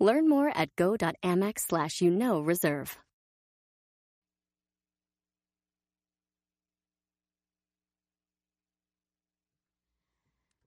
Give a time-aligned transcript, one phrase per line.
[0.00, 2.98] Learn more at go.amex slash you know reserve.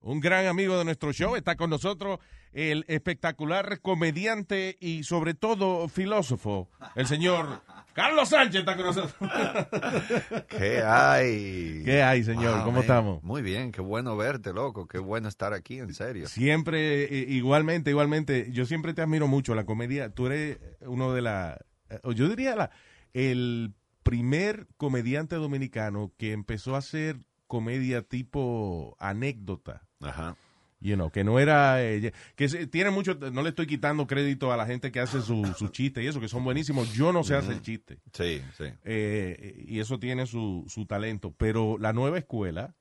[0.06, 2.18] Un gran amigo de nuestro show está con nosotros,
[2.54, 7.62] el espectacular comediante y sobre todo filósofo, el señor
[7.94, 9.14] Carlos Sánchez está con nosotros.
[10.48, 11.82] ¿Qué hay?
[11.84, 12.54] ¿Qué hay, señor?
[12.56, 12.80] Wow, ¿Cómo man.
[12.82, 13.22] estamos?
[13.22, 14.88] Muy bien, qué bueno verte, loco.
[14.88, 16.28] Qué bueno estar aquí, en serio.
[16.28, 20.12] Siempre, eh, igualmente, igualmente, yo siempre te admiro mucho la comedia.
[20.12, 22.70] Tú eres uno de la, eh, yo diría la,
[23.12, 29.82] el primer comediante dominicano que empezó a hacer comedia tipo anécdota.
[30.00, 30.36] Ajá.
[30.84, 34.56] You know, que no era, eh, que tiene mucho, no le estoy quitando crédito a
[34.58, 36.92] la gente que hace su, su chiste y eso, que son buenísimos.
[36.92, 38.00] Yo no sé hacer chiste.
[38.12, 38.64] Sí, sí.
[38.84, 41.32] Eh, y eso tiene su, su talento.
[41.38, 42.74] Pero la nueva escuela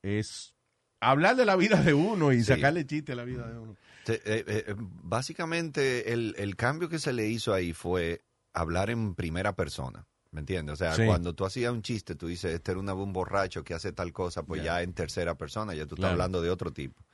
[0.00, 0.54] es
[1.00, 2.44] hablar de la vida de uno y Sí.
[2.44, 3.76] sacarle chiste a la vida de uno.
[4.08, 8.22] Eh, eh, básicamente, el, el cambio que se le hizo ahí fue
[8.54, 10.06] hablar en primera persona.
[10.30, 10.72] ¿Me entiendes?
[10.72, 11.04] O sea, Sí.
[11.04, 14.42] cuando tú hacías un chiste, tú dices, este era un borracho que hace tal cosa,
[14.42, 14.78] pues Ya.
[14.78, 16.08] ya en tercera persona, ya tú Claro.
[16.08, 17.04] estás hablando de otro tipo.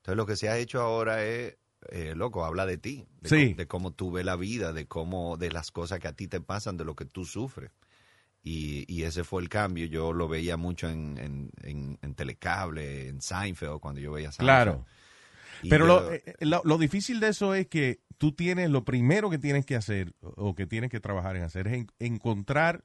[0.00, 1.56] Entonces, lo que se ha hecho ahora es,
[1.90, 3.44] eh, loco, habla de ti, de, Sí.
[3.46, 6.26] cómo, de cómo tú ves la vida, de cómo, de las cosas que a ti
[6.28, 7.70] te pasan, de lo que tú sufres.
[8.42, 9.84] Y, y ese fue el cambio.
[9.86, 14.46] Yo lo veía mucho en, en, en- en Telecable, en Seinfeld, cuando yo veía Seinfeld.
[14.46, 14.86] Claro.
[15.62, 19.28] Y Pero lo, eh, lo, lo difícil de eso es que tú tienes, lo primero
[19.28, 22.84] que tienes que hacer o que tienes que trabajar en hacer es en- encontrar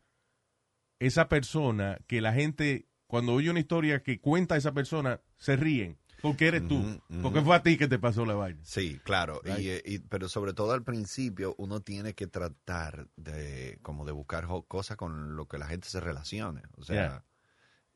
[0.99, 5.97] esa persona que la gente, cuando oye una historia que cuenta esa persona, se ríen.
[6.21, 6.99] Porque eres tú.
[7.21, 8.59] Porque fue a ti que te pasó la vaina.
[8.63, 9.41] Sí, claro.
[9.43, 9.59] Right.
[9.59, 14.11] Y, eh, y- pero sobre todo al principio uno tiene que tratar de como de
[14.11, 16.61] buscar cosas con lo que la gente se relacione.
[16.77, 17.23] O sea, Yeah.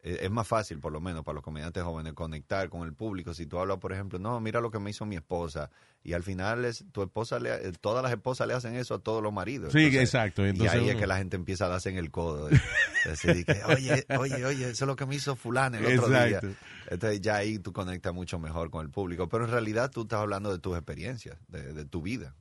[0.03, 3.33] E- es más fácil, por lo menos para los comediantes jóvenes, conectar con el público.
[3.33, 5.69] Si tú hablas, por ejemplo, no, mira lo que me hizo mi esposa.
[6.03, 8.99] Y al final es, tu esposa, le, eh, todas las esposas le hacen eso a
[8.99, 9.73] todos los maridos.
[9.73, 10.45] Sí, Entonces, exacto.
[10.45, 12.49] y Entonces ahí es que la gente empieza a darse en el codo.
[12.49, 16.47] que, oye, oye, oye, eso es lo que me hizo fulano el otro Exacto.
[16.47, 16.57] día.
[16.89, 19.27] Entonces ya ahí tú conectas mucho mejor con el público.
[19.27, 22.35] Pero en realidad tú estás hablando de tus experiencias, de, de tu vida.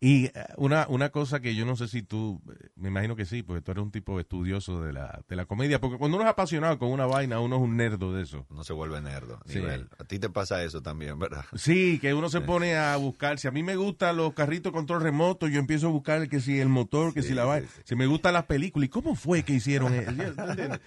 [0.00, 3.26] Y eh, una, una cosa que yo no sé si tú, eh, me imagino que
[3.26, 6.24] sí, porque tú eres un tipo estudioso de la, de la comedia, porque cuando uno
[6.24, 8.46] es apasionado con una vaina, uno es un nerdo de eso.
[8.50, 9.40] Uno se vuelve nerdo.
[9.46, 9.58] Sí.
[9.58, 9.88] nivel.
[9.98, 11.44] A ti te pasa eso también, ¿verdad?
[11.54, 13.38] Sí, que uno se pone a buscar.
[13.38, 16.58] Si a mí me gustan los carritos control remoto, yo empiezo a buscar que si
[16.60, 17.68] el motor, que Sí, si la vaina.
[17.74, 17.82] sí.
[17.84, 20.10] Si me gustan las películas, ¿y cómo fue que hicieron eso?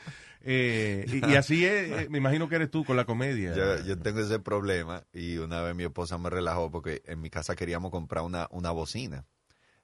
[0.44, 3.54] Eh, y, y así es, eh, me imagino que eres tú con la comedia.
[3.56, 7.30] Yo, yo tengo ese problema y una vez mi esposa me relajó porque en mi
[7.30, 9.26] casa queríamos comprar una, una bocina.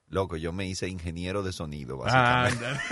[0.08, 2.82] Loco, yo me hice ingeniero de sonido, Ah, básicamente.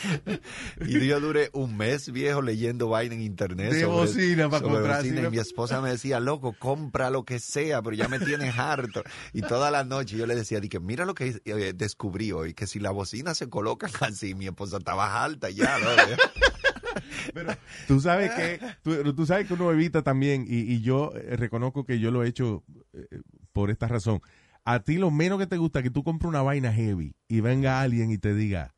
[0.86, 3.72] Y yo duré un mes viejo leyendo vaina en internet.
[3.72, 5.22] De sobre- bocina para sobre comprar, bocina.
[5.22, 9.02] Y mi esposa me decía, loco, compra lo que sea, pero ya me tienes harto.
[9.32, 12.66] Y toda la noche yo le decía, que mira lo que eh, descubrí hoy, que
[12.66, 15.86] si la bocina se colocan así, mi esposa estaba alta ya, ¿no?
[17.86, 21.84] Tú sabes que tú, tú sabes que uno evita también y, y yo eh, reconozco
[21.84, 23.06] que yo lo he hecho eh,
[23.52, 24.20] por esta razón.
[24.64, 27.40] A ti lo menos que te gusta es que tú compres una vaina heavy y
[27.40, 28.74] venga alguien y te diga,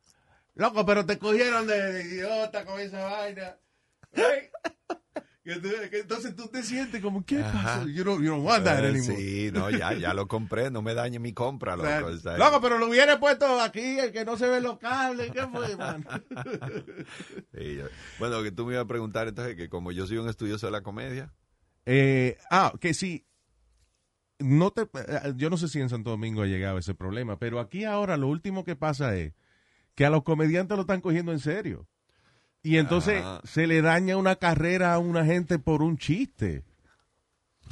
[0.54, 3.56] loco, pero te cogieron de, de idiota con esa vaina.
[4.12, 4.50] Right?
[5.44, 7.88] Entonces tú te sientes como, ¿qué pasó?
[7.88, 9.16] You don't, you don't want that Eh, anymore.
[9.16, 11.88] Sí, no, ya, ya lo compré, no me dañe mi compra, loco.
[11.90, 15.32] Loco, o sea, pero lo hubiera puesto aquí, el que no se ve los cables.
[15.32, 16.04] ¿Qué fue, man?
[17.56, 17.80] sí,
[18.20, 20.72] bueno, que tú me ibas a preguntar entonces que como yo soy un estudioso de
[20.72, 21.32] la comedia,
[21.86, 23.26] Eh, ah, que sí.
[24.38, 27.58] No te, eh, yo no sé si en Santo Domingo ha llegado ese problema, pero
[27.58, 29.32] aquí ahora lo último que pasa es
[29.94, 31.86] que a los comediantes lo están cogiendo en serio.
[32.62, 33.40] Y entonces Ajá.
[33.44, 36.64] se le daña una carrera a una gente por un chiste.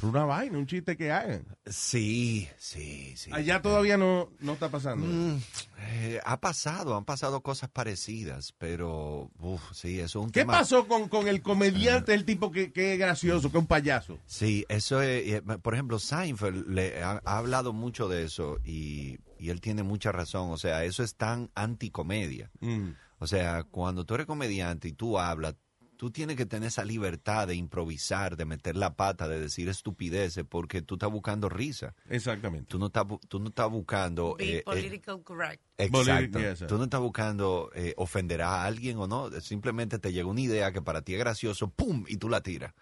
[0.03, 1.45] Una vaina, un chiste que hagan.
[1.65, 3.29] sí, sí, sí.
[3.33, 5.05] Allá todavía no, no está pasando.
[5.05, 5.39] Mm,
[5.79, 10.53] eh, ha pasado, han pasado cosas parecidas, pero uf, sí, eso es un ¿Qué tema.
[10.53, 14.17] pasó con, con el comediante, el tipo que, que es gracioso, que es un payaso?
[14.25, 19.19] Sí, eso es, eh, por ejemplo, Seinfeld le ha, ha hablado mucho de eso y,
[19.39, 22.51] y él tiene mucha razón, o sea, eso es tan anticomedia.
[22.59, 22.89] Mm.
[23.19, 25.55] O sea, cuando tú eres comediante y tú hablas,
[26.01, 30.43] tú tienes que tener esa libertad de improvisar, de meter la pata, de decir estupideces,
[30.49, 31.93] porque tú estás buscando risa.
[32.09, 32.65] Exactamente.
[32.67, 34.35] Tú no estás, tú no estás buscando...
[34.35, 35.61] Be eh, eh, political correct.
[35.77, 36.39] Exacto.
[36.39, 39.29] Politi- yes, Tú no estás buscando eh, ofender a alguien o no.
[39.41, 42.03] Simplemente te llega una idea que para ti es gracioso, ¡pum!
[42.07, 42.73] y tú la tiras.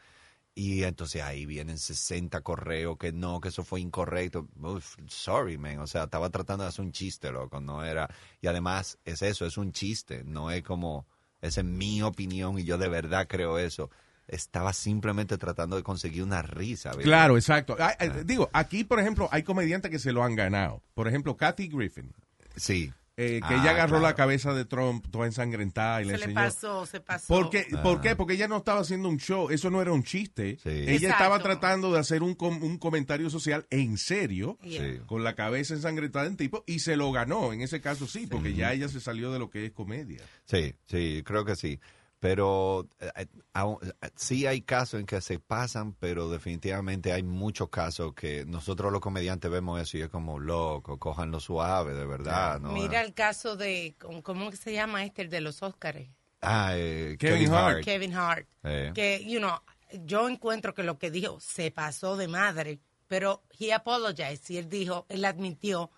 [0.56, 4.48] Y entonces ahí vienen 60 correos que no, que eso fue incorrecto.
[4.62, 5.80] Uf, sorry, man.
[5.80, 7.60] O sea, estaba tratando de hacer un chiste, loco.
[7.60, 8.10] No era.
[8.40, 10.24] Y además es eso, es un chiste.
[10.24, 11.06] No es como.
[11.42, 13.90] Esa es mi opinión y yo de verdad creo eso.
[14.28, 16.90] Estaba simplemente tratando de conseguir una risa.
[16.90, 17.04] ¿verdad?
[17.04, 17.76] Claro, exacto.
[17.80, 17.96] Ah,
[18.26, 20.84] Digo, aquí, por ejemplo, hay comediantes que se lo han ganado.
[20.94, 22.14] Por ejemplo, Kathy Griffin,
[22.56, 22.94] Sí.
[23.22, 24.04] Eh, que Ah, ella agarró claro.
[24.04, 26.36] la cabeza de Trump toda ensangrentada y le Se le enseñó.
[26.48, 27.28] pasó, se pasó.
[27.28, 27.68] ¿Por qué?
[27.74, 27.84] Ah.
[27.84, 28.16] ¿Por qué?
[28.16, 30.58] Porque ella no estaba haciendo un show, eso no era un chiste.
[30.64, 30.70] Sí.
[30.70, 31.08] Ella Exacto.
[31.16, 35.02] estaba tratando de hacer un, com- un comentario social en serio, Yeah.
[35.06, 37.52] Con la cabeza ensangrentada en tipo, y se lo ganó.
[37.54, 40.22] En ese caso sí, porque ya ella se salió de lo que es comedia.
[40.46, 41.80] Sí, sí, creo que sí.
[42.20, 47.24] Pero eh, eh, aún- eh, sí hay casos en que se pasan, pero definitivamente hay
[47.24, 52.06] muchos casos que nosotros los comediantes vemos eso y es como loco, cojanlo suave, de
[52.06, 52.60] verdad.
[52.60, 52.74] ¿no?
[52.74, 55.22] Mira el caso de, ¿cómo se llama este?
[55.22, 56.10] El de los Óscares.
[56.42, 57.76] Ah, eh, Kevin Kevin, Hart.
[57.78, 57.86] Hart.
[57.86, 58.48] Kevin Hart.
[58.64, 58.92] Eh.
[58.94, 59.58] Que, you know,
[60.06, 64.70] yo encuentro que lo que dijo se pasó de madre, pero he apologized y él
[64.70, 65.90] dijo, él admitió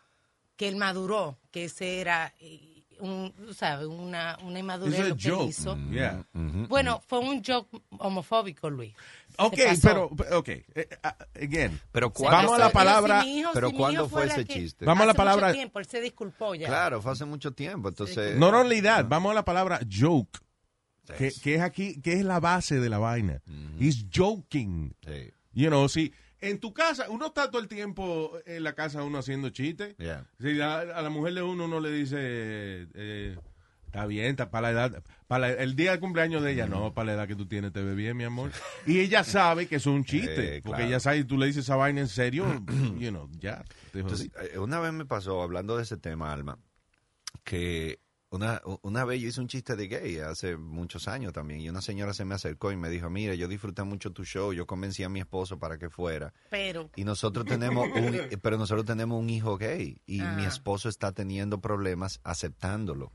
[0.55, 2.33] que él maduró, que ese era,
[3.01, 5.49] un, sabes, una, una inmadurez lo que joke.
[5.49, 5.77] hizo.
[5.91, 6.25] Yeah.
[6.33, 7.69] Bueno, fue un joke
[7.99, 8.93] homofóbico, Luis.
[9.37, 11.79] Ok, pero, ok, eh, ah, again.
[11.91, 14.45] Pero Se ¿cuándo Vamos a la palabra- si mi hijo- pero si ¿cuándo fue ese
[14.45, 14.85] que- chiste?
[14.85, 16.67] Vamos a la hace mucho palabra- tiempo, él se disculpó ya.
[16.67, 18.37] Claro, fue hace mucho tiempo, entonces...
[18.37, 20.39] No, no, realidad, vamos a la palabra joke,
[21.07, 21.13] Sí.
[21.17, 23.41] que, que es aquí, que es la base de la vaina.
[23.79, 24.95] He's joking.
[25.05, 29.03] Sí, You know, si en tu casa, uno está todo el tiempo en la casa
[29.03, 29.95] uno haciendo chistes.
[29.97, 30.25] yeah.
[30.39, 33.37] Si a, a la mujer de uno uno le dice, eh,
[33.85, 36.93] está bien, está para la edad, para la- el día de cumpleaños de ella, no,
[36.93, 38.51] para la edad que tú tienes te ve bien, mi amor.
[38.87, 40.87] Y ella sabe que es un chiste, Eh, porque claro.
[40.89, 42.45] ella sabe, tú le dices esa vaina en serio,
[42.97, 43.63] you know, ya.
[43.93, 46.57] Entonces, eh, una vez me pasó, hablando de ese tema, Alma,
[47.43, 47.99] que
[48.31, 51.81] una, una vez yo hice un chiste de gay hace muchos años también, y una
[51.81, 55.03] señora se me acercó y me dijo, mira, yo disfruté mucho tu show, yo convencí
[55.03, 57.91] a mi esposo para que fuera, Pero, y nosotros tenemos un,
[58.41, 60.47] pero nosotros tenemos un hijo gay, y mi Ah.
[60.47, 63.11] esposo está teniendo problemas aceptándolo.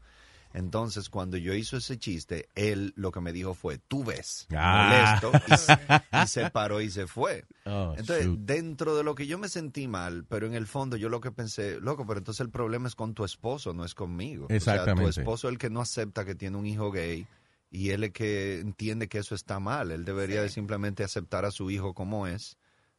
[0.56, 5.18] Entonces, cuando yo hice ese chiste, él lo que me dijo fue, tú ves, Ah.
[5.20, 7.44] molesto, y, se- y se paró y se fue.
[7.66, 8.38] Oh, Entonces, shoot.
[8.40, 11.30] dentro de lo que yo me sentí mal, pero en el fondo yo lo que
[11.30, 14.46] pensé, loco, pero entonces el problema es con tu esposo, no es conmigo.
[14.48, 15.12] O Exactamente.
[15.12, 17.26] sea, tu esposo es el que no acepta que tiene un hijo gay
[17.70, 19.90] y él es el que entiende que eso está mal.
[19.90, 22.56] Él debería de simplemente aceptar a su hijo como es,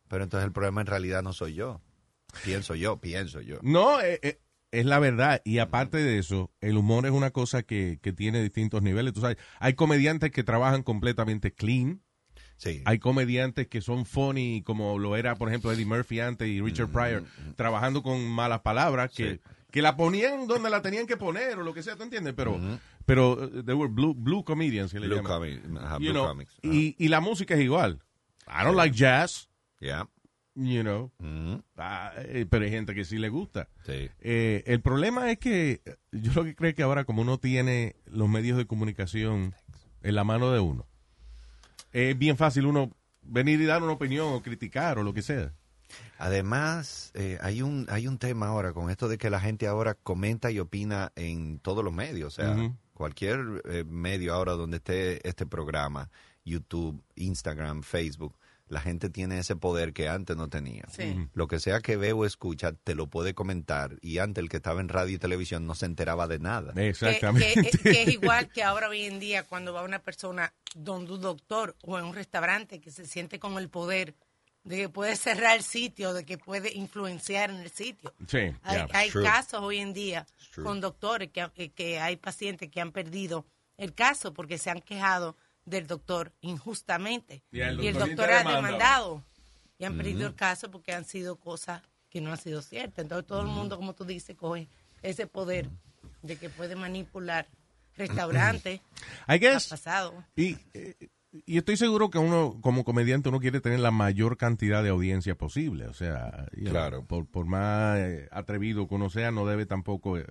[0.08, 1.82] pero entonces el problema en realidad no soy yo.
[2.44, 3.58] Pienso yo, pienso yo.
[3.64, 4.40] No, eh, eh,
[4.72, 5.42] es la verdad.
[5.46, 9.14] Y aparte de eso, el humor es una cosa que, que tiene distintos niveles.
[9.14, 12.02] Tú sabes, hay comediantes que trabajan completamente clean.
[12.58, 12.82] Sí.
[12.86, 16.90] Hay comediantes que son funny, como lo era, por ejemplo, Eddie Murphy antes y Richard
[16.90, 17.24] Pryor,
[17.56, 19.40] trabajando con malas palabras que, Sí.
[19.72, 22.34] que la ponían donde la tenían que poner o lo que sea, ¿tú entiendes?
[22.36, 22.60] Pero,
[23.06, 25.62] pero uh, they were blue, blue comedians, que le Blue, llaman.
[26.02, 26.54] know, Comics.
[26.64, 26.74] ajá.
[26.74, 28.00] y, y la música es igual.
[28.48, 29.50] I don't like jazz,
[29.80, 30.10] Yeah.
[30.58, 31.12] You know,
[31.78, 33.70] ah, eh, pero hay gente que sí le gusta.
[33.86, 34.10] Sí.
[34.20, 37.96] Eh, el problema es que eh, yo lo que creo que ahora como uno tiene
[38.08, 39.54] los medios de comunicación
[40.02, 40.86] en la mano de uno,
[41.94, 45.54] es bien fácil uno venir y dar una opinión o criticar o lo que sea.
[46.18, 49.94] Además, eh, hay un hay un tema ahora con esto de que la gente ahora
[49.94, 55.46] comenta y opina en todos los medios, o sea, cualquier medio ahora donde esté este
[55.46, 56.10] programa,
[56.44, 58.36] YouTube, Instagram, Facebook,
[58.70, 60.84] la gente tiene ese poder que antes no tenía.
[60.92, 61.28] Sí.
[61.34, 64.58] Lo que sea que ve o escucha, te lo puede comentar y antes el que
[64.58, 66.74] estaba en radio y televisión no se enteraba de nada.
[66.74, 67.70] que, Exactamente.
[67.72, 71.22] que- que es igual que ahora hoy en día cuando va una persona donde un
[71.22, 74.16] doctor o en un restaurante que se siente con el poder
[74.64, 78.14] de que puede cerrar el sitio, de que puede influenciar en el sitio.
[78.28, 80.28] sí, Hay, hay casos hoy en día
[80.62, 83.46] con doctores que, que hay pacientes que han perdido
[83.78, 87.44] el caso porque se han quejado del doctor injustamente.
[87.52, 88.56] Y el y el doctor ha demanda.
[88.56, 89.24] demandado.
[89.78, 93.04] Y han perdido el caso porque han sido cosas que no han sido ciertas.
[93.04, 94.68] Entonces todo el mundo, como tú dices, coge
[95.04, 95.70] ese poder
[96.24, 97.48] de que puede manipular
[97.96, 98.80] restaurantes.
[99.28, 100.24] I ha guess, pasado.
[100.36, 100.96] y, eh,
[101.46, 105.36] y estoy seguro que uno, como comediante, uno quiere tener la mayor cantidad de audiencia
[105.36, 105.86] posible.
[105.88, 107.06] O sea, Claro.
[107.06, 110.26] por, por más eh, atrevido que uno sea, no debe tampoco eh,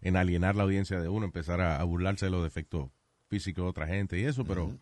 [0.00, 2.90] en alienar la audiencia de uno, empezar a, a burlarse de los defectos
[3.28, 4.72] físicos de otra gente y eso, pero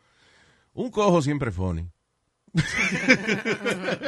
[0.74, 1.88] un cojo siempre es funny.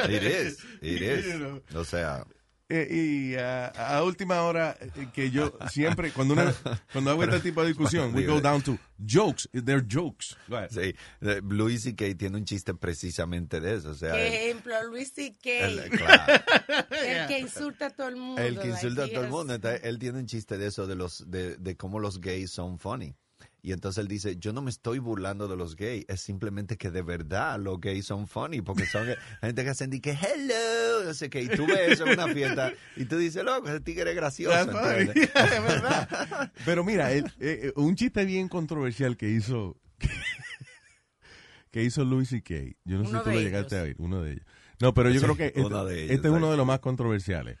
[0.09, 1.75] It is, it is.
[1.75, 2.25] O sea,
[2.71, 2.87] Eh,
[3.33, 3.67] y ah,
[3.97, 6.53] a última hora, eh, que yo siempre, cuando, una,
[6.93, 9.49] cuando hago este tipo de discusión, we go down to jokes.
[9.51, 10.35] They're jokes.
[10.69, 12.13] Sí, eh, Louis C.K.
[12.15, 13.89] tiene un chiste precisamente de eso.
[13.89, 15.49] O sea, Qué ejemplo, Luis C.K.
[15.49, 16.43] él- claro,
[16.91, 18.39] El que insulta a todo el mundo.
[18.39, 19.53] el que like, insulta a todo el mundo.
[19.55, 22.77] Entonces, él tiene un chiste de eso, de los de, de cómo los gays son
[22.77, 23.15] funny.
[23.61, 26.91] Y entonces él dice, yo no me estoy burlando de los gays, es simplemente que
[26.91, 29.05] de verdad los gays son funny, porque son
[29.41, 32.71] gente que hacen que hello, no sé qué, y tú ves eso en una fiesta
[32.95, 34.55] y tú dices, loco, ese tigre es gracioso.
[35.09, 36.51] Es verdad.
[36.65, 39.77] Pero mira, eh, eh, un chiste bien controversial que hizo
[41.71, 42.55] que hizo Louis C.K.
[42.85, 43.81] Yo no sé si tú lo llegaste ellos.
[43.83, 44.45] a oír, uno de ellos.
[44.81, 47.57] No, pero yo Sí, creo que este, ellos, este es uno de los más controversiales.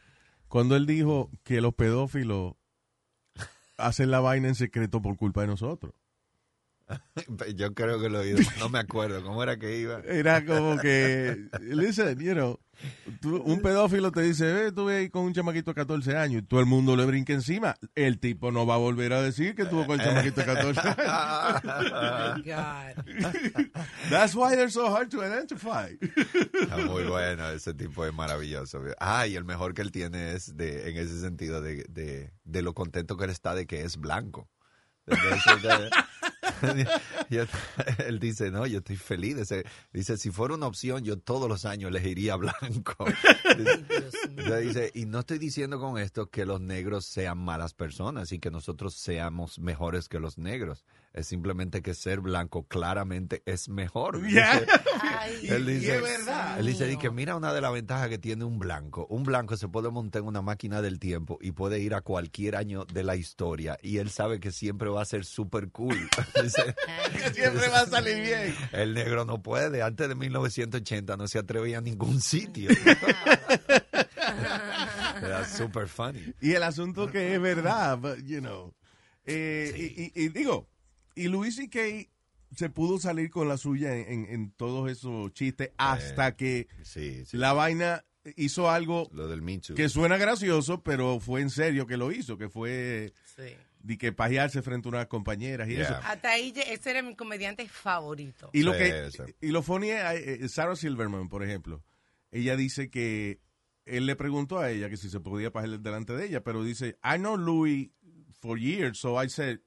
[0.47, 2.53] Cuando él dijo que los pedófilos
[3.79, 5.93] hacen la vaina en secreto por culpa de nosotros.
[7.55, 9.99] Yo creo que lo he oído, no me acuerdo, ¿cómo era que iba?
[10.05, 12.59] Era como que, listen, you know,
[13.21, 16.45] tú- un pedófilo te dice, eh, estuve ahí con un chamaquito de 14 años y
[16.45, 17.75] todo el mundo le brinca encima.
[17.95, 20.79] El tipo no va a volver a decir que estuvo con el chamaquito de 14
[20.87, 21.61] años.
[21.63, 23.73] Oh, God.
[24.09, 25.97] That's why they're so hard to identify.
[26.61, 28.81] Está muy bueno, ese tipo es maravilloso.
[28.99, 32.61] Ah, y el mejor que él tiene es de, en ese sentido de, de, de
[32.61, 34.47] lo contento que él está de que es blanco.
[38.07, 39.37] él dice, no, yo estoy feliz.
[39.37, 42.95] Dice, dice, si fuera una opción, yo todos los años elegiría blanco.
[44.61, 48.51] Dice, y no estoy diciendo con esto que los negros sean malas personas y que
[48.51, 50.85] nosotros seamos mejores que los negros.
[51.19, 54.25] Es simplemente que ser blanco claramente es mejor.
[54.27, 54.59] Yeah.
[54.59, 54.71] Dice,
[55.01, 56.59] Ay, él Y dice, es verdad.
[56.59, 56.99] él dice di mío.
[56.99, 59.05] que mira una de las ventajas que tiene un blanco.
[59.09, 62.55] Un blanco se puede montar en una máquina del tiempo y puede ir a cualquier
[62.55, 65.97] año de la historia y él sabe que siempre va a ser súper cool.
[66.41, 66.75] Dice,
[67.11, 68.55] Que siempre va a salir bien.
[68.71, 69.81] el negro no puede.
[69.81, 72.69] Antes de 1980 no se atrevía a ningún sitio.
[75.21, 76.33] Era súper funny.
[76.41, 78.73] Y el asunto que es verdad, but, you know.
[79.25, 80.67] Eh, y, y- y digo,
[81.19, 81.79] y Louis C.K.
[82.55, 87.23] se pudo salir con la suya en, en- en todos esos chistes hasta que Sí,
[87.25, 87.37] sí.
[87.37, 88.03] la vaina
[88.35, 89.41] hizo algo Lo del
[89.75, 93.43] que suena gracioso, pero fue en serio que lo hizo, que fue Sí.
[93.81, 95.83] de que pajearse frente a unas compañeras y Yeah.
[95.83, 95.95] eso.
[96.03, 98.49] Hasta ahí, ese era mi comediante favorito.
[98.53, 99.23] Y lo Sí, que sí.
[99.41, 101.83] y lo funny es, eh, Sarah Silverman, por ejemplo,
[102.31, 103.39] ella dice que
[103.85, 106.97] él le preguntó a ella que si se podía pajear delante de ella, pero dice,
[107.03, 107.89] I know Louis
[108.39, 109.59] for years, so I said,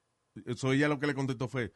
[0.57, 1.73] so ella lo que le contestó fue,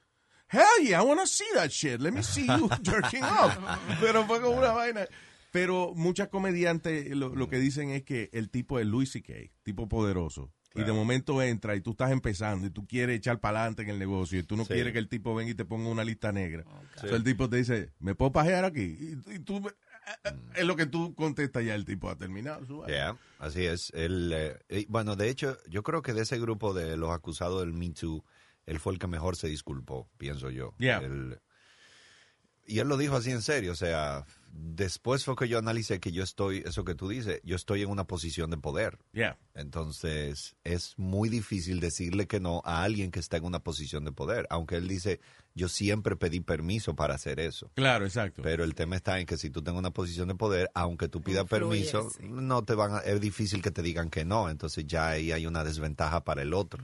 [0.48, 2.00] Hell yeah, I want to see that shit.
[2.00, 3.56] Let me see you jerking off.
[4.00, 5.06] Pero fue como una vaina.
[5.50, 9.32] Pero muchas comediantes lo, lo que dicen es que el tipo es Louis C.K.,
[9.64, 10.52] tipo poderoso.
[10.74, 13.88] Y de momento entra y tú estás empezando y tú quieres echar para adelante en
[13.88, 14.74] el negocio y tú no Sí.
[14.74, 16.64] quieres que el tipo venga y te ponga una lista negra.
[16.96, 18.82] Entonces el tipo te dice, ¿me puedo pajear aquí?
[19.26, 19.66] Y, y tú,
[20.54, 22.86] es lo que tú contestas ya, el tipo ha terminado.
[22.86, 23.90] Yeah, así es.
[23.94, 27.72] Eh, eh, bueno, de hecho, yo creo que de ese grupo de los acusados del
[27.72, 28.22] Me Too,
[28.66, 30.74] él fue el que mejor se disculpó, pienso yo.
[30.78, 30.98] Yeah.
[30.98, 31.40] Él-
[32.68, 36.10] y él lo dijo así en serio, o sea, después fue que yo analicé que
[36.10, 38.98] yo estoy, eso que tú dices, yo estoy en una posición de poder.
[39.12, 39.38] Yeah.
[39.54, 44.10] Entonces, es muy difícil decirle que no a alguien que está en una posición de
[44.10, 45.20] poder, aunque él dice,
[45.54, 47.70] yo siempre pedí permiso para hacer eso.
[47.74, 48.42] Claro, exacto.
[48.42, 51.22] Pero el tema está en que si tú tengas una posición de poder, aunque tú
[51.22, 52.26] pidas permiso, sí.
[52.28, 54.50] no te van a, es difícil que te digan que no.
[54.50, 56.82] Entonces ya ahí hay una desventaja para el otro.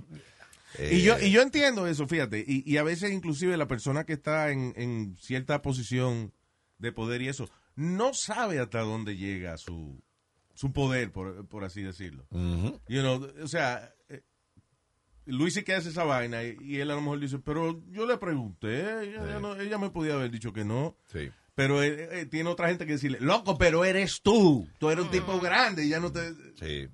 [0.91, 2.45] Y yo, Eh, y yo entiendo eso, fíjate.
[2.47, 6.33] Y, y a veces inclusive la persona que está en, en cierta posición
[6.79, 10.02] de poder y eso, no sabe hasta dónde llega su,
[10.55, 12.26] su poder, por, por así decirlo.
[12.88, 14.23] You know, o sea, eh,
[15.26, 18.07] Luis sí que hace esa vaina y, y él a lo mejor dice, pero yo
[18.07, 20.97] le pregunté, ella, ella no- ella me podía haber dicho que no.
[21.12, 21.31] sí.
[21.55, 24.67] Pero él, eh, tiene otra gente que decirle, loco, pero eres tú.
[24.79, 26.33] Tú eres un tipo grande y ya no te...
[26.59, 26.88] Sí.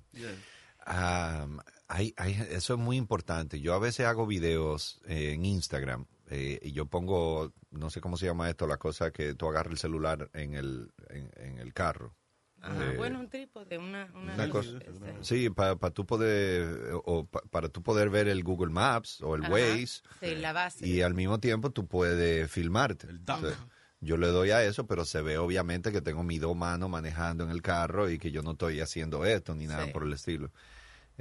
[0.85, 1.47] Ah,
[1.89, 3.59] hay- hay- eso es muy importante.
[3.59, 8.15] Yo a veces hago videos eh, en Instagram eh, y yo pongo, no sé cómo
[8.15, 11.73] se llama esto, la cosa que tú agarras el celular en el, en, en el
[11.73, 12.15] carro.
[12.61, 14.09] Ajá, Eh, bueno, un trípode, una...
[14.13, 18.43] una, una cosa- este, Sí, para tú poder, o pa- para tú poder ver el
[18.43, 19.53] Google Maps o el ajá.
[19.53, 20.01] Waze.
[20.19, 20.85] Sí, la base.
[20.87, 23.07] Y al mismo tiempo tú puedes filmarte.
[23.07, 23.45] El dump.
[23.45, 23.67] O sea,
[24.01, 27.43] yo le doy a eso, pero se ve obviamente que tengo mis dos manos manejando
[27.45, 29.91] en el carro y que yo no estoy haciendo esto ni nada Sí.
[29.91, 30.51] por el estilo.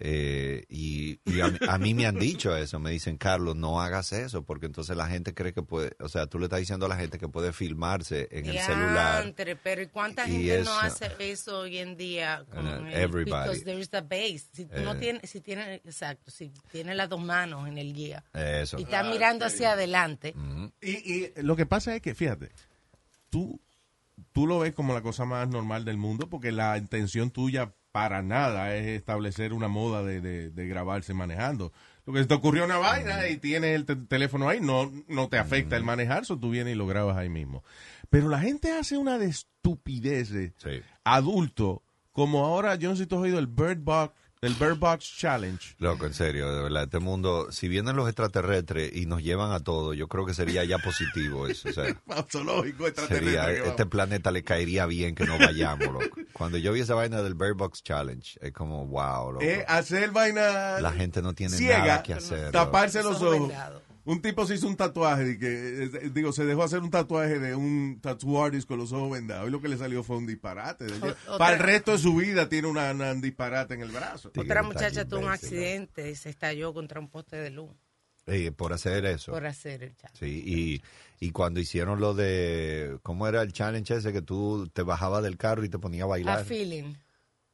[0.01, 3.81] Eh, y y a, mí- a mí me han dicho eso, me dicen, Carlos, no
[3.81, 6.87] hagas eso, porque entonces la gente cree que puede, o sea, tú le estás diciendo
[6.87, 9.35] a la gente que puede filmarse en el celular.
[9.63, 12.45] Pero ¿y cuánta Y gente eso- no hace eso hoy en día?
[12.51, 13.49] Con Uh, everybody.
[13.49, 14.45] Because there is the base.
[14.53, 14.99] Si tú no Eh.
[14.99, 18.79] tienes, si tienes, exacto, si tienes las dos manos en el guía Eso.
[18.79, 20.73] y estás mirando hacia adelante, Ujú.
[20.81, 22.51] Y, y lo que pasa es que, fíjate,
[23.31, 23.61] tú,
[24.33, 28.23] tú lo ves como la cosa más normal del mundo porque la intención tuya para
[28.23, 31.73] nada es establecer una moda de, de- de grabarse manejando.
[32.07, 35.29] Lo que se te ocurrió una vaina y tienes el te- teléfono ahí, no, no
[35.29, 37.65] te afecta el manejar, so tú vienes y lo grabas ahí mismo.
[38.09, 40.81] Pero la gente hace una de estupideces Sí.
[41.03, 44.79] adulto, como ahora, yo no sé si tú has oído el Bird Box, el Bird
[44.79, 45.75] Box Challenge.
[45.79, 49.61] Loco, en serio, de verdad, este mundo, si vienen los extraterrestres y nos llevan a
[49.61, 51.69] todo, yo creo que sería ya positivo eso.
[51.69, 51.85] O sea,
[52.31, 56.17] Zoológico sería, este planeta le caería bien que no vayamos, loco.
[56.33, 59.45] Cuando yo vi esa vaina del Bird Box Challenge, es como, wow, loco.
[59.45, 62.39] Es hacer vaina La gente no tiene ciega, nada que hacer.
[62.39, 62.53] loco.
[62.53, 63.53] taparse los Ojos ojos.
[64.11, 67.39] Un tipo se hizo un tatuaje, de que, eh, digo, se dejó hacer un tatuaje
[67.39, 70.27] de un tattoo artist con los ojos vendados y lo que le salió fue un
[70.27, 70.87] disparate.
[70.87, 73.83] Decía, O- otra- Para el resto de su vida tiene una, una- un disparate en
[73.83, 74.31] el brazo.
[74.35, 77.71] Otra muchacha tuvo un accidente y se estalló contra un poste de luz
[78.27, 79.31] Eh, por hacer eso.
[79.33, 80.11] por hacer el chat.
[80.19, 80.43] Sí,
[81.21, 84.13] y, y cuando hicieron lo de, ¿cómo era el challenge ese?
[84.13, 86.45] Que tú te bajabas del carro y te ponías a A bailar.
[86.47, 86.95] feeling.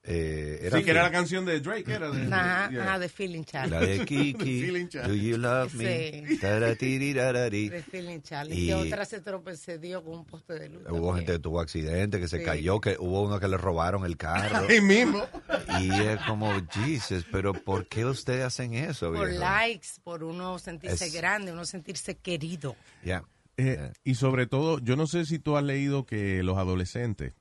[0.07, 2.83] Eh, era Sí, que era la canción de Drake, era de, Ajá, yeah.
[2.83, 3.87] ajá, de feeling La challenge.
[3.87, 4.33] de Kiki,
[5.07, 6.27] do you love me?
[6.27, 6.39] Sí.
[7.71, 8.61] De feeling challenge.
[8.61, 9.73] Y- otra se tropezó
[10.05, 10.83] con un poste de luz.
[10.83, 11.15] Hubo también.
[11.17, 12.45] gente que tuvo accidente, que se Sí.
[12.45, 14.67] cayó, que hubo uno que le robaron el carro.
[14.69, 15.25] Ahí mismo.
[15.81, 19.41] y es como, Jesus, pero ¿por qué ustedes hacen eso, Por viejo?
[19.43, 22.77] likes, por uno sentirse Es- grande, uno sentirse querido.
[23.03, 23.25] Ya.
[23.57, 27.33] Eh, y sobre todo, yo no sé si tú has leído que los adolescentes,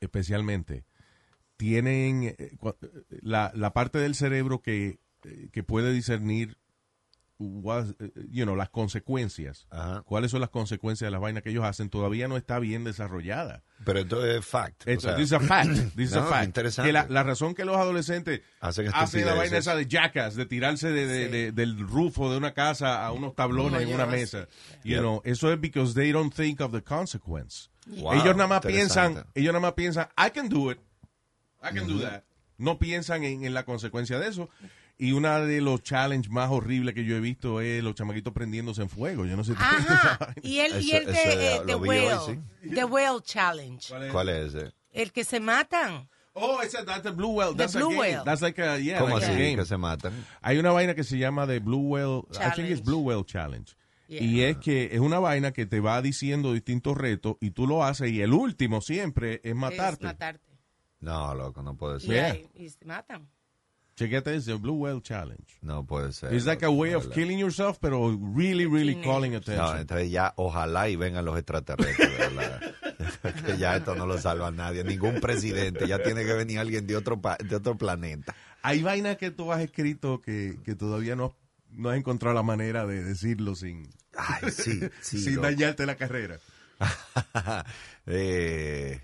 [0.00, 0.84] especialmente,
[1.62, 2.74] tienen eh, cua-
[3.22, 6.58] la, la parte del cerebro que, eh, que puede discernir
[7.38, 9.68] what- eh, you know, las consecuencias.
[9.70, 10.02] Ajá.
[10.02, 11.88] ¿Cuáles son las consecuencias de las vainas que ellos hacen?
[11.88, 13.62] Todavía no está bien desarrollada.
[13.84, 14.82] Pero esto es fact.
[14.88, 15.70] o Esto, sea, this is a fact.
[15.94, 16.46] This is a No, fact.
[16.46, 16.88] interesante.
[16.88, 20.46] Que la, la razón que los adolescentes Hacen hacen la vaina esa de jackass, de
[20.46, 21.30] tirarse de, de- Sí.
[21.32, 24.48] de- del rufo de una casa a unos tablones No, en una mesa.
[24.82, 24.98] You Yeah.
[25.00, 27.68] know, eso es because they don't think of the consequence.
[27.86, 30.78] Wow, ellos nada más piensan, ellos nada más piensan, I can do it.
[31.62, 32.22] I can do that.
[32.58, 34.48] No piensan en, en la consecuencia de eso.
[34.98, 38.82] Y una de los challenges más horribles que yo he visto es los chamaquitos prendiéndose
[38.82, 39.24] en fuego.
[39.26, 39.54] Yo no sé.
[39.56, 40.34] Ajá.
[40.42, 41.12] Y el, y el de
[41.56, 42.40] eh, The hoy, Whale.
[42.74, 44.10] The Whale Challenge.
[44.12, 44.72] ¿Cuál es ese?
[44.92, 46.08] El que se matan.
[46.34, 47.52] Oh, esa, that's the Blue Whale.
[47.52, 47.98] The That's a Blue game.
[48.00, 48.24] Whale.
[48.24, 49.56] That's like a, yeah, ¿Cómo like a así game.
[49.56, 50.12] que se matan?
[50.40, 52.70] Hay una vaina que se llama The Blue Whale, I think Challenge.
[52.70, 53.74] it's Blue Whale Challenge.
[54.08, 54.22] Yeah.
[54.22, 57.82] Y es que es una vaina que te va diciendo distintos retos y tú lo
[57.84, 60.06] haces y el último siempre es matarte.
[60.06, 60.51] Es matarte.
[61.02, 62.08] No, loco, no puede ser.
[62.10, 62.36] Yeah.
[62.54, 63.28] y se matan.
[63.94, 65.44] Chequete ese Blue Whale Challenge.
[65.60, 66.32] No puede ser.
[66.32, 69.78] It's like a way de of killing yourself, pero really, really calling No, attention.
[69.80, 72.74] entonces ya ojalá y vengan los extraterrestres, de ¿verdad?
[73.46, 76.86] que ya esto no lo salva a nadie, ningún presidente, ya tiene que venir alguien
[76.86, 78.34] de otro pa- de otro planeta.
[78.62, 81.36] Hay vainas que tú has escrito que, que todavía no,
[81.70, 85.18] no has encontrado la manera de decirlo sin, Ay, sí, sí.
[85.20, 85.48] sin loco.
[85.48, 86.38] dañarte la carrera.
[88.06, 89.00] Eh,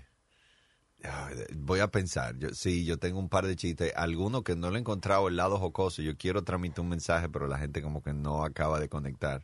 [1.55, 2.37] voy a pensar.
[2.37, 3.93] Yo, sí, yo tengo un par de chistes.
[3.95, 6.01] Algunos que no le he encontrado el lado jocoso.
[6.01, 9.43] Yo quiero transmitir un mensaje, pero la gente como que no acaba de conectar.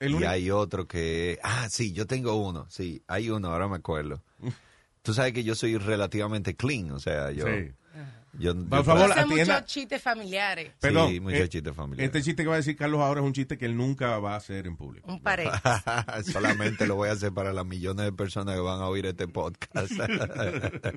[0.00, 1.38] El y único- hay otro que...
[1.42, 2.66] Ah, sí, yo tengo uno.
[2.70, 4.22] Sí, hay uno, ahora me acuerdo.
[5.02, 7.46] Tú sabes que yo soy relativamente clean, o sea, yo...
[7.46, 7.72] Sí.
[8.34, 10.72] Yo- Por yo- favor, Hace muchos chistes familiares.
[10.80, 12.06] Perdón, muchos eh, chistes familiares.
[12.06, 14.34] Este chiste que va a decir Carlos ahora es un chiste que él nunca va
[14.34, 15.10] a hacer en público.
[15.10, 15.48] Un pared.
[16.32, 19.28] Solamente lo voy a hacer para las millones de personas que van a oír este
[19.28, 19.92] podcast.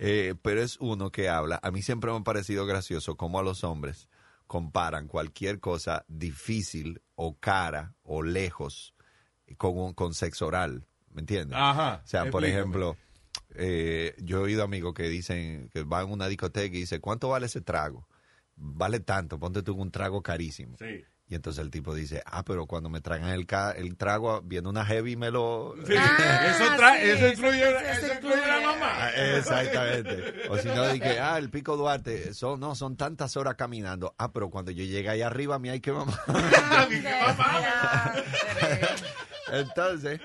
[0.00, 1.58] Eh, pero es uno que habla.
[1.60, 4.08] A mí siempre me ha parecido gracioso cómo a los hombres
[4.46, 8.94] comparan cualquier cosa difícil o cara o lejos
[9.56, 10.86] con, un- con sexo oral.
[11.10, 11.58] ¿Me entiendes?
[11.60, 12.96] Ajá, O sea, por ejemplo,
[13.58, 17.28] eh, yo he oído amigos que dicen que van a una discoteca y dicen, ¿cuánto
[17.28, 18.06] vale ese trago?
[18.56, 20.76] Vale tanto, ponte tú un trago carísimo.
[20.78, 21.04] Sí.
[21.30, 24.66] Y entonces el tipo dice, ah, pero cuando me traigan el, ca- el trago, viene
[24.66, 25.74] una heavy y me lo...
[25.90, 28.34] Ah, eso, tra- sí, eso incluye, eso eso incluye.
[28.36, 28.90] incluye la mamá.
[28.96, 30.48] Ah, Exactamente.
[30.48, 34.14] O si no, dije, ah, el Pico Duarte, son, no, son tantas horas caminando.
[34.16, 36.18] Ah, pero cuando yo llegue ahí arriba, a mí hay que mamar.
[39.52, 40.20] Entonces,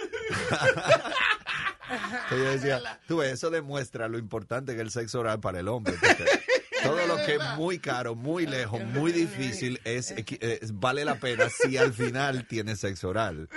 [2.29, 5.60] que yo decía, tú ves, eso demuestra lo importante que es el sexo oral para
[5.60, 5.95] el hombre.
[5.99, 6.25] porque
[6.89, 11.46] todo lo que es muy caro, muy lejos, muy difícil, es, es- vale la pena
[11.50, 13.50] si al final tiene sexo oral.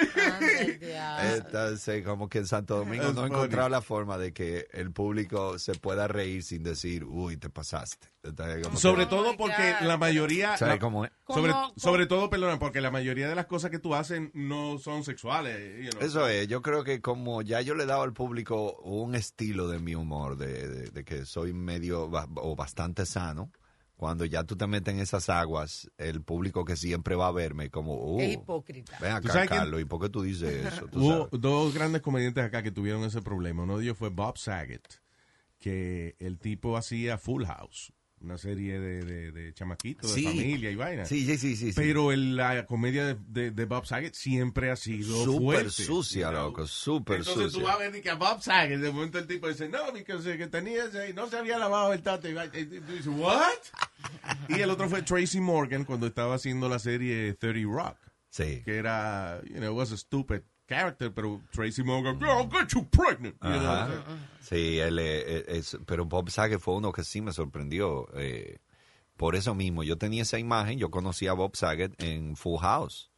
[1.34, 5.58] Entonces, como que en Santo Domingo no he encontrado la forma de que el público
[5.58, 8.08] se pueda reír sin decir, uy, te pasaste.
[8.22, 9.86] Entonces, que- Sobre Oh todo my porque God.
[9.86, 10.56] la mayoría...
[10.56, 11.12] ¿Sabes la- cómo es?
[11.28, 14.78] Sobre, ¿Cómo- sobre todo, perdona, porque la mayoría de las cosas que tú haces no
[14.78, 15.84] son sexuales.
[15.84, 16.02] you know.
[16.02, 19.68] Eso es, yo creo que como ya yo le he dado al público un estilo
[19.68, 23.50] de mi humor, de, de- de que soy medio o bastante sano,
[23.96, 27.70] cuando ya tú te metes en esas aguas, el público que siempre va a verme
[27.70, 28.98] como, uh, Es hipócrita.
[29.00, 30.86] ven ¿Tú acá, Carlos, ¿y por qué tú dices eso?
[30.88, 31.40] Tú Hubo sabes.
[31.40, 33.62] dos grandes comediantes acá que tuvieron ese problema.
[33.62, 34.86] Uno de ellos fue Bob Saget,
[35.58, 37.92] que el tipo hacía Full House,
[38.26, 40.22] una serie de, de, de chamaquitos, Sí.
[40.24, 41.04] de familia y vaina.
[41.04, 41.72] Sí, sí, sí, sí.
[41.76, 46.46] Pero el- la comedia de, de- Bob Saget siempre ha sido Súper sucia, know.
[46.48, 47.60] loco, súper Entonces sucia.
[47.60, 50.36] tú vas a ver que a Bob Saget, de momento el tipo dice, no, porque
[50.36, 52.28] que tenía ese, no se había lavado el tato.
[52.28, 53.52] Y tú dices, what?
[54.48, 57.96] y el otro fue Tracy Morgan cuando estaba haciendo la serie 30 Rock,
[58.28, 58.62] Sí.
[58.64, 63.36] que era, you know, was a stupid character, pero Tracy Morgan, I'll get you pregnant.
[63.42, 63.88] you know,
[64.40, 68.08] Sí, él, eh, eh, es, pero Bob Saget fue uno que sí me sorprendió.
[68.14, 68.58] eh,
[69.16, 73.10] por eso mismo, yo tenía esa imagen, yo conocí a Bob Saget en Full House.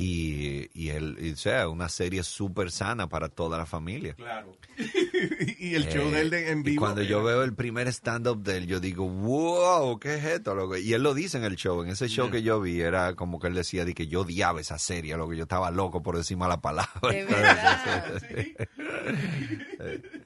[0.00, 4.14] Y, y él, y, o sea, una serie súper sana para toda la familia.
[4.14, 4.56] Claro.
[5.58, 6.82] y el show Eh, de él de- en y vivo.
[6.82, 10.54] cuando yo veo el primer stand-up de él, yo digo, wow, ¿qué es esto?
[10.54, 11.82] loco?" Y él lo dice en el show.
[11.82, 12.32] En ese show Yeah.
[12.32, 15.28] que yo vi, era como que él decía de que yo odiaba esa serie, lo
[15.28, 17.10] que yo estaba loco por decir mala palabra.
[17.10, 18.22] De verdad.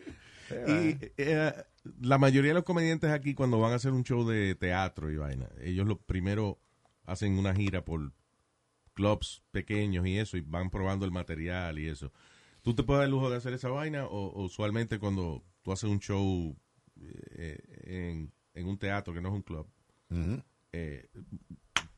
[0.69, 1.53] Y eh,
[2.03, 5.17] la mayoría de los comediantes aquí, cuando van a hacer un show de teatro y
[5.17, 6.59] vaina, ellos lo primero
[7.07, 8.13] hacen una gira por
[8.95, 12.13] clubs pequeños y eso, y van probando el material y eso.
[12.63, 14.07] ¿Tú te puedes dar el lujo de hacer esa vaina?
[14.07, 16.57] O, o usualmente cuando tú haces un show
[17.01, 19.67] eh, en, en un teatro que no es un club,
[20.73, 21.09] eh,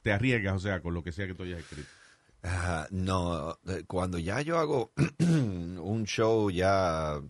[0.02, 1.88] te arriesgas, o sea, con lo que sea que tú hayas escrito.
[2.42, 7.20] Ah, no, eh, cuando ya yo hago un show ya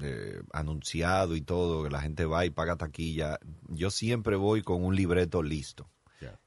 [0.00, 4.82] eh, anunciado y todo, que la gente va y paga taquilla, yo siempre voy con
[4.82, 5.90] un libreto listo.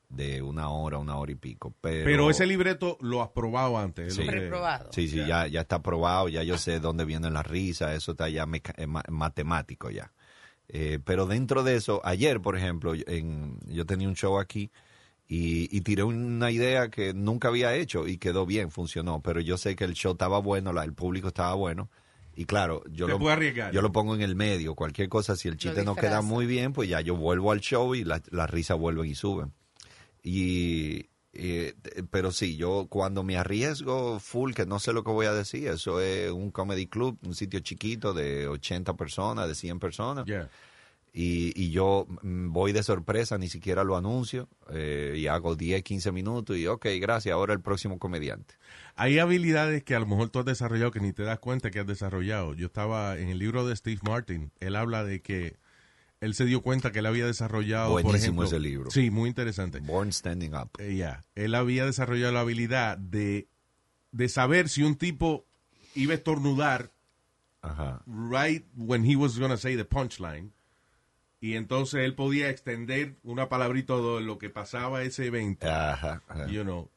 [0.09, 1.73] De una hora, una hora y pico.
[1.81, 4.07] Pero, Pero ese libreto lo has probado antes.
[4.07, 4.23] es Sí.
[4.23, 4.89] lo que- Preprobado.
[4.93, 8.29] Sí, sí, ya, ya está probado, ya yo sé dónde vienen las risas, eso está
[8.29, 10.11] ya meca- eh, ma- matemático ya.
[10.67, 14.71] Eh, pero dentro de eso, ayer, por ejemplo, en, yo tenía un show aquí
[15.27, 19.57] y, y tiré una idea que nunca había hecho y quedó bien, funcionó, pero yo
[19.57, 21.89] sé que el show estaba bueno, la- el público estaba bueno.
[22.37, 23.17] Y claro, yo lo,
[23.71, 26.73] yo lo pongo en el medio, cualquier cosa, si el chiste no queda muy bien,
[26.73, 29.53] pues ya yo vuelvo al show y la- las risas vuelven y suben.
[30.27, 31.75] Y, eh,
[32.09, 35.67] pero sí, yo cuando me arriesgo full, que no sé lo que voy a decir,
[35.67, 40.25] eso es un comedy club, un sitio chiquito de 80 personas, de 100 personas,
[41.13, 46.11] y, y yo voy de sorpresa, ni siquiera lo anuncio, eh, y hago 10, 15
[46.11, 48.55] minutos, y ok, gracias, ahora el próximo comediante.
[48.95, 51.81] Hay habilidades que a lo mejor tú has desarrollado que ni te das cuenta que
[51.81, 52.55] has desarrollado.
[52.55, 55.57] Yo estaba en el libro de Steve Martin, él habla de que
[56.21, 58.91] él se dio cuenta que él había desarrollado, por Buenísimo ejemplo, ese libro.
[58.91, 59.79] Sí, muy interesante.
[59.79, 60.71] Born Standing Up.
[60.79, 63.47] Eh, ya, él había desarrollado la habilidad de,
[64.11, 65.45] de saber si un tipo
[65.93, 66.91] iba a estornudar
[67.61, 68.01] Ajá.
[68.07, 70.51] right when he was going to say the punchline.
[71.41, 75.69] Y entonces él podía extender una palabrita de lo que pasaba ese evento.
[75.69, 76.23] Ajá.
[76.27, 76.47] ajá.
[76.47, 76.89] You know,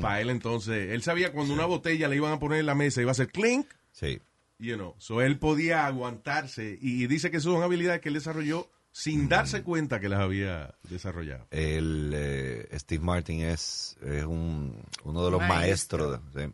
[0.00, 3.00] para él entonces, él sabía cuando una botella le iban a poner en la mesa
[3.02, 4.20] iba a ser clink, Sí.
[4.60, 8.68] You know, so él podía aguantarse y, y dice que son habilidades que él desarrolló
[8.92, 11.46] sin darse cuenta que las había desarrollado.
[11.50, 16.10] El eh, Steve Martin es, es un, uno de los Maestro.
[16.20, 16.52] maestros, sí,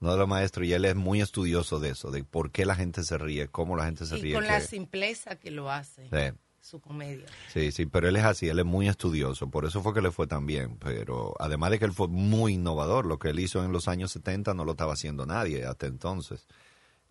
[0.00, 2.74] uno de los maestros y él es muy estudioso de eso, de por qué la
[2.74, 4.34] gente se ríe, cómo la gente se Y ríe.
[4.34, 7.26] con que- la simpleza que lo hace, sí, su comedia.
[7.52, 10.10] sí, sí, pero él es así, él es muy estudioso, por eso fue que le
[10.10, 13.64] fue tan bien, pero además de que él fue muy innovador, lo que él hizo
[13.64, 16.46] en los años 70 no lo estaba haciendo nadie hasta entonces,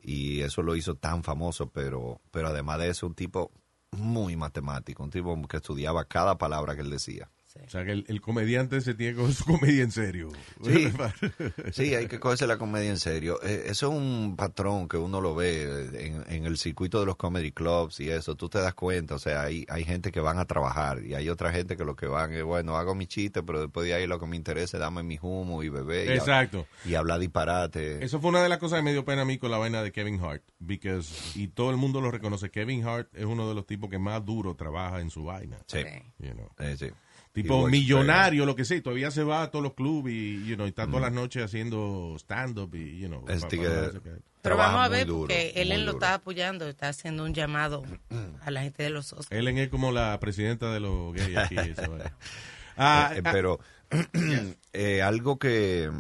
[0.02, 3.52] y eso lo hizo tan famoso, pero, pero además de eso un tipo
[3.92, 7.30] muy matemático, un tipo que estudiaba cada palabra que él decía.
[7.52, 7.60] Sí.
[7.66, 10.30] O sea que el, el comediante se tiene con su comedia en serio.
[10.64, 10.92] Sí.
[11.72, 13.40] Sí, hay que cogerse la comedia en serio.
[13.44, 17.16] Eh, eso es un patrón que uno lo ve en, en el circuito de los
[17.16, 18.36] comedy clubs y eso.
[18.36, 21.28] Tú te das cuenta, o sea, hay, hay gente que van a trabajar y hay
[21.30, 24.06] otra gente que lo que van es, bueno, hago mi chiste, pero después de ahí
[24.08, 26.68] lo que me interesa es darme mi humo y beber y, Exacto.
[26.86, 28.04] y hablar disparate.
[28.04, 29.82] Eso fue una de las cosas que me dio pena a mí con la vaina
[29.82, 30.44] de Kevin Hart.
[30.60, 32.52] Because, y todo el mundo lo reconoce.
[32.52, 35.58] Kevin Hart es uno de los tipos que más duro trabaja en su vaina.
[35.68, 36.26] Sí, Sí.
[36.28, 36.50] You know.
[36.60, 36.88] eh, sí.
[37.32, 38.78] Tipo millonario, lo que sea.
[38.78, 41.12] y Todavía se va a todos los clubes y, you know, y está todas las
[41.14, 43.24] noches haciendo stand-up y, you know.
[43.30, 44.00] Este que-
[44.42, 47.84] Pero vamos a ver, duro, porque él muy lo está apoyando, está haciendo un llamado
[48.42, 49.32] a la gente de los Oscars.
[49.32, 51.56] Ellen es como la presidenta de los gays aquí.
[51.78, 52.16] vaina.
[52.78, 53.60] Ah, Eh, ah, pero
[54.74, 55.92] eh, algo que,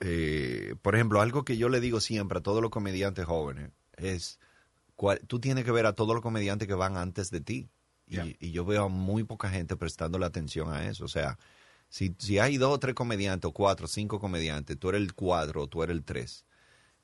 [0.00, 4.38] eh, por ejemplo, algo que yo le digo siempre a todos los comediantes jóvenes es,
[4.96, 7.68] cuál- tú tienes que ver a todos los comediantes que van antes de ti.
[8.10, 11.04] Y, yo veo a muy poca gente prestando la atención a eso.
[11.04, 11.38] O sea,
[11.88, 15.14] si, si hay dos o tres comediantes, o cuatro, o cinco comediantes, tú eres el
[15.14, 16.44] cuatro o tú eres el tres.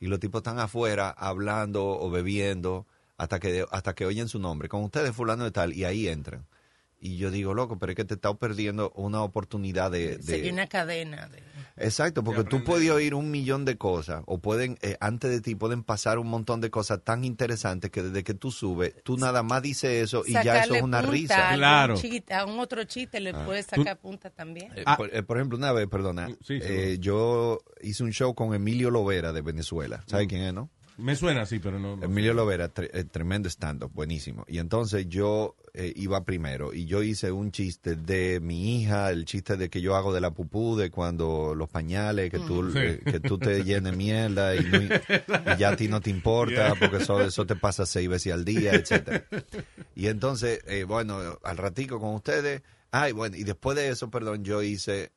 [0.00, 4.68] Y los tipos están afuera hablando o bebiendo hasta que, hasta que oyen su nombre.
[4.68, 6.46] Con ustedes fulano de tal y ahí entran.
[6.98, 10.16] Y yo digo, loco, pero es que te estás perdiendo una oportunidad de...
[10.16, 11.28] de- Sería una cadena.
[11.28, 11.42] De...
[11.76, 15.54] Exacto, porque tú puedes oír un millón de cosas, o pueden, eh, antes de ti,
[15.54, 19.42] pueden pasar un montón de cosas tan interesantes que desde que tú subes, tú nada
[19.42, 21.50] más dices eso y ya eso es una punta risa.
[21.54, 21.96] Claro.
[21.96, 24.72] chiste- a un otro chiste le puedes sacar punta también.
[24.74, 24.96] Eh, Ah.
[24.96, 28.54] por, eh, por ejemplo, una vez, perdona, Sí, sí, eh, yo hice un show con
[28.54, 30.02] Emilio Lovera de Venezuela.
[30.06, 30.70] ¿Sabes quién es, no?
[30.98, 31.96] Me suena así, pero no.
[31.96, 32.06] no sé.
[32.06, 34.44] Emilio Lovera, tre- eh, tremendo stand-up, buenísimo.
[34.48, 39.24] Y entonces yo eh, iba primero y yo hice un chiste de mi hija, el
[39.26, 42.78] chiste de que yo hago de la pupú, de cuando los pañales, que tú, Sí.
[42.78, 46.74] eh, que tú te llenes mierda y, no- y ya a ti no te importa
[46.78, 49.24] porque eso, eso te pasa seis veces al día, etcétera.
[49.94, 54.44] Y entonces, eh, bueno, al ratico con ustedes, ay, bueno, y después de eso, perdón,
[54.44, 55.12] yo hice...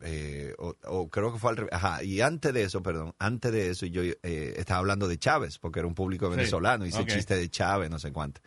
[0.00, 1.72] eh, o, o creo que fue al revés.
[1.74, 5.58] Ajá, y antes de eso, perdón, antes de eso yo eh, estaba hablando de Chávez,
[5.58, 7.08] porque era un público Sí, venezolano, hice ok.
[7.08, 8.40] chiste de Chávez, no sé cuánto.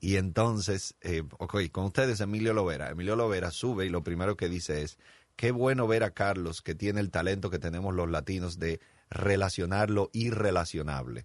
[0.00, 2.90] Y entonces, eh, ok, con ustedes Emilio Lovera.
[2.90, 4.98] Emilio Lovera sube y lo primero que dice es,
[5.36, 9.90] qué bueno ver a Carlos que tiene el talento que tenemos los latinos de relacionar
[9.90, 11.24] lo irrelacionable.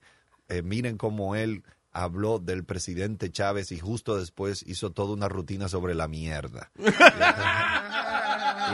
[0.50, 5.67] Eh, miren cómo él habló del presidente Chávez y justo después hizo toda una rutina
[5.67, 6.70] sobre la mierda.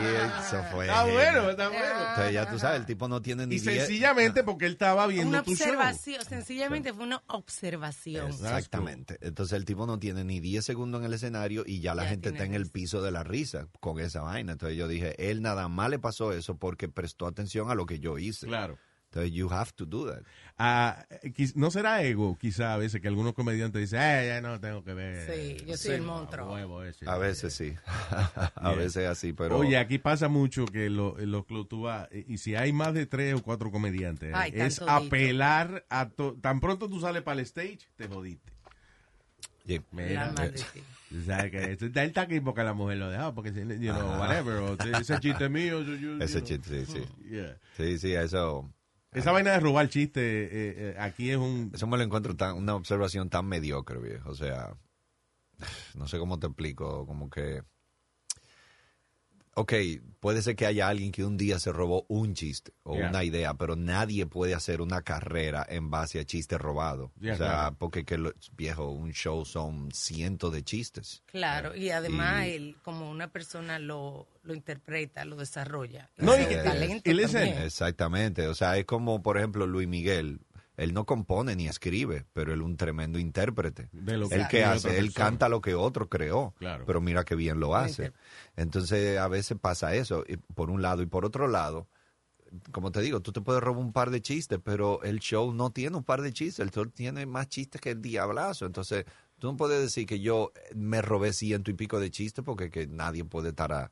[0.02, 0.04] y
[0.44, 0.86] eso fue...
[0.86, 1.84] Está bueno, está bueno.
[2.10, 5.06] Entonces ya tú sabes, el tipo no tiene ni Y diez- sencillamente porque él estaba
[5.06, 5.66] viendo Una tu show.
[5.68, 8.28] observación, sencillamente fue una observación.
[8.30, 9.18] Exactamente.
[9.20, 12.10] Entonces el tipo no tiene ni 10 segundos en el escenario y ya la Ya
[12.10, 14.52] gente está en el piso de la risa con esa vaina.
[14.52, 17.98] Entonces yo dije, él nada más le pasó eso porque prestó atención a lo que
[18.00, 18.46] yo hice.
[18.46, 18.78] Claro.
[19.14, 20.22] Entonces you have to do that.
[20.58, 24.58] Ah, quiz- no será ego, quizá a veces, que algunos comediantes dicen, eh, ya no
[24.58, 25.30] tengo que ver.
[25.32, 26.52] Sí, yo soy el monstruo.
[26.52, 27.08] huevo ese".
[27.08, 27.74] A veces sí.
[27.86, 28.72] a Yeah.
[28.74, 29.56] veces así, pero...
[29.58, 32.72] Oye, aquí pasa mucho que lo- en los clubes tú vas, eh, y si hay
[32.72, 36.98] más de tres o cuatro comediantes, Ay, eh, es apelar a to- Tan pronto tú
[37.00, 38.52] sales para el stage, te jodiste.
[39.64, 39.80] Yeah.
[39.92, 40.84] Mira, La maldición.
[41.20, 43.92] o sea, que esto está el aquí porque la mujer lo dejó, porque, si- you
[43.92, 45.82] know, whatever, o ese chiste mío.
[45.82, 46.48] yo- yo- Ese you know.
[46.48, 47.04] chiste, sí, sí.
[47.30, 47.56] Yeah.
[47.76, 48.68] Sí, sí, eso...
[49.14, 51.70] Esa vaina de robar chiste, eh, eh, aquí es un...
[51.72, 54.28] Eso me lo encuentro tan, una observación tan mediocre, viejo.
[54.28, 54.76] O sea,
[55.94, 57.62] no sé cómo te explico, como que...
[59.56, 59.72] Ok,
[60.20, 63.08] puede ser que haya alguien que un día se robó un chiste o Yeah.
[63.10, 67.10] una idea, pero nadie puede hacer una carrera en base a chistes robados.
[67.20, 67.76] Yeah, o sea, claro.
[67.78, 71.22] porque que lo- viejo, un show son cientos de chistes.
[71.26, 76.10] Claro, y además Y- él, como una persona lo, lo interpreta, lo desarrolla.
[76.16, 77.62] No, y Ese que- talento y listen, también.
[77.62, 78.48] Exactamente.
[78.48, 80.40] O sea, es como, por ejemplo, Luis Miguel.
[80.76, 83.88] Él no compone ni escribe, pero él es un tremendo intérprete.
[83.92, 86.84] De lo que Él que hace, él canta lo que otro creó, Claro.
[86.86, 88.12] pero mira qué bien lo hace.
[88.56, 91.86] Entonces a veces pasa eso, y por un lado y por otro lado,
[92.72, 95.70] como te digo, tú te puedes robar un par de chistes, pero el show no
[95.70, 98.66] tiene un par de chistes, el show tiene más chistes que el diablazo.
[98.66, 99.04] Entonces
[99.38, 102.86] tú no puedes decir que yo me robé ciento y pico de chistes porque que
[102.86, 103.90] nadie puede estar a...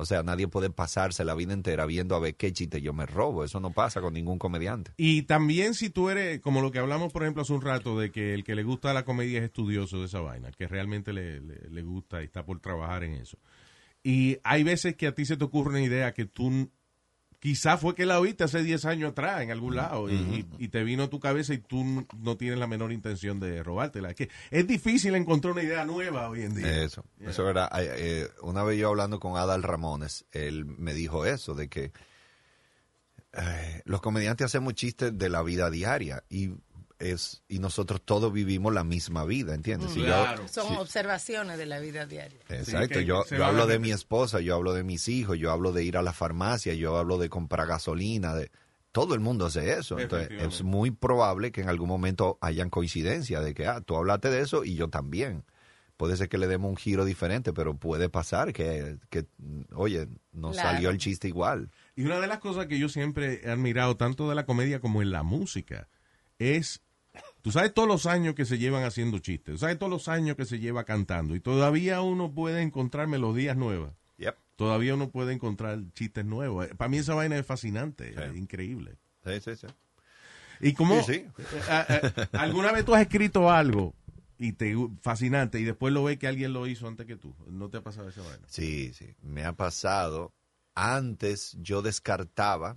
[0.00, 3.06] O sea, nadie puede pasarse la vida entera viendo a ver qué chiste yo me
[3.06, 3.44] robo.
[3.44, 4.92] Eso no pasa con ningún comediante.
[4.96, 8.10] Y también si tú eres, como lo que hablamos, por ejemplo, hace un rato, de
[8.10, 11.40] que el que le gusta la comedia es estudioso de esa vaina, que realmente le,
[11.40, 13.38] le- le gusta y está por trabajar en eso.
[14.02, 16.70] Y hay veces que a ti se te ocurre una idea que tú
[17.40, 20.68] quizá fue que la oíste hace 10 años atrás en algún lado y, y- y
[20.68, 24.10] te vino a tu cabeza y tú no tienes la menor intención de robártela.
[24.10, 26.82] Es que es difícil encontrar una idea nueva hoy en día.
[26.84, 27.68] Eso, eso era.
[27.78, 31.92] eh, una vez yo hablando con Adal Ramones, él me dijo eso, de que
[33.32, 36.50] eh, los comediantes hacemos chistes de la vida diaria y
[37.00, 39.90] es y nosotros todos vivimos la misma vida, ¿entiendes?
[39.92, 40.46] Si yo- Claro.
[40.48, 42.38] Son si- observaciones de la vida diaria.
[42.48, 45.96] Exacto, yo, hablo de mi esposa, yo hablo de mis hijos, yo hablo de ir
[45.96, 48.50] a la farmacia, yo hablo de comprar gasolina, de
[48.92, 49.98] todo el mundo hace eso.
[49.98, 54.30] Entonces, es muy probable que en algún momento hayan coincidencia de que, ah, tú hablaste
[54.30, 55.44] de eso y yo también.
[55.96, 59.26] Puede ser que le demos un giro diferente, pero puede pasar que, que
[59.74, 60.70] oye, nos Claro.
[60.70, 61.70] salió el chiste igual.
[61.94, 65.02] Y una de las cosas que yo siempre he admirado, tanto de la comedia como
[65.02, 65.88] en la música,
[66.38, 66.80] es,
[67.42, 70.36] tú sabes todos los años que se llevan haciendo chistes, tú sabes todos los años
[70.36, 74.36] que se lleva cantando, y todavía uno puede encontrar melodías nuevas, Yep.
[74.56, 76.66] todavía uno puede encontrar chistes nuevos.
[76.76, 78.20] Para mí esa vaina es fascinante, Sí.
[78.20, 78.96] es increíble.
[79.24, 79.66] Sí, sí, sí.
[80.60, 81.26] Y como, Sí, sí.
[81.68, 81.86] a-
[82.34, 83.94] a- ¿alguna vez tú has escrito algo
[84.38, 87.34] y te fascinante y después lo ves que alguien lo hizo antes que tú?
[87.48, 88.46] ¿No te ha pasado esa vaina?
[88.46, 90.32] Sí, sí, me ha pasado.
[90.74, 92.76] Antes yo descartaba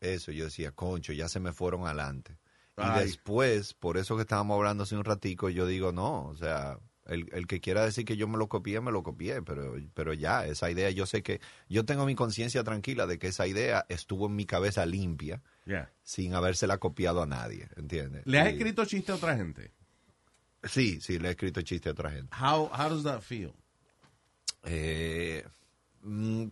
[0.00, 2.36] eso, yo decía, concho, ya se me fueron adelante.
[2.82, 6.78] Y después, por eso que estábamos hablando hace un ratico, yo digo, no, o sea,
[7.06, 10.12] el, el que quiera decir que yo me lo copié, me lo copié, pero, pero
[10.12, 13.84] ya, esa idea, yo sé que, yo tengo mi conciencia tranquila de que esa idea
[13.88, 15.90] estuvo en mi cabeza limpia, Yeah.
[16.02, 18.22] sin habérsela copiado a nadie, ¿entiendes?
[18.26, 19.72] ¿Le has Y- escrito chistes a otra gente?
[20.64, 22.34] Sí, sí, le he escrito chiste a otra gente.
[22.36, 23.52] How, how does that feel?
[24.64, 25.44] Eh,
[26.02, 26.46] mm,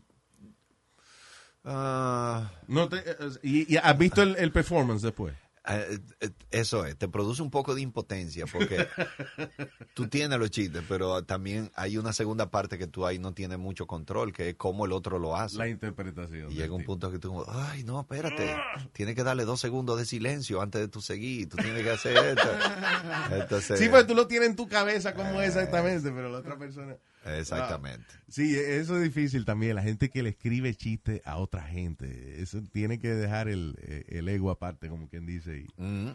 [1.65, 5.35] Ah, No te- eh, y, y has visto el, el performance después.
[5.67, 8.87] Eh, eh, eso es, te produce un poco de impotencia porque
[9.95, 13.59] tú tienes los chistes, pero también hay una segunda parte que tú ahí no tienes
[13.59, 15.59] mucho control, que es cómo el otro lo hace.
[15.59, 16.51] La interpretación.
[16.51, 16.93] Y llega un tipo.
[16.93, 18.57] punto que tú, ay, no, espérate,
[18.93, 22.17] tienes que darle dos segundos de silencio antes de tú seguir, tú tienes que hacer
[22.17, 22.49] esto.
[23.31, 26.59] Entonces, Sí, pues tú lo tienes en tu cabeza como es exactamente, pero la otra
[26.59, 26.97] persona...
[27.37, 28.07] exactamente.
[28.29, 29.75] Sí, eso es difícil también.
[29.77, 32.41] La gente que le escribe chistes a otra gente.
[32.43, 33.77] Eso tiene que dejar el,
[34.09, 35.67] el ego aparte, como quien dice.
[35.77, 36.09] Mm.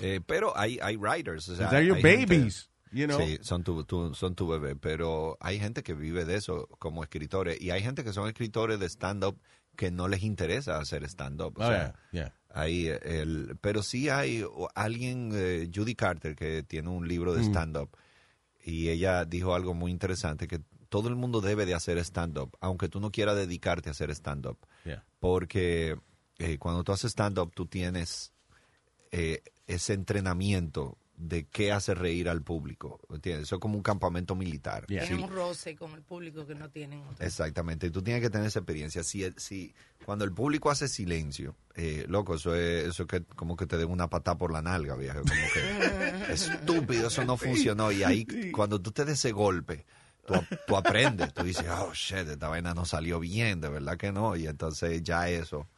[0.00, 3.18] Eh, pero hay, hay writers, o sea, your hay gente- babies, you know.
[3.20, 7.02] Sí, son tu, tu- son tu bebé, pero hay gente que vive de eso como
[7.02, 9.36] escritores y hay gente que son escritores de stand-up
[9.76, 11.54] que no les interesa hacer stand-up.
[11.56, 12.34] Oh, yeah, yeah.
[12.52, 14.44] hay el, pero sí hay
[14.76, 17.44] alguien, eh, Judy Carter, que tiene un libro de Mm.
[18.64, 22.88] Y ella dijo algo muy interesante, que todo el mundo debe de hacer stand-up, aunque
[22.88, 25.04] tú no quieras dedicarte a hacer stand-up, Yeah.
[25.18, 25.96] porque
[26.38, 28.32] eh, cuando tú haces stand-up tú tienes
[29.12, 33.44] eh, ese entrenamiento de qué hace reír al público, ¿entiendes?
[33.44, 34.86] Eso es como un campamento militar.
[34.86, 35.02] Yeah.
[35.02, 37.00] Tienen Sí, un roce con el público que no tienen.
[37.02, 37.20] otros.
[37.20, 39.02] Exactamente, y tú tienes que tener esa experiencia.
[39.04, 43.54] Si, si cuando el público hace silencio, eh, loco, eso es eso es que como
[43.54, 45.20] que te den una patada por la nalga, viejo.
[45.20, 47.92] Como que estúpido, eso no funcionó.
[47.92, 49.84] Y ahí, cuando tú te des ese golpe,
[50.26, 50.34] tú,
[50.66, 54.36] tú aprendes, tú dices, oh shit, esta vaina no salió bien, de verdad que no.
[54.36, 55.68] Y entonces ya eso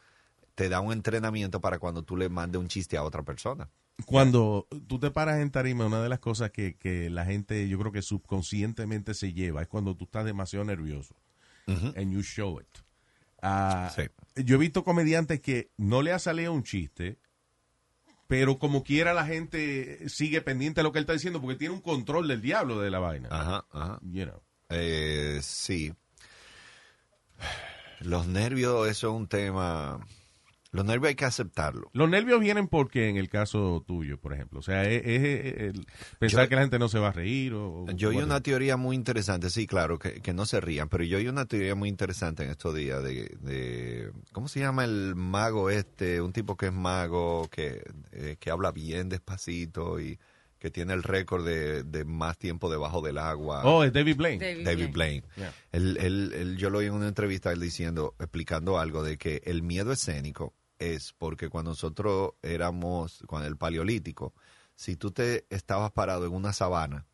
[0.55, 3.69] te da un entrenamiento para cuando tú le mandes un chiste a otra persona.
[4.07, 7.79] Cuando tú te paras en tarima, una de las cosas que, que la gente, yo
[7.79, 11.15] creo que subconscientemente se lleva, es cuando tú estás demasiado nervioso.
[11.67, 12.67] And you show it.
[13.41, 14.03] Ah, Sí.
[14.45, 17.19] Yo he visto comediantes que no le ha salido un chiste,
[18.27, 21.75] pero como quiera la gente sigue pendiente de lo que él está diciendo porque tiene
[21.75, 23.29] un control del diablo de la vaina.
[23.31, 24.01] Ajá, ajá.
[24.03, 24.43] You know.
[24.71, 25.93] Eh, sí.
[28.01, 30.01] Los nervios, eso es un tema.
[30.73, 31.91] Los nervios hay que aceptarlo.
[31.93, 34.59] Los nervios vienen porque en el caso tuyo, por ejemplo.
[34.61, 35.87] O sea, es, es- es el
[36.19, 37.53] pensar Yo- que la gente no se va a reír.
[37.53, 40.89] O, o- Yo oí una teoría muy interesante, sí, claro, que, que no se rían,
[40.89, 44.85] pero yo oí una teoría muy interesante en estos días de, de ¿cómo se llama
[44.85, 46.23] el mago este?
[46.23, 47.83] Un tipo que es mago, que,
[48.13, 50.19] eh, que habla bien despacito y
[50.59, 53.63] que tiene el récord de, de más tiempo debajo del agua.
[53.65, 54.39] Oh, es David Blaine.
[54.43, 54.93] David David Blaine.
[54.93, 55.27] Blaine.
[55.37, 55.53] Yeah.
[55.73, 59.43] Él- él- él- yo lo oí en una entrevista él diciendo, explicando algo de que
[59.45, 64.35] el miedo escénico es porque cuando nosotros éramos, con el paleolítico,
[64.75, 67.07] si tú te estabas parado en una sabana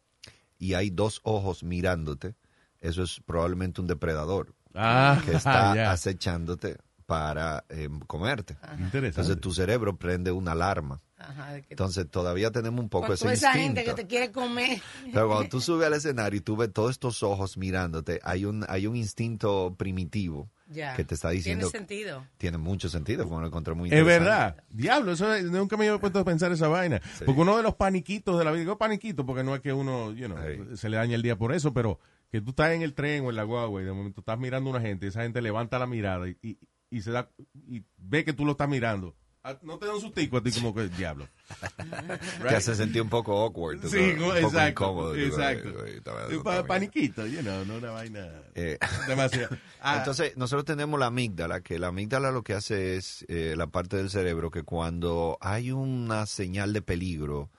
[0.59, 2.35] y hay dos ojos mirándote,
[2.81, 8.55] eso es probablemente un depredador Ah, que está acechándote para eh, comerte.
[8.79, 9.07] Interesante.
[9.07, 11.01] Entonces tu cerebro prende una alarma.
[11.19, 13.81] Ajá, de que- Entonces todavía tenemos un poco ese toda esa instinto.
[13.81, 14.81] gente que te quiere comer.
[15.13, 18.65] Pero cuando tú subes al escenario y tú ves todos estos ojos mirándote, hay un,
[18.69, 20.95] hay un instinto primitivo Ya.
[20.95, 21.69] que te está diciendo.
[21.71, 22.25] Tiene sentido.
[22.39, 24.57] Tiene mucho sentido, como lo encontré muy Es verdad.
[24.71, 27.01] Diablo, eso es- nunca me había puesto a pensar esa vaina.
[27.19, 27.25] Sí.
[27.25, 30.13] Porque uno de los paniquitos de la vida, digo paniquito porque no es que uno,
[30.13, 30.77] you know, Sí.
[30.77, 31.99] se le daña el día por eso, pero
[32.31, 34.71] que tú estás en el tren o en la guagua y de momento estás mirando
[34.71, 36.59] a una gente y esa gente levanta la mirada y, y,
[36.91, 37.29] y se da
[37.67, 39.17] y ve que tú lo estás mirando.
[39.45, 41.29] Ah, No te da un sustico a ti como que diablo.
[42.49, 43.81] Te hace sentir un poco awkward.
[43.83, 44.69] Sí, sabes, un poco exacto.
[44.85, 45.17] incómodo.
[45.17, 46.43] exacto.
[46.43, 46.67] Pa- bien.
[46.67, 49.57] paniquito, you know, no una vaina Eh, demasiado.
[49.81, 53.69] Ah, Entonces, nosotros tenemos la amígdala, que la amígdala lo que hace es eh, la
[53.69, 57.51] parte del cerebro que cuando hay una señal de peligro,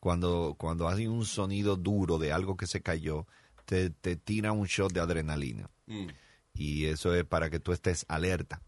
[0.00, 3.26] cuando, cuando hay un sonido duro de algo que se cayó,
[3.66, 5.68] te, te tira un shot de adrenalina.
[5.86, 6.06] mm,
[6.54, 8.62] Y eso es para que tú estés alerta.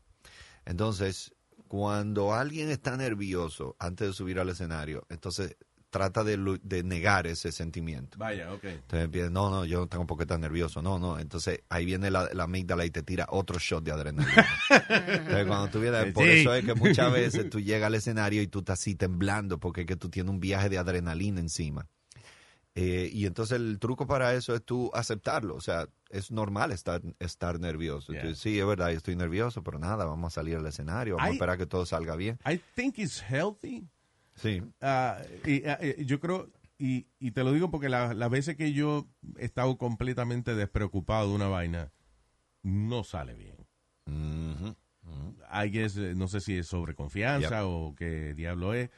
[0.64, 1.35] Entonces,
[1.68, 5.57] cuando alguien está nervioso antes de subir al escenario, entonces
[5.90, 6.37] trata de,
[6.85, 8.18] negar ese sentimiento.
[8.18, 8.64] vaya, ok.
[8.64, 11.18] Entonces empieza, no, no, yo no tengo por qué estar nervioso, no, no.
[11.18, 14.46] Entonces ahí viene la, la amígdala y te tira otro shot de adrenalina.
[14.88, 18.48] Entonces cuando tú vienes, por eso es que muchas veces tú llegas al escenario y
[18.48, 21.88] tú estás así temblando porque es que tú tienes un viaje de adrenalina encima.
[22.81, 27.03] Eh, y entonces el truco para eso es tú aceptarlo, o sea, es normal estar,
[27.19, 28.12] estar nervioso.
[28.12, 28.23] Yeah.
[28.23, 31.27] Tú, sí, es verdad, yo estoy nervioso, pero nada, vamos a salir al escenario, vamos
[31.27, 32.38] a Hay- esperar que todo salga bien.
[32.49, 33.88] I think it's healthy
[34.37, 38.57] Sí, Ah, y, eh, yo creo, y, y te lo digo porque la- las veces
[38.57, 41.91] que yo he estado completamente despreocupado de una vaina,
[42.62, 43.57] no sale bien.
[44.07, 45.37] Ujú, ujú.
[45.53, 47.64] I guess, eh, no sé si es sobreconfianza Yep.
[47.67, 48.91] o qué diablo es,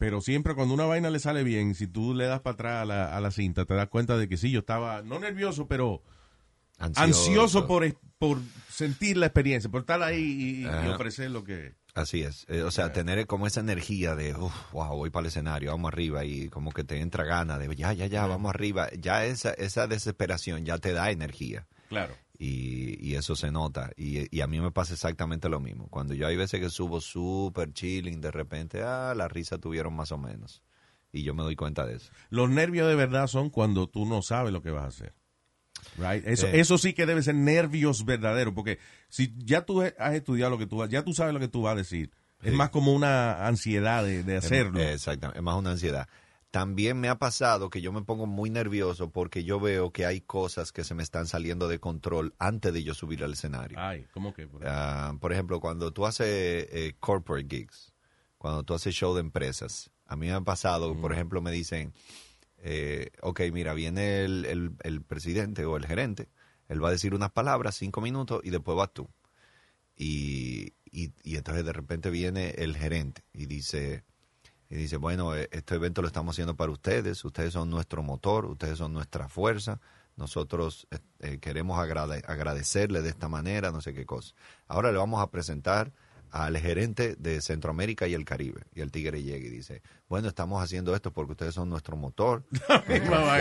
[0.00, 2.84] pero siempre cuando una vaina le sale bien, si tú le das para atrás a
[2.86, 6.02] la, a la cinta, te das cuenta de que sí, yo estaba, no nervioso, pero
[6.78, 8.38] ansioso, por, por
[8.70, 11.74] sentir la experiencia, por estar ahí y, ofrecer lo que...
[11.94, 15.26] Así es, Eh, o sea, tener como esa energía de, "Uf, wow, voy para el
[15.26, 18.88] escenario, vamos arriba, y como que te entra gana de, ya, ya, ya, vamos arriba,
[18.98, 21.66] ya esa, esa desesperación ya te da energía.
[21.90, 22.14] Claro.
[22.42, 23.90] Y, y eso se nota.
[23.98, 25.88] Y, y a mí me pasa exactamente lo mismo.
[25.88, 30.10] Cuando yo hay veces que subo súper chilling, de repente, ah, la risa tuvieron más
[30.10, 30.62] o menos.
[31.12, 32.10] Y yo me doy cuenta de eso.
[32.30, 35.12] Los nervios de verdad son cuando tú no sabes lo que vas a hacer.
[35.98, 36.26] Right?
[36.26, 36.60] Eso, Eh.
[36.60, 38.78] eso sí que debe ser nervios verdaderos, porque
[39.10, 41.60] si ya tú has estudiado lo que tú vas, ya tú sabes lo que tú
[41.60, 42.10] vas a decir.
[42.42, 44.80] Es más como una ansiedad de, de hacerlo.
[44.80, 46.08] Exactamente, es más una ansiedad.
[46.50, 50.20] También me ha pasado que yo me pongo muy nervioso porque yo veo que hay
[50.20, 53.78] cosas que se me están saliendo de control antes de yo subir al escenario.
[53.80, 54.48] Ay, ¿cómo que?
[54.48, 56.26] Por Ah, por ejemplo, cuando tú haces
[56.72, 57.92] eh, corporate gigs,
[58.38, 61.92] cuando tú haces show de empresas, a mí me ha pasado, por ejemplo, me dicen,
[62.58, 66.28] eh, ok, mira, viene el, el- el presidente o el gerente,
[66.68, 69.08] él va a decir unas palabras, cinco minutos, y después vas tú.
[69.96, 74.04] Y, y, y entonces de repente viene el gerente y dice,
[74.70, 78.46] y dice, bueno, eh, este evento lo estamos haciendo para ustedes, ustedes son nuestro motor,
[78.46, 79.80] ustedes son nuestra fuerza,
[80.16, 84.34] nosotros eh, eh, queremos agrade- agradecerle de esta manera, no sé qué cosa.
[84.68, 85.92] Ahora le vamos a presentar
[86.30, 88.62] al gerente de Centroamérica y el Caribe.
[88.72, 92.44] Y el tigre llega y dice, bueno, estamos haciendo esto porque ustedes son nuestro motor,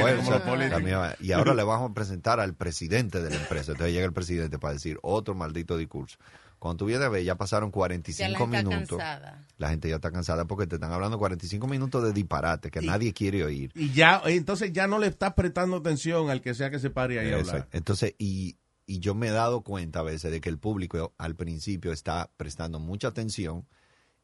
[0.02, 0.40] fuerza,
[0.80, 3.74] misma- y ahora le vamos a presentar al presidente de la empresa.
[3.74, 6.18] Entonces llega el presidente para decir otro maldito discurso.
[6.60, 8.98] Cuando tú vienes a ver, ya pasaron 45 Ya la gente está minutos.
[8.98, 9.48] cansada.
[9.58, 13.14] La gente ya está cansada porque te están hablando 45 minutos de disparate que nadie
[13.14, 13.72] quiere oír.
[13.76, 17.20] Y ya, entonces ya no le estás prestando atención al que sea que se pare
[17.20, 17.68] ahí a hablar.
[17.72, 21.36] Entonces, y, y yo me he dado cuenta a veces de que el público al
[21.36, 23.66] principio está prestando mucha atención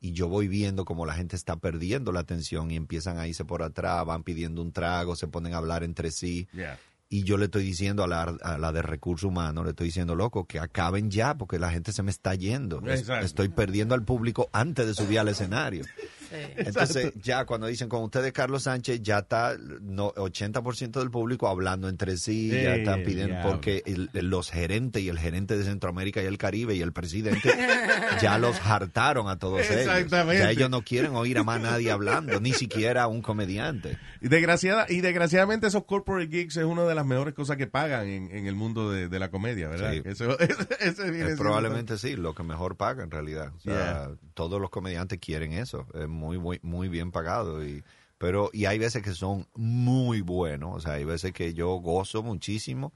[0.02, 3.46] y yo voy viendo como la gente está perdiendo la atención y empiezan a irse
[3.46, 6.48] por atrás, van pidiendo un trago, se ponen a hablar entre sí.
[6.54, 6.78] Yeah.
[7.08, 10.16] Y yo le estoy diciendo a la, a la de recursos humanos, le estoy diciendo,
[10.16, 12.82] loco, que acaben ya porque la gente se me está yendo.
[12.88, 13.26] Exacto.
[13.26, 15.86] Estoy perdiendo al público antes de subir al escenario.
[16.30, 16.36] Sí.
[16.58, 21.88] Entonces, ya cuando dicen con ustedes Carlos Sánchez, ya está no, 80% del público hablando
[21.90, 26.26] entre sí, ya están pidiendo, porque el- los gerentes y el gerente de Centroamérica y
[26.26, 27.50] el Caribe y el presidente
[28.22, 29.82] ya los hartaron a todos ellos.
[29.82, 30.44] Exactamente.
[30.44, 33.98] Ya ellos no quieren oír a más nadie hablando, ni siquiera a un comediante.
[34.22, 38.08] Y, desgraciada, y desgraciadamente esos corporate gigs es una de las mejores cosas que pagan
[38.08, 39.92] en, en el mundo de, de la comedia, ¿verdad?
[39.94, 40.02] Sí.
[40.06, 40.38] Eso,
[40.80, 43.52] viene siendo- probablemente sí, lo que mejor paga en realidad.
[43.56, 44.10] O sea, Yeah.
[44.34, 47.66] todos los comediantes quieren eso, es muy, muy, muy bien pagado.
[47.66, 47.84] Y,
[48.18, 52.24] pero, y hay veces que son muy buenos, o sea, hay veces que yo gozo
[52.24, 52.94] muchísimo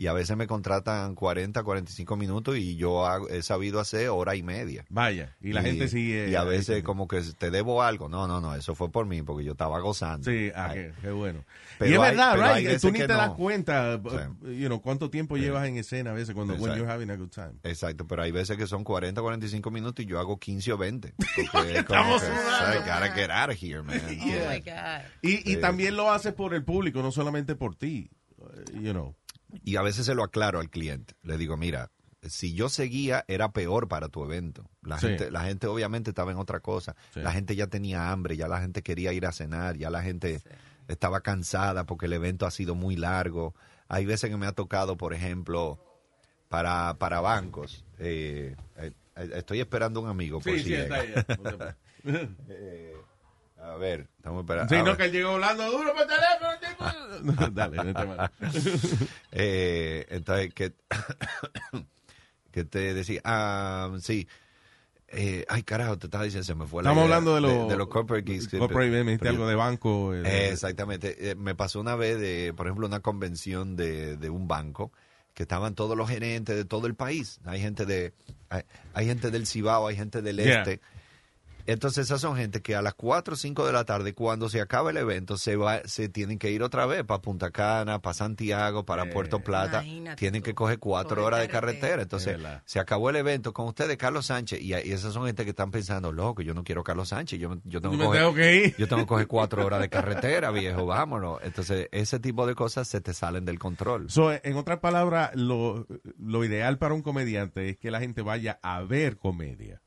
[0.00, 4.34] y a veces me contratan 40, 45 minutos y yo hago- he sabido hacer hora
[4.34, 4.86] y media.
[4.88, 6.30] Vaya, y la gente sigue.
[6.30, 6.84] Y a ahí veces también.
[6.86, 8.08] como que te debo algo.
[8.08, 10.30] No, no, no, eso fue por mí, porque yo estaba gozando.
[10.30, 11.44] Sí, ah, qué, qué bueno.
[11.78, 12.80] Pero y es hay- verdad, pero right?
[12.80, 13.36] Tú ni te das no.
[13.36, 14.58] cuenta, Sí.
[14.58, 16.78] you know, cuánto tiempo llevas en escena a veces cuando when Exacto.
[16.78, 17.52] you're having a good time.
[17.64, 21.12] Exacto, pero hay veces que son 40, 45 minutos y yo hago 15 o 20.
[21.52, 24.00] Porque es como Estamos que, gotta get out of here, man.
[24.02, 24.50] Oh Yeah.
[24.50, 25.10] my God.
[25.22, 25.60] Y, y Sí.
[25.60, 28.08] también lo haces por el público, no solamente por ti.
[28.38, 29.14] Uh, You know.
[29.64, 31.14] Y a veces se lo aclaro al cliente.
[31.22, 31.90] Le digo, mira,
[32.22, 34.68] si yo seguía era peor para tu evento.
[34.82, 35.08] La, Sí.
[35.08, 36.94] gente, la gente obviamente estaba en otra cosa.
[37.14, 37.20] Sí.
[37.20, 40.40] La gente ya tenía hambre, ya la gente quería ir a cenar, ya la gente
[40.88, 43.54] estaba cansada porque el evento ha sido muy largo.
[43.88, 45.78] Hay veces que me ha tocado, por ejemplo,
[46.48, 47.84] para, para bancos.
[47.98, 51.02] eh, eh, eh, estoy esperando un amigo por si llega.
[52.48, 52.94] Eh,
[53.62, 54.74] a ver, estamos esperando.
[54.74, 57.50] Sí, no, que él llegó hablando duro por teléfono.
[57.52, 58.30] Dale, vete mal.
[59.32, 60.72] Eh, entonces, ¿qué,
[62.52, 63.20] qué te decía?
[63.24, 64.26] Ah, sí.
[65.12, 67.68] Eh, ay, carajo, te estaba diciendo, se me fue la Estamos idea hablando de los
[67.68, 70.14] de, los corporate Corporate, me dijiste algo de banco.
[70.14, 71.30] eh, Eh, exactamente.
[71.30, 74.92] Eh, me pasó una vez, de, por ejemplo, una convención de, de un banco
[75.34, 77.40] que estaban todos los gerentes de todo el país.
[77.44, 78.12] Hay gente de
[78.50, 78.62] hay,
[78.94, 80.62] hay gente del Cibao, hay gente del Yeah.
[80.62, 80.80] Este.
[81.66, 84.60] Entonces esas son gente que a las 4 o 5 de la tarde, cuando se
[84.60, 88.14] acaba el evento, se va, se tienen que ir otra vez para Punta Cana, para
[88.14, 89.82] Santiago, para Eh, Puerto Plata.
[90.16, 92.02] Tienen tú, que coger cuatro horas de carretera.
[92.02, 94.60] Entonces, se acabó el evento con ustedes, Carlos Sánchez.
[94.60, 97.38] Y, y esas son gente que están pensando, loco, yo no quiero Carlos Sánchez.
[97.38, 98.76] Yo, yo tengo, Yo que me coger- tengo que ir.
[98.76, 101.38] yo tengo que coger cuatro horas de carretera, viejo, vámonos.
[101.42, 104.10] Entonces, ese tipo de cosas se te salen del control.
[104.10, 105.86] So, en otras palabras, lo,
[106.18, 109.80] lo ideal para un comediante es que la gente vaya a ver comedia.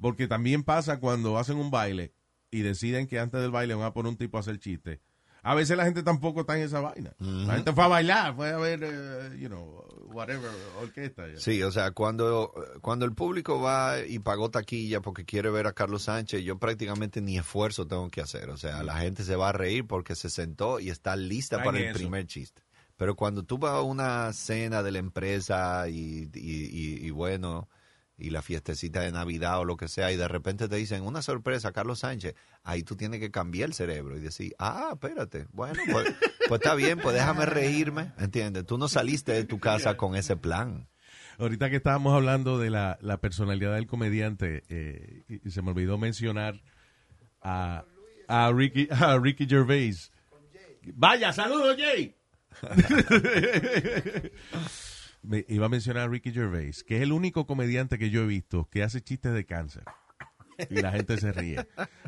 [0.00, 2.12] Porque también pasa cuando hacen un baile
[2.50, 5.00] y deciden que antes del baile van a poner un tipo a hacer chiste.
[5.42, 7.14] A veces la gente tampoco está en esa vaina.
[7.18, 9.82] La gente fue a bailar, fue a ver, eh, you know,
[10.12, 10.50] whatever,
[10.82, 11.28] orquesta.
[11.28, 11.38] ya.
[11.40, 12.52] Sí, o sea, cuando,
[12.82, 17.22] cuando el público va y pagó taquilla porque quiere ver a Carlos Sánchez, yo prácticamente
[17.22, 18.50] ni esfuerzo tengo que hacer.
[18.50, 21.78] O sea, la gente se va a reír porque se sentó y está lista para
[21.78, 21.94] el eso.
[22.00, 22.60] primer chiste.
[22.98, 27.66] Pero cuando tú vas a una cena de la empresa y, y, y- y bueno,
[28.20, 31.22] y la fiestecita de Navidad o lo que sea, y de repente te dicen una
[31.22, 35.80] sorpresa, Carlos Sánchez, ahí tú tienes que cambiar el cerebro y decir, ah, espérate, bueno,
[35.90, 36.14] pues,
[36.48, 38.66] pues está bien, pues déjame reírme, ¿entiendes?
[38.66, 40.88] Tú no saliste de tu casa con ese plan.
[41.38, 45.96] Ahorita que estábamos hablando de la, la personalidad del comediante, eh, y, se me olvidó
[45.96, 46.60] mencionar
[47.40, 47.84] a,
[48.28, 50.12] a, Ricky, a Ricky Gervais.
[50.94, 52.14] Vaya, saludos, Jay.
[55.22, 58.26] Me iba a mencionar a Ricky Gervais, que es el único comediante que yo he
[58.26, 59.84] visto que hace chistes de cáncer.
[60.68, 61.66] Y la gente se ríe.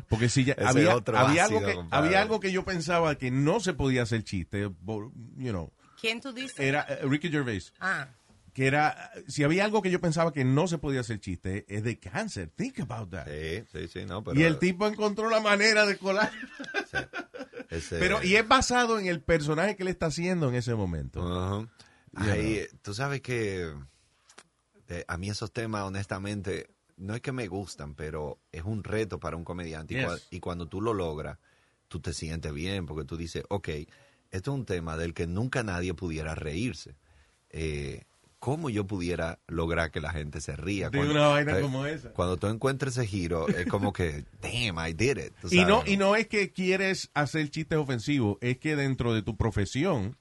[0.09, 3.31] Porque si ya, había, otro había ácido, algo que, había algo que yo pensaba que
[3.31, 5.11] no se podía hacer chiste, you
[5.49, 6.59] know, ¿Quién tú dices?
[6.59, 8.09] era eh, Ricky Gervais Ah,
[8.53, 11.83] que era, si había algo que yo pensaba que no se podía hacer chiste, es
[11.83, 12.49] de cáncer.
[12.55, 13.25] Think about that.
[13.27, 14.39] Sí, sí, sí, no, pero...
[14.39, 16.31] y el tipo encontró la manera de colar.
[17.71, 21.21] ese- Pero, y es basado en el personaje que le está haciendo en ese momento.
[21.61, 21.67] You
[22.15, 23.73] Ahí, tú sabes que
[24.89, 29.19] eh, a mí esos temas, honestamente, no es que me gustan, pero es un reto
[29.19, 29.93] para un comediante.
[29.93, 30.05] Y, Yes.
[30.07, 31.37] cua- y cuando tú lo logras,
[31.87, 33.69] tú te sientes bien, porque tú dices, ok,
[34.31, 36.95] esto es un tema del que nunca nadie pudiera reírse.
[37.49, 38.03] Eh,
[38.39, 40.89] ¿Cómo yo pudiera lograr que la gente se ría?
[40.89, 42.11] De una vaina como esa.
[42.11, 45.33] Cuando tú encuentres ese giro, es como que, damn, I did it.
[45.49, 49.37] Y no, y no es que quieres hacer chistes ofensivos, es que dentro de tu
[49.37, 50.17] profesión,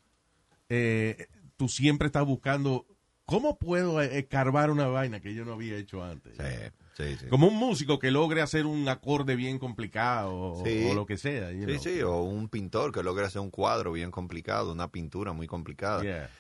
[0.69, 1.27] eh,
[1.63, 2.89] tú siempre estás buscando,
[3.25, 6.37] ¿cómo puedo eh, escarbar una vaina que yo no había hecho antes?
[6.37, 7.27] Sí, sí, sí.
[7.27, 11.51] Como un músico que logre hacer un acorde bien complicado o, lo que sea.
[11.51, 11.79] Sí, know.
[11.79, 16.03] sí, o un pintor que logra hacer un cuadro bien complicado, una pintura muy complicada.
[16.03, 16.31] Yeah.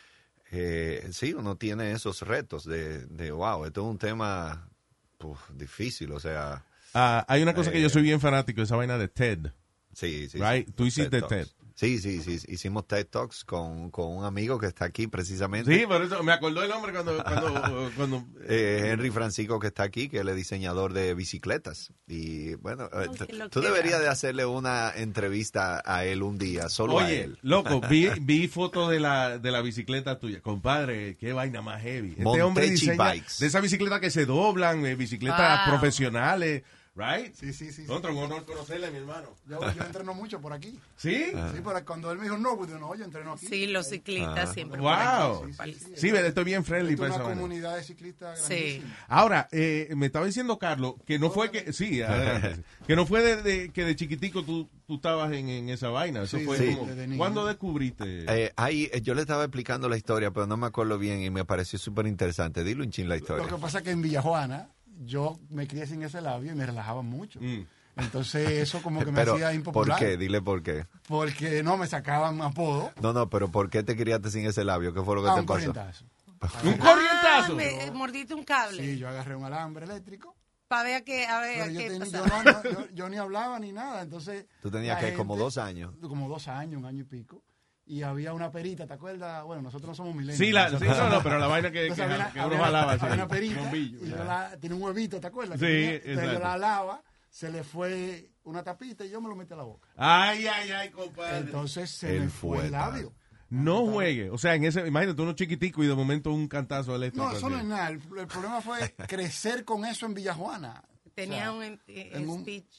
[0.50, 4.68] Eh, sí, uno tiene esos retos de, de wow, esto es un tema
[5.18, 6.64] puf, difícil, o sea,
[6.94, 9.52] Ah, hay una cosa que Eh, yo soy bien fanático, esa vaina de TED.
[9.92, 10.38] sí, sí.
[10.38, 10.72] Right, sí.
[10.72, 11.22] tú hiciste.
[11.22, 11.46] TED.
[11.82, 15.76] Sí, sí, sí, hicimos TED Talks con, con un amigo que está aquí precisamente.
[15.80, 17.20] Sí, por eso me acordó el hombre cuando...
[17.24, 21.92] cuando, cuando Eh, Henry Francisco que está aquí, que él es diseñador de bicicletas.
[22.06, 23.08] Y bueno, eh,
[23.50, 27.38] tú deberías de hacerle una entrevista a él un día, solo a Oye, él.
[27.42, 30.40] loco, vi, vi fotos de la, de la bicicleta tuya.
[30.40, 32.10] Compadre, qué vaina más heavy.
[32.10, 33.34] Este Montechi hombre diseña Bikes.
[33.40, 35.78] de esas bicicletas que se doblan, eh, bicicletas Wow.
[35.78, 36.62] profesionales,
[36.94, 37.32] right?
[37.34, 37.82] Sí, sí, sí.
[37.82, 37.86] sí.
[37.86, 39.28] Contra, un honor conocerle, mi hermano.
[39.48, 40.78] Yo, yo entreno mucho por aquí.
[40.96, 41.24] ¿Sí?
[41.34, 41.50] Ah.
[41.54, 43.46] Sí, pero cuando él me dijo no, pues yo no, yo entreno aquí.
[43.46, 44.52] sí, los ciclistas Ah.
[44.52, 44.80] siempre.
[44.80, 45.46] Wow.
[45.64, 48.82] Sí, sí, Sí, ve, estoy bien friendly para una comunidad de ciclistas Sí.
[49.08, 53.22] Ahora, eh, me estaba diciendo Carlos que no fue que, sí, adelante, que no fue
[53.22, 56.22] de, de- que de chiquitico tú, tú estabas en, en esa vaina.
[56.22, 56.74] Eso Sí, fue sí.
[56.74, 57.18] como, desde niño.
[57.18, 58.24] ¿cuándo descubriste?
[58.28, 61.30] Eh, ahí, eh, yo le estaba explicando la historia, pero no me acuerdo bien y
[61.30, 62.64] me pareció súper interesante.
[62.64, 63.44] Dilo un chin la historia.
[63.44, 64.68] Lo que pasa es que en Villajuana
[65.00, 67.40] yo me crié sin ese labio y me relajaba mucho.
[67.40, 67.66] Mm.
[67.96, 69.98] Entonces eso como que me pero, hacía ¿por impopular.
[69.98, 70.16] qué?
[70.16, 70.86] Dile por qué.
[71.08, 72.92] Porque no me sacaban apodo.
[73.02, 74.94] No, no, pero ¿por qué te criaste sin ese labio?
[74.94, 75.58] ¿Qué fue lo que Ah, te un pasó?
[75.72, 76.04] corrientazo.
[76.64, 77.54] ¿Un Ah, corrientazo?
[77.54, 78.82] me, mordiste un cable.
[78.82, 80.34] Sí, yo agarré un alambre eléctrico.
[80.68, 82.44] Para ver qué, a ver, Pero yo, qué tenía- yo pasaba.
[82.44, 84.00] no, no, yo- yo ni hablaba ni nada.
[84.02, 84.46] Entonces.
[84.62, 85.92] Tú tenías que como dos años.
[86.00, 87.42] Como dos años, un año y pico.
[87.92, 89.44] Y había una perita, ¿te acuerdas?
[89.44, 90.38] Bueno, nosotros no somos milenios.
[90.38, 92.46] Sí, la, sí, no, no, pero la vaina que, que, Entonces había una- que uno
[92.48, 93.98] había- jalaba así, había una perita bombillo.
[94.06, 95.60] y yo la, tiene un huevito, ¿te acuerdas?
[95.60, 99.36] Sí, tenía- Entonces yo la lava, se le fue una tapita y yo me lo
[99.36, 99.88] metí a la boca.
[99.96, 101.38] Ay, ay, ay, compadre.
[101.38, 103.12] Entonces se El me fue el labio.
[103.50, 104.30] no juegue.
[104.30, 107.28] O sea, en ese, imagínate uno chiquitico y de momento un cantazo eléctrico.
[107.30, 107.88] No, eso no es nada.
[107.88, 110.82] El, el problema fue crecer con eso en Villajuana.
[111.14, 112.72] Tenía O sea, un eh, en un- speech.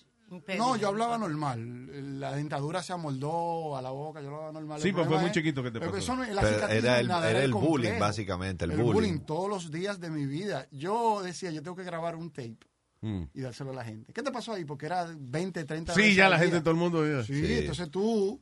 [0.58, 2.20] No, yo hablaba normal.
[2.20, 4.82] La dentadura se amoldó a la boca, yo hablaba normal.
[4.82, 6.04] Sí, pues fue muy es- chiquito que te pero pasó.
[6.04, 7.72] eso no- la Pero cicatriz era el- nada, era el complejo.
[7.72, 8.94] bullying, básicamente, el el bullying.
[8.94, 10.68] bullying todos los días de mi vida.
[10.72, 12.58] Yo decía, yo tengo que grabar un tape
[13.02, 13.24] Mm.
[13.34, 14.14] y dárselo a la gente.
[14.14, 14.66] ¿Qué te pasó ahí?
[14.66, 16.62] Porque era 20, 30 Sí, veces ya la gente, día.
[16.64, 17.06] todo el mundo.
[17.06, 17.24] ya.
[17.24, 17.54] Sí, Sí.
[17.60, 18.42] entonces tú...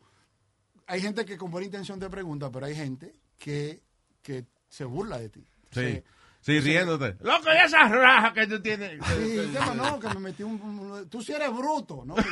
[0.87, 3.81] Hay gente que con buena intención te pregunta, pero hay gente que,
[4.21, 5.45] que se burla de ti.
[5.69, 6.03] Entonces, sí,
[6.45, 7.17] riéndote.
[7.23, 8.99] Loco, y esas rajas que tú tienes.
[9.05, 9.75] Sí, ¿qué más?
[9.75, 12.15] no, que me metí un, un- Tú sí eres bruto, ¿no?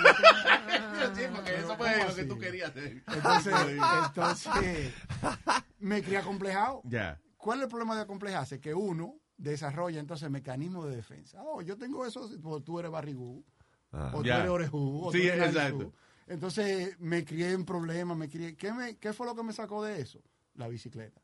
[1.16, 3.04] Sí, porque eso fue ¿Cómo lo que tú querías hacer.
[3.08, 3.54] Entonces,
[4.06, 4.94] entonces
[5.80, 6.82] me crié acomplejado.
[6.86, 7.20] Ya.
[7.38, 8.60] ¿Cuál es el problema de acomplejarse?
[8.60, 11.42] Que uno desarrolla entonces mecanismos de defensa.
[11.44, 13.46] Oh, yo tengo eso, o tú eres barrigú,
[13.92, 14.12] Ah.
[14.14, 14.36] o Ya.
[14.36, 15.82] tú eres orejú, o Sí, tú eres narizú.
[15.82, 15.94] exacto.
[16.28, 18.56] Entonces me crié en problemas, me crié.
[18.56, 20.22] ¿Qué, me, ¿Qué fue lo que me sacó de eso?
[20.54, 21.22] La bicicleta.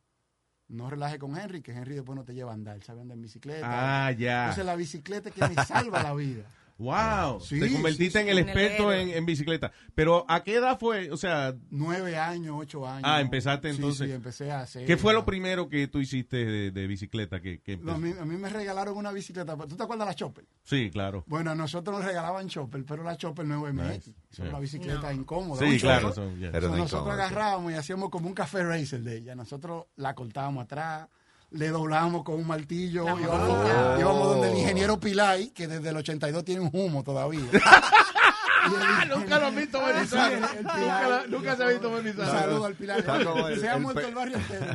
[0.68, 3.22] No relaje con Henry, que Henry después no te lleva a andar, sabe andar en
[3.22, 4.08] bicicleta.
[4.08, 4.44] Ah, ya.
[4.46, 6.44] Entonces la bicicleta es que me salva la vida.
[6.78, 7.40] Wow.
[7.40, 8.42] Sí, Te convertiste sí, en el sí.
[8.42, 9.72] En el experto en, en bicicleta.
[9.94, 11.10] Pero, ¿a qué edad fue?
[11.10, 13.04] O sea, Nueve años, ocho años.
[13.06, 14.08] Ah, empezaste entonces.
[14.08, 14.86] Sí, empecé a hacer.
[14.86, 17.40] ¿qué fue lo primero que tú hiciste de, de bicicleta?
[17.42, 19.56] Que, que No, a, mí, a mí me regalaron una bicicleta.
[19.56, 20.46] ¿Tú te acuerdas de la Chopper?
[20.64, 21.24] Sí, claro.
[21.28, 24.08] Bueno, a nosotros nos regalaban Chopper, pero la Chopper no es MX.
[24.08, 24.50] Es Yeah.
[24.50, 25.66] una bicicleta incómoda.
[25.66, 26.14] Sí, claro.
[26.14, 26.38] son-.
[26.38, 29.34] Pero So, no nosotros agarrábamos y hacíamos como un café racer de ella.
[29.34, 31.08] Nosotros la cortábamos atrás,
[31.52, 33.06] le doblamos con un martillo.
[33.06, 37.42] La Íbamos, donde el ingeniero Pilay, que desde el 82 tiene un humo todavía.
[38.68, 39.96] Y el- Nunca lo han visto el
[41.30, 42.26] Nunca, se ha visto Un bonizar.
[42.26, 42.76] saludo al
[43.52, 44.66] el- Se ha muerto el barrio entero.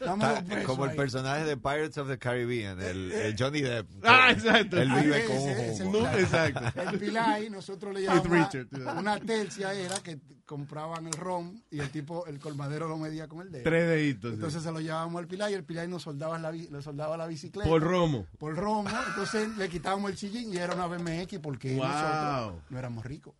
[0.00, 3.88] Está besos como el personaje de Pirates of the Caribbean, el, Johnny Depp.
[4.04, 4.76] Ah, exacto.
[4.80, 5.98] Él vive Ah, con ese- un ese- humo.
[6.00, 6.80] No, exacto.
[6.80, 8.28] El Pilay, nosotros le llamamos
[8.98, 13.40] una tercia era que compraban el ron y el tipo, el colmadero lo medía con
[13.40, 13.64] el dedo.
[13.64, 14.30] Tres deditos.
[14.30, 14.34] sí.
[14.34, 17.26] Entonces se lo llevábamos al Pilay y el Pilay nos soldaba la, le soldaba la
[17.26, 17.68] bicicleta.
[17.68, 18.26] Por romo.
[18.38, 18.88] Por romo.
[19.08, 21.86] Entonces le quitábamos el sillín y era una BMX porque Wow.
[21.86, 23.34] nosotros no éramos ricos.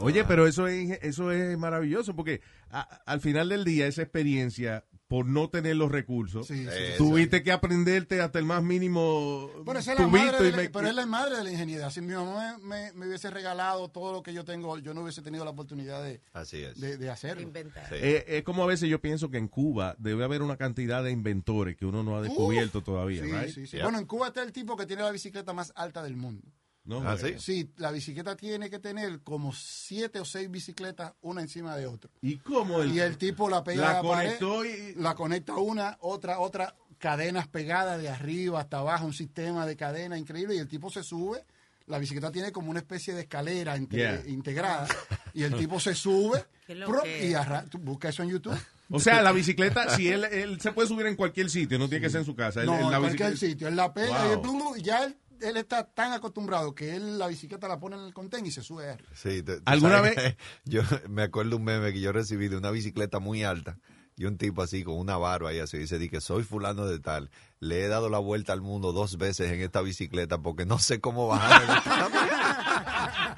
[0.00, 4.84] Oye, pero eso es, eso es maravilloso porque a- al final del día esa experiencia,
[5.08, 6.68] por no tener los recursos, Sí, sí.
[6.68, 10.50] Eh, tuviste que aprenderte hasta el más mínimo Bueno, esa es la tubito madre de
[10.50, 11.90] la, me- pero es la madre de la ingeniería.
[11.90, 15.22] Si mi mamá me, me hubiese regalado todo lo que yo tengo, yo no hubiese
[15.22, 16.80] tenido la oportunidad de, Así es.
[16.80, 17.42] de, de hacerlo.
[17.42, 17.88] Inventar.
[17.88, 17.94] Sí.
[17.98, 21.12] Eh, es como a veces yo pienso que en Cuba debe haber una cantidad de
[21.12, 23.48] inventores que uno no ha descubierto todavía, Sí, right?
[23.54, 23.76] sí, sí.
[23.76, 23.84] Yeah.
[23.84, 26.48] Bueno, en Cuba está el tipo que tiene la bicicleta más alta del mundo.
[26.86, 27.38] No, Ah, bueno.
[27.40, 27.62] ¿sí?
[27.64, 32.10] Sí, la bicicleta tiene que tener como siete o seis bicicletas una encima de otra.
[32.22, 34.94] ¿Y cómo el, Y el tipo la pega la pared, conectó y...
[34.96, 40.16] la conecta una, otra, otra, cadenas pegadas de arriba hasta abajo, un sistema de cadena
[40.16, 41.44] increíble y el tipo se sube.
[41.88, 44.22] La bicicleta tiene como una especie de escalera Yeah.
[44.26, 44.88] integrada
[45.34, 48.56] y el tipo se sube que- y busca eso en YouTube.
[48.90, 52.02] O sea, la bicicleta, si él, él se puede subir en cualquier sitio, no tiene
[52.06, 52.60] que ser en su casa.
[52.60, 53.68] Él- no, él en la cualquier bicicleta- sitio.
[53.68, 54.76] Él la pega Wow.
[54.76, 58.14] y ya él, él está tan acostumbrado que él la bicicleta la pone en el
[58.14, 58.96] contén y se sube.
[59.14, 62.70] Sí, te- ¿Alguna sabes vez- Yo me acuerdo un meme que yo recibí de una
[62.70, 63.78] bicicleta muy alta
[64.16, 66.98] y un tipo así con una barba y así dice di que soy fulano de
[67.00, 67.30] tal.
[67.60, 71.00] Le he dado la vuelta al mundo dos veces en esta bicicleta porque no sé
[71.00, 71.62] cómo bajar.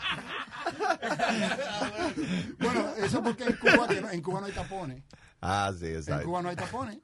[2.59, 5.03] Bueno, eso porque en Cuba, en Cuba no hay tapones.
[5.41, 6.27] ah, sí, En exacto.
[6.27, 6.99] Cuba no hay tapones.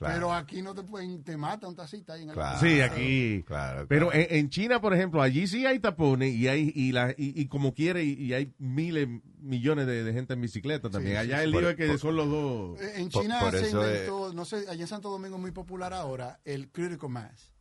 [0.00, 0.14] Claro.
[0.14, 2.58] Pero aquí no te pueden, te mata un tacita ahí en el Claro.
[2.58, 3.44] Sí, aquí.
[3.46, 7.10] Claro, Pero en, en China, por ejemplo, allí sí hay tapones y hay y, la,
[7.10, 9.06] y, y como quiere y, y hay miles,
[9.38, 11.16] millones de, de gente en bicicleta también.
[11.16, 11.44] sí, Allá sí.
[11.44, 12.80] el lío es que por- son los dos.
[12.80, 15.92] Eh, En China por se inventó, no sé, allá en Santo Domingo es muy popular
[15.92, 17.52] ahora, el critical mass.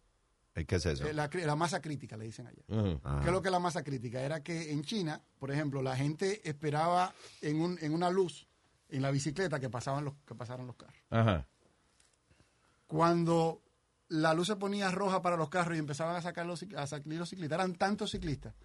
[0.53, 1.07] ¿Qué es eso?
[1.07, 2.63] Eh, La, masa crítica, le dicen allá.
[3.03, 3.19] Ah.
[3.21, 4.21] ¿Qué es lo que es la masa crítica?
[4.21, 8.47] Era que en China, por ejemplo, la gente esperaba en, un, en una luz
[8.89, 11.01] en la bicicleta que pasaban los, que pasaran los carros.
[11.09, 11.45] Ajá.
[12.89, 13.61] Cuando
[14.07, 17.19] la luz se ponía roja para los carros y empezaban a sacar los, a salir
[17.19, 18.55] los ciclistas, eran tantos ciclistas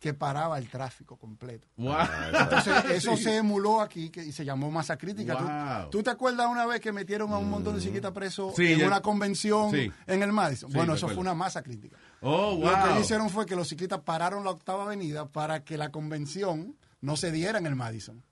[0.00, 1.68] que paraba el tráfico completo.
[1.76, 1.94] Wow.
[2.32, 5.36] Entonces, eso se emuló aquí que, y se llamó masa crítica.
[5.36, 5.90] ¿Tú- Wow.
[5.90, 8.78] ¿Tú, te acuerdas una vez que metieron a un montón de ciclistas presos Sí, en
[8.78, 9.92] ya- una convención sí.
[10.06, 10.72] en el Madison?
[10.72, 11.98] Bueno, eso fue una masa crítica.
[12.22, 12.70] Oh, wow.
[12.88, 16.74] Lo que hicieron fue que los ciclistas pararon la octava avenida para que la convención
[17.02, 18.24] no se diera en el Madison.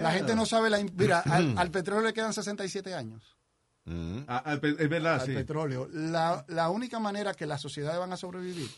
[0.00, 0.78] La gente no sabe la...
[0.94, 3.36] Mira, al, al petróleo le quedan 67 años.
[3.84, 4.18] Mm.
[4.28, 5.32] Ah, pe- es verdad, al sí.
[5.34, 5.88] petróleo.
[5.92, 8.70] La, la única manera que las sociedades van a sobrevivir,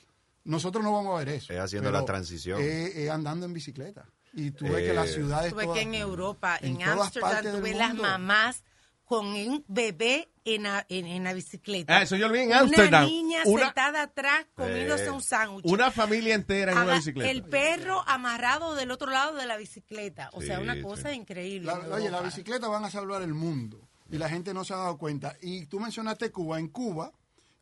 [0.44, 1.52] nosotros no vamos a ver eso.
[1.52, 2.60] Es haciendo la transición.
[2.60, 4.06] Es, es andando en bicicleta.
[4.32, 5.50] Y tú ves que Eh, las ciudades...
[5.50, 6.88] Tú ves todas- que en Europa, en, en
[7.20, 8.64] partes tú las mamás
[9.04, 11.98] con un bebé en la, en, en la bicicleta.
[11.98, 13.02] Ah, eso yo lo vi en Ámsterdam.
[13.04, 15.66] Una niña Una- sentada atrás comiéndose Eh, un sándwich.
[15.66, 17.30] Una familia entera en una Haga- bicicleta.
[17.30, 20.30] El perro amarrado del otro lado de la bicicleta.
[20.32, 20.80] O sea, una sí.
[20.82, 21.66] cosa increíble.
[21.66, 24.76] La- oye, la bicicleta van a salvar el mundo y la gente no se ha
[24.76, 25.36] dado cuenta.
[25.42, 26.60] Y tú mencionaste Cuba.
[26.60, 27.10] En Cuba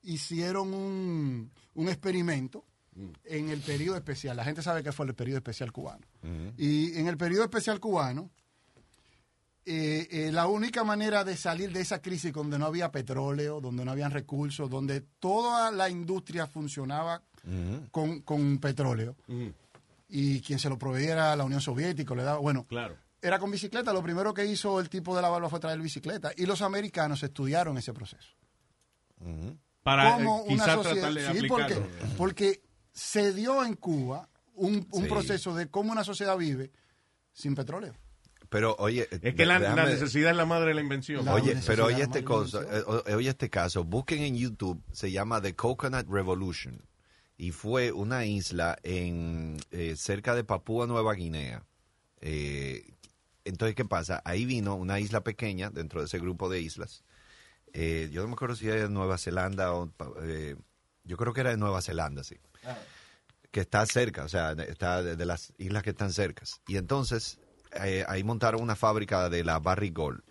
[0.02, 2.64] hicieron un, un experimento
[3.24, 4.36] en el periodo especial.
[4.36, 6.04] La gente sabe que fue el periodo especial cubano.
[6.58, 8.30] Y en el periodo especial cubano,
[9.64, 13.84] eh, eh, la única manera de salir de esa crisis donde no había petróleo, donde
[13.84, 17.22] no habían recursos, donde toda la industria funcionaba
[17.90, 19.52] con, con petróleo, Ujú,
[20.08, 22.96] y quien se lo proveía era la Unión Soviética, le daba, bueno, Claro.
[23.22, 23.92] Era con bicicleta.
[23.92, 26.32] Lo primero que hizo el tipo de la barba fue traer bicicleta.
[26.36, 28.28] Y los americanos estudiaron ese proceso.
[29.82, 31.12] Para Como eh, una sociedad.
[31.12, 31.76] de Sí, porque,
[32.16, 32.62] porque
[32.92, 35.08] se dio en Cuba un, un Sí.
[35.08, 36.70] proceso de cómo una sociedad vive
[37.32, 37.94] sin petróleo.
[38.48, 41.24] Pero oye, Es que la, la déjame- necesidad es la madre de la invención.
[41.24, 45.10] La- Oye, pero oye este la cosa, eh, oye este caso, busquen en YouTube, se
[45.12, 46.82] llama The Coconut Revolution
[47.36, 51.62] y fue una isla en eh, cerca de Papúa Nueva Guinea.
[52.20, 52.84] Eh,
[53.50, 54.22] entonces, ¿qué pasa?
[54.24, 57.04] Ahí vino una isla pequeña dentro de ese grupo de islas.
[57.72, 59.92] Eh, yo no me acuerdo si era de Nueva Zelanda o
[60.22, 60.56] eh,
[61.04, 62.36] yo creo que era de Nueva Zelanda, sí.
[63.50, 66.60] Que está cerca, o sea, está de, de las islas que están cercas.
[66.66, 67.38] Y entonces
[67.84, 70.22] eh, ahí montaron una fábrica de la Barry Gold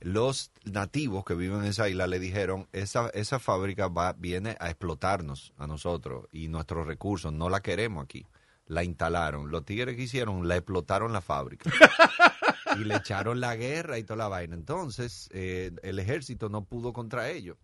[0.00, 4.70] los nativos que viven en esa isla le dijeron, esa, esa fábrica va, viene a
[4.70, 8.26] explotarnos a nosotros y nuestros recursos, no la queremos aquí.
[8.66, 9.50] La instalaron.
[9.50, 11.70] Los tigres que hicieron, la explotaron la fábrica.
[12.76, 14.54] y le echaron la guerra y toda la vaina.
[14.54, 17.56] Entonces, eh, el ejército no pudo contra ellos.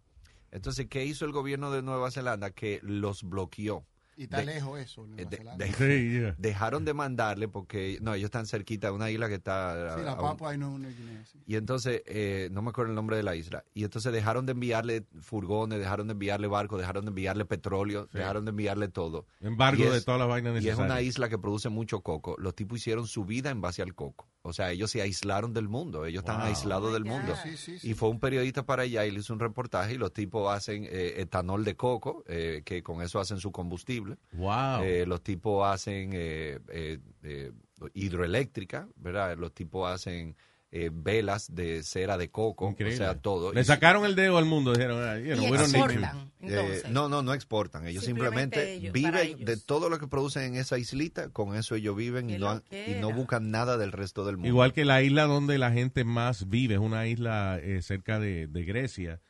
[0.50, 2.50] Entonces, ¿qué hizo el gobierno de Nueva Zelanda?
[2.50, 3.84] Que los bloqueó.
[4.18, 5.06] Y está De- lejos eso.
[5.06, 5.64] Nueva Eh, de- Zelanda.
[5.66, 6.34] de- Sí, yeah.
[6.38, 9.94] dejaron de mandarle porque, no, ellos están cerquita de una isla que está...
[9.94, 11.24] Sí, a- la Papua y no una Guinea.
[11.26, 11.38] sí.
[11.46, 13.64] y entonces, eh, no me acuerdo el nombre de la isla.
[13.74, 18.44] Y entonces dejaron de enviarle furgones, dejaron de enviarle barcos, dejaron de enviarle petróleo, dejaron
[18.46, 19.26] de enviarle todo.
[19.40, 20.90] Embargo Y de es- todas las vainas Y es necesarias.
[20.92, 22.36] una isla que produce mucho coco.
[22.38, 24.28] Los tipos hicieron su vida en base al coco.
[24.42, 26.06] O sea, ellos se aislaron del mundo.
[26.06, 26.46] Ellos están Wow.
[26.46, 27.32] aislados Oh del mundo.
[27.32, 27.38] God.
[27.42, 27.90] Sí, sí, sí.
[27.90, 30.84] Y fue un periodista para allá y le hizo un reportaje y los tipos hacen
[30.84, 34.05] eh, etanol de coco, eh, que con eso hacen su combustible.
[34.32, 34.82] Wow.
[34.82, 37.52] Eh, los tipos hacen eh, eh, eh,
[37.94, 39.36] hidroeléctrica, ¿verdad?
[39.36, 40.36] Los tipos hacen
[40.72, 42.94] eh, velas de cera de coco, Increíble.
[42.96, 43.52] o sea, todo.
[43.52, 44.72] Le Y- sacaron el dedo al mundo.
[44.72, 46.16] Dijeron, ah, you know, y exportan.
[46.40, 47.86] eh, Entonces, no, no, no exportan.
[47.86, 49.46] Ellos Simplemente simplemente, ellos, para viven ellos.
[49.46, 52.94] de todo lo que producen en esa islita, con eso ellos viven y no, y
[53.14, 54.48] buscan nada del resto del mundo.
[54.48, 58.46] Igual que la isla donde la gente más vive, es una isla eh, cerca de,
[58.48, 59.20] de Grecia.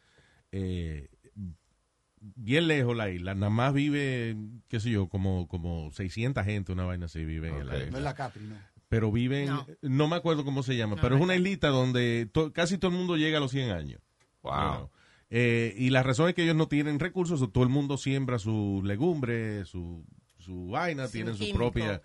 [0.53, 1.09] Eh,
[2.35, 4.37] bien lejos la isla, nada más vive,
[4.68, 7.79] qué sé yo, como, como 600 gente, una vaina así vive en la Ok.
[7.81, 7.99] No isla.
[7.99, 8.57] es la Capri, no.
[8.89, 9.66] Pero viven, no.
[9.83, 10.09] No.
[10.09, 12.97] me acuerdo cómo se llama, No, pero es una islita donde to- casi todo el
[12.97, 14.01] mundo llega a los 100 años.
[14.43, 14.91] Wow.
[15.29, 18.85] Eh, y la razón es que ellos no tienen recursos, todo el mundo siembra sus
[18.85, 20.05] legumbres, su,
[20.39, 22.01] su vaina, Sin tienen su propia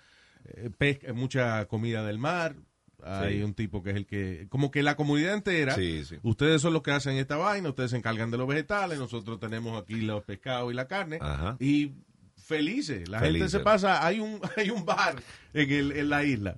[0.45, 2.55] eh, pesca, mucha comida del mar.
[3.03, 3.43] Hay Sí.
[3.43, 6.17] un tipo que es el que, como que la comunidad entera, Sí, sí.
[6.23, 9.81] ustedes son los que hacen esta vaina, ustedes se encargan de los vegetales, nosotros tenemos
[9.81, 11.57] aquí los pescados y la carne, Ajá.
[11.59, 11.93] y
[12.37, 13.07] felices.
[13.07, 15.15] La gente se pasa, hay un, hay un bar
[15.53, 16.57] en, el, en la isla.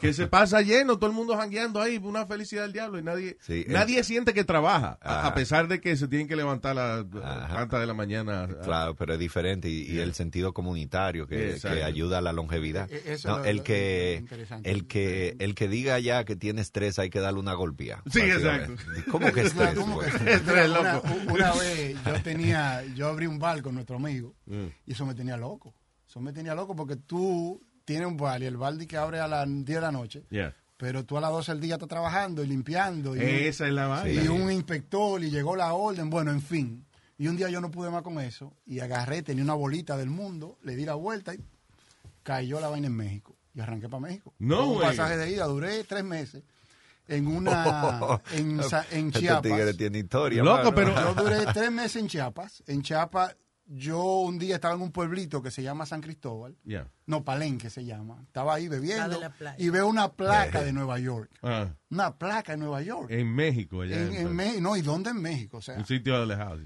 [0.00, 3.36] Que se pasa lleno, todo el mundo jangueando ahí, una felicidad del diablo y nadie,
[3.40, 5.26] Sí, el- nadie siente que trabaja, a, Ajá.
[5.28, 8.48] a pesar de que se tienen que levantar a las tantas de la mañana.
[8.62, 11.76] Claro, pero es diferente y, y el sentido comunitario que, Exacto.
[11.78, 12.90] que ayuda a la longevidad.
[12.92, 14.24] E- eso No, es lo- el que
[14.62, 18.02] el que el que diga ya que tiene estrés hay que darle una golpea.
[18.10, 18.82] Sí, básicamente.
[19.10, 19.74] ¿Cómo que estrés?
[19.74, 20.06] ¿cómo que?
[20.08, 21.08] Estrés, una, loco.
[21.32, 24.66] una vez yo tenía, yo abrí un bar con nuestro amigo Mm.
[24.86, 25.74] y eso me tenía loco.
[26.08, 29.18] Eso me tenía loco porque tú tienes un bar y el bar di que abre
[29.20, 30.54] a las 10 de la noche, Yeah.
[30.76, 33.86] pero tú a las 12 del día estás trabajando y limpiando y, Esa es la
[33.86, 34.22] vaina.
[34.22, 36.84] y un inspector y llegó la orden, bueno, en fin.
[37.18, 40.10] Y un día yo no pude más con eso y agarré, tenía una bolita del
[40.10, 41.38] mundo, le di la vuelta y
[42.22, 43.34] cayó la vaina en México.
[43.54, 44.34] Y arranqué para México.
[44.38, 46.42] No, un pasaje de ida, duré tres meses
[47.08, 48.60] en una, en,
[48.90, 49.42] en Este Chiapas.
[49.42, 50.42] tigre tiene historia.
[50.42, 50.74] Loco, mano.
[50.74, 52.62] pero- Yo duré tres meses en Chiapas.
[52.66, 53.34] En Chiapas,
[53.66, 56.56] yo un día estaba en un pueblito que se llama San Cristóbal.
[56.64, 56.88] Yeah.
[57.06, 58.22] No, Palenque se llama.
[58.26, 59.18] Estaba ahí bebiendo.
[59.58, 61.30] Y veo una placa de Nueva York.
[61.42, 63.10] Ah, Una placa de Nueva York.
[63.10, 64.00] en México, allá.
[64.00, 65.58] En, en Me- no, ¿y dónde en México?
[65.58, 66.58] O sea, un sitio alejado.
[66.58, 66.64] sí.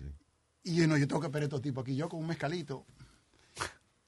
[0.64, 1.96] y yo, no, yo tengo que esperar a estos tipos aquí.
[1.96, 2.86] Yo con un mezcalito.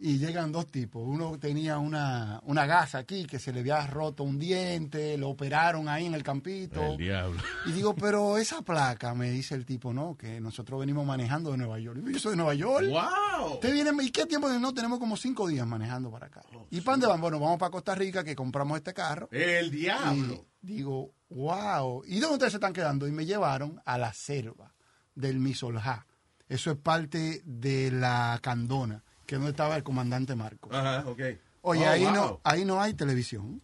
[0.05, 1.01] Y llegan dos tipos.
[1.07, 5.89] Uno tenía una, una gasa aquí que se le había roto un diente, lo operaron
[5.89, 6.83] ahí en el campito.
[6.83, 7.41] El diablo.
[7.67, 11.59] Y digo, pero esa placa, me dice el tipo, no, que nosotros venimos manejando de
[11.59, 12.01] Nueva York.
[12.05, 12.87] Yo soy de Nueva York.
[12.89, 13.53] ¡Wow!
[13.55, 14.49] ¿Usted viene, ¿Y qué tiempo?
[14.49, 16.43] No, tenemos como cinco días manejando para acá.
[16.71, 17.21] ¿Y para dónde van?
[17.21, 19.29] Bueno, vamos para Costa Rica, que compramos este carro.
[19.31, 20.47] El Y diablo.
[20.61, 22.03] digo, wow.
[22.07, 23.07] ¿Y dónde ustedes se están quedando?
[23.07, 24.75] Y me llevaron a la selva
[25.15, 26.07] del Misoljá.
[26.49, 30.73] Eso es parte de la Candona, que donde estaba el comandante Marcos.
[30.75, 31.21] Ajá, ok.
[31.63, 32.15] Oye, Oh, ahí, wow.
[32.15, 33.63] no, ahí no hay televisión.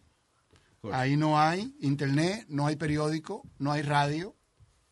[0.93, 4.33] Ahí no hay internet, no hay periódico, no hay radio,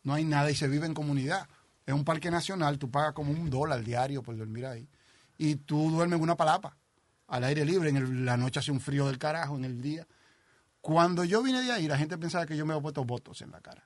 [0.04, 1.48] no hay nada y se vive en comunidad.
[1.86, 4.90] Es un parque nacional, tú pagas como un dólar diario por dormir ahí.
[5.38, 6.76] Y tú duermes en una palapa,
[7.28, 10.06] al aire libre, en el- la noche hace un frío del carajo, en el día.
[10.82, 13.52] Cuando yo vine de ahí, la gente pensaba que yo me había puesto votos en
[13.52, 13.84] la cara.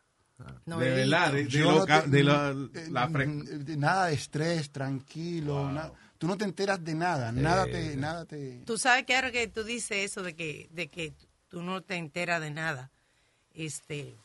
[0.65, 4.15] no de verdad, de, lo no ca- te- de la, eh, la mm, nada de
[4.15, 5.71] estrés, tranquilo.
[5.71, 5.93] nada.
[6.21, 7.95] Tú no te enteras de nada, nada te...
[7.97, 11.15] Nada te Tú sabes que ahora que tú dices eso de que, de que
[11.47, 12.91] tú no te enteras de nada,
[13.55, 14.15] este,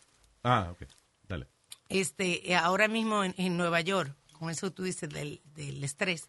[0.42, 0.86] Ah, ok.
[1.26, 1.46] Dale.
[1.88, 6.28] este, eh, ahora mismo en, en Nueva York, con eso tú dices del, del estrés,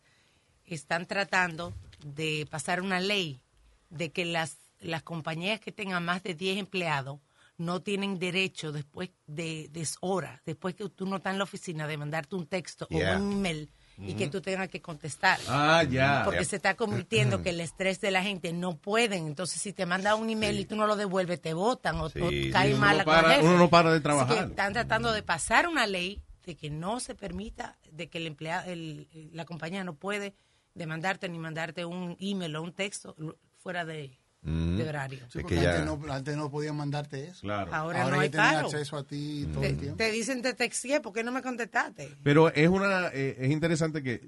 [0.64, 3.42] están tratando de pasar una ley
[3.90, 7.20] de que las, las compañías que tengan más de 10 empleados
[7.58, 11.88] no tienen derecho después de, de horas, después que tú no estás en la oficina,
[11.88, 13.18] de mandarte un texto Yeah.
[13.18, 15.40] o un email y que tú tengas que contestar.
[15.48, 16.22] Ah, ya.
[16.24, 19.26] Porque se está convirtiendo que el estrés de la gente no pueden.
[19.28, 22.20] Entonces, si te manda un email y tú no lo devuelves, te votan o, Sí,
[22.50, 24.50] o cae Uno mal no para- uno no para de trabajar.
[24.50, 28.70] están tratando de pasar una ley de que no se permita, de que el empleado,
[28.72, 30.34] el, la compañía no puede
[30.76, 33.16] demandarte ni mandarte un email o un texto
[33.58, 34.18] fuera de,
[34.48, 34.78] Mm.
[34.78, 35.20] de horario.
[35.30, 37.42] Sí, porque ya- antes, no, antes no podían mandarte eso.
[37.42, 37.74] Claro.
[37.74, 38.68] Ahora, Ahora no hay paro.
[38.68, 39.98] acceso a ti todo Te, el tiempo.
[39.98, 42.16] te dicen te texté, ¿por qué no me contestaste?
[42.24, 44.22] Pero es una, eh, es interesante que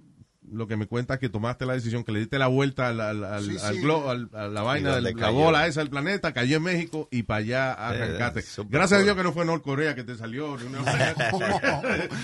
[0.51, 3.23] lo que me cuentas que tomaste la decisión, que le diste la vuelta al, al,
[3.23, 3.81] al, Sí, al sí.
[3.81, 7.23] glo- al- a la vaina, de la bola esa del planeta, cayó en México y
[7.23, 8.39] para allá arrancaste.
[8.39, 9.03] Eh, súper Gracias a.
[9.03, 10.57] Dios que no fue Norcorea que te salió.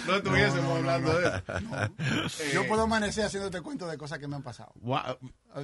[0.07, 1.27] no estuviésemos No, no, hablando de
[2.25, 2.43] eso.
[2.53, 4.71] Yo puedo amanecer haciéndote cuento de cosas que me han pasado.
[4.81, 5.17] Wow.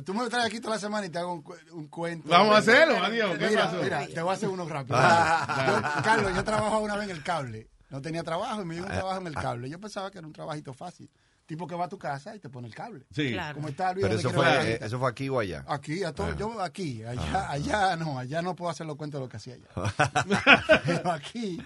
[0.06, 2.30] Tú me traes aquí toda la semana y te hago un, cu- un cuento.
[2.30, 3.38] Vamos a hacerlo, adiós.
[3.38, 3.82] ¿Qué Mira, pasó?
[3.84, 4.98] mira, te voy a hacer uno rápido.
[4.98, 7.68] Yo- Carlos, yo trabajaba una vez en el cable.
[7.90, 9.70] No tenía trabajo y me dio un trabajo en el cable.
[9.70, 11.10] Yo pensaba que era un trabajito fácil.
[11.52, 13.06] Tipo que va a tu casa y te pone el cable.
[13.12, 13.34] Sí.
[13.34, 13.56] Claro.
[13.56, 15.66] Como está Luis, Pero ¿dónde eso fue, eh, eso fue aquí o allá.
[15.68, 16.36] Aquí, a todo, Ah.
[16.40, 19.56] yo aquí, allá, allá no, allá no puedo hacer los cuentos de lo que hacía
[19.56, 19.68] allá.
[20.86, 21.62] Pero aquí.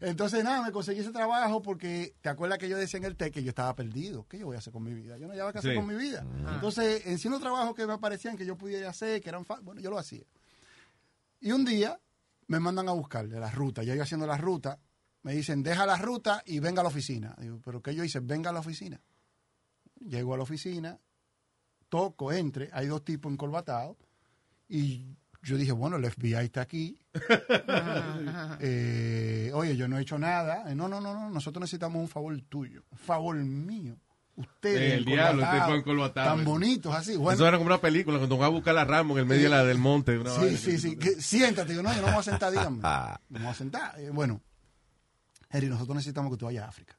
[0.00, 3.34] Entonces, nada, me conseguí ese trabajo porque te acuerdas que yo decía en el TEC
[3.34, 4.26] que yo estaba perdido.
[4.28, 5.16] ¿Qué yo voy a hacer con mi vida?
[5.18, 5.76] Yo no sabía qué hacer Sí.
[5.76, 6.26] con mi vida.
[6.54, 9.98] Entonces, encima trabajos que me aparecían que yo pudiera hacer, que eran bueno, yo lo
[9.98, 10.24] hacía.
[11.40, 11.96] Y un día
[12.48, 13.84] me mandan a buscar de la ruta.
[13.84, 14.80] Ya yo haciendo la ruta,
[15.22, 17.34] me dicen, deja la ruta y venga a la oficina.
[17.38, 18.18] Digo, ¿pero qué yo hice?
[18.20, 19.00] Venga a la oficina.
[20.00, 20.98] Llego a la oficina,
[21.88, 23.96] toco, entre, hay dos tipos encorbatados
[24.68, 26.98] y yo dije, bueno, el FBI está aquí.
[28.60, 30.70] Eh, oye, yo no he hecho nada.
[30.70, 33.96] Eh, No, no, no, no, nosotros necesitamos un favor tuyo, un favor mío.
[34.36, 37.16] Ustedes, El diablo, este tipo tan bonitos así.
[37.16, 39.44] Bueno, Eso era como una película, cuando van a buscar a Ramos en el medio
[39.44, 40.16] de la, del monte.
[40.16, 40.96] una Sí, sí, sí.
[40.96, 41.70] que- siéntate.
[41.72, 42.78] Digo, no, yo no me voy a sentar, dígame.
[42.84, 43.18] Ah.
[43.30, 43.98] No me voy a sentar.
[43.98, 44.40] Eh, bueno,
[45.50, 46.96] Harry, nosotros necesitamos que tú vayas a África.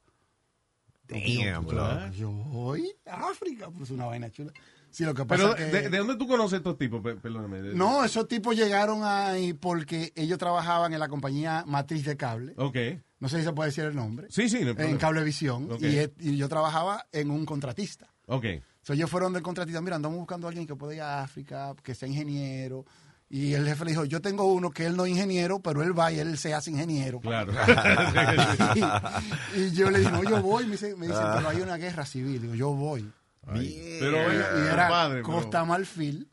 [1.10, 2.10] Damn, bro.
[2.12, 4.52] Yo voy a África, pues es una vaina chula.
[4.90, 5.64] Sí, lo que pasa Pero, que...
[5.82, 7.00] ¿de, de dónde tú conoces estos tipos?
[7.00, 7.62] Pe- Perdóname.
[7.62, 12.54] De- No, esos tipos llegaron ahí porque ellos trabajaban en la compañía matriz de cable.
[12.56, 12.76] Ok.
[13.20, 14.26] No sé si se puede decir el nombre.
[14.30, 14.96] Sí, sí, no en.
[14.98, 15.68] Cablevisión.
[15.80, 18.08] Y, y yo trabajaba en un contratista.
[18.26, 18.46] Ok.
[18.82, 21.74] So, ellos fueron del contratista, mira, andamos buscando a alguien que pueda ir a África,
[21.82, 22.84] que sea ingeniero.
[23.32, 25.96] Y el jefe le dijo, yo tengo uno que él no es ingeniero, pero él
[25.96, 27.20] va y él se hace ingeniero.
[27.20, 27.52] Claro.
[29.54, 30.64] y, y yo le digo, no, yo voy.
[30.64, 32.42] Me dice, me dice, pero hay una guerra civil.
[32.42, 33.08] Digo, yo voy.
[33.46, 35.22] Pero y era padre.
[35.22, 36.28] Costa Marfil.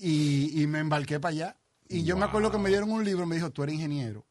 [0.00, 1.56] Y, y me embarqué para allá.
[1.88, 4.26] Y yo me acuerdo que me dieron un libro y me dijo, tú eres ingeniero.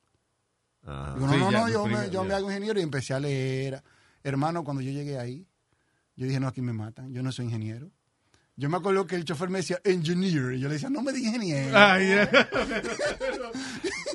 [0.83, 1.15] Ajá.
[1.15, 1.67] Digo, no, Sí, no, ya, no,
[2.11, 3.81] yo, me hago ingeniero y empecé a leer.
[4.23, 5.47] Hermano, cuando yo llegué ahí,
[6.15, 7.89] yo dije, no, aquí me matan, yo no soy ingeniero.
[8.59, 11.13] Yo me acuerdo que el chofer me decía, engineer, y yo le decía, no me
[11.13, 11.71] digas ingeniero.
[11.73, 12.27] Ya.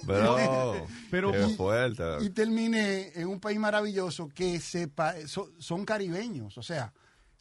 [0.05, 2.03] Bro, Pero- qué y- fuerte.
[2.23, 6.93] Y terminé en un país maravilloso que sepa, so- son caribeños, o sea,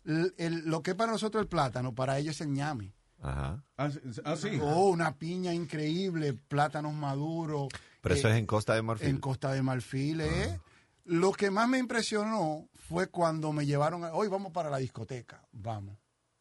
[0.06, 2.94] el- el- lo que es para nosotros el plátano, para ellos es el ñame.
[3.20, 3.64] Ajá.
[3.78, 3.90] Ah,
[4.24, 4.60] ah, sí.
[4.62, 7.68] Oh, una piña increíble, plátanos maduros.
[8.02, 9.08] Pero eso eh, es en Costa de Marfil.
[9.10, 10.22] en Costa de Marfil.
[10.22, 10.60] ¿eh?
[11.06, 15.44] Lo que más me impresionó fue cuando me llevaron, a- hoy vamos para la discoteca,
[15.52, 15.98] vamos.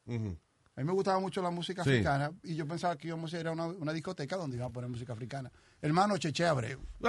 [0.06, 0.36] Ujú.
[0.80, 1.90] A mí me gustaba mucho la música Sí.
[1.90, 4.72] africana y yo pensaba que íbamos a ir a una, una discoteca donde iban a
[4.72, 5.52] poner música africana.
[5.82, 6.80] Hermano Cheche Abreu.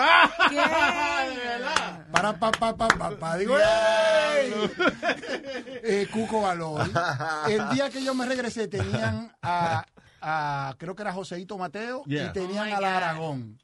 [2.12, 3.38] Para, pa, pa, pa, pa, pa.
[3.38, 4.54] Digo, ¡ey!
[5.84, 6.90] Eh, Cuco Valor.
[7.50, 9.86] El día que yo me regresé tenían a,
[10.22, 12.26] a creo que era Joseito Mateo Yeah.
[12.28, 12.98] y tenían Oh a la God.
[12.98, 13.58] Aragón.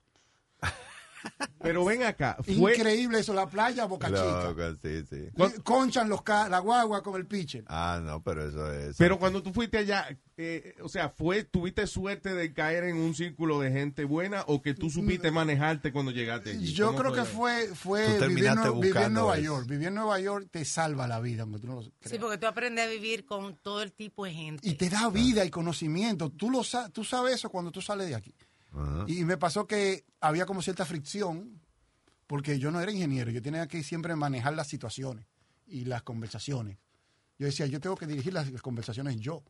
[1.60, 2.38] Pero ven acá.
[2.58, 4.44] Fue, Increíble eso, la playa Boca Chica.
[4.44, 5.30] Loco, sí, sí.
[5.36, 7.64] ¿Cuál- Conchan los ca- la guagua con el pitcher.
[7.68, 8.96] Ah, no, pero eso es.
[8.98, 10.08] pero cuando tú fuiste allá,
[10.38, 14.62] eh, o sea, fue, ¿tuviste suerte de caer en un círculo de gente buena o
[14.62, 16.72] que tú supiste manejarte cuando llegaste allí?
[16.74, 17.68] Yo ¿Cómo creo que fue?
[17.74, 19.44] fue, vivir, vivir en Nueva eso.
[19.46, 19.68] York.
[19.68, 21.94] Vivir en Nueva York te salva la vida, aunque tú no lo creas.
[22.06, 24.68] Sí, porque tú aprendes a vivir con todo el tipo de gente.
[24.70, 26.30] Y te da vida y conocimiento.
[26.30, 28.34] Tú, lo sa- tú sabes eso cuando tú sales de aquí.
[28.78, 29.06] Ajá.
[29.08, 31.60] Y me pasó que había como cierta fricción,
[32.28, 35.26] porque yo no era ingeniero, yo tenía que siempre manejar las situaciones
[35.68, 36.78] y las conversaciones.
[37.40, 39.44] Yo decía, yo tengo que dirigir las, las conversaciones yo.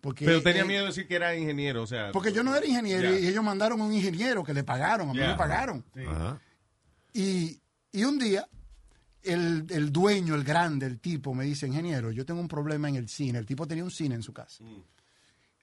[0.00, 2.10] Porque, Pero tenía eh, miedo de decir que era ingeniero, o sea.
[2.12, 5.18] Porque yo no era ingeniero y ellos mandaron un ingeniero que le pagaron, a mí
[5.18, 5.28] Ya.
[5.28, 5.84] me pagaron.
[5.94, 6.00] Sí.
[6.08, 6.40] Ajá.
[7.12, 7.60] Y,
[7.92, 8.48] y un día,
[9.22, 12.96] el, el dueño, el grande, el tipo, me dice, ingeniero, yo tengo un problema en
[12.96, 13.38] el cine.
[13.38, 14.64] El tipo tenía un cine en su casa.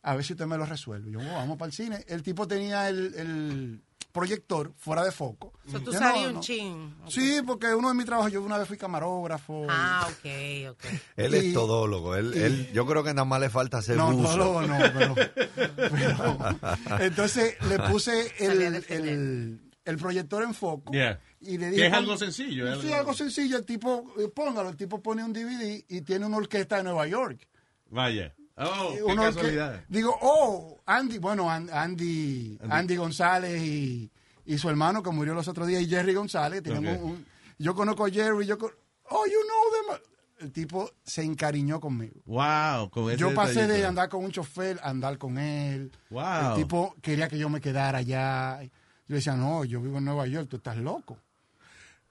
[0.03, 1.11] A ver si usted me lo resuelve.
[1.11, 2.05] Yo, "Oh, vamos para el cine.
[2.07, 3.81] El tipo tenía el, el
[4.11, 5.53] proyector fuera de foco.
[5.69, 6.41] So, tú Yo, sabías "No, un no".
[6.41, 6.95] chin.
[7.07, 9.67] Sí, porque uno de mis trabajos, yo una vez fui camarógrafo.
[9.69, 10.83] Ah, ok, ok.
[11.17, 12.15] Él Y- es todólogo.
[12.15, 14.37] Él, y- él, yo creo que nada más le falta ser No, buzo.
[14.37, 15.15] no, no, pero,
[15.75, 19.07] pero- entonces le puse el, defender.
[19.09, 21.19] el, el proyector en foco Yeah.
[21.41, 23.57] y le Que dije es algo sencillo, es Sí, algo- algo sencillo.
[23.57, 27.07] El tipo, eh, póngalo, el tipo pone un DVD y tiene una orquesta de Nueva
[27.07, 27.47] York.
[27.89, 28.33] Vaya.
[28.57, 29.81] Oh, qué casualidad.
[29.87, 32.73] Digo, oh, Andy, bueno, An- Andy, Andy.
[32.75, 34.11] Andy, González y,
[34.45, 36.63] y su hermano que murió los otros días, y Jerry González.
[36.63, 37.03] tenían Ok.
[37.03, 37.25] un-
[37.59, 38.71] yo conozco a Jerry, yo con-
[39.09, 40.01] oh, you know them.
[40.39, 42.13] El tipo se encariñó conmigo.
[42.25, 42.89] Wow.
[42.91, 45.91] con ese Yo pasé de andar con un chofer a andar con él.
[46.11, 46.49] Wow.
[46.49, 48.61] El tipo quería que yo me quedara allá.
[49.07, 51.17] Yo decía, no, yo vivo en Nueva York, tú estás loco.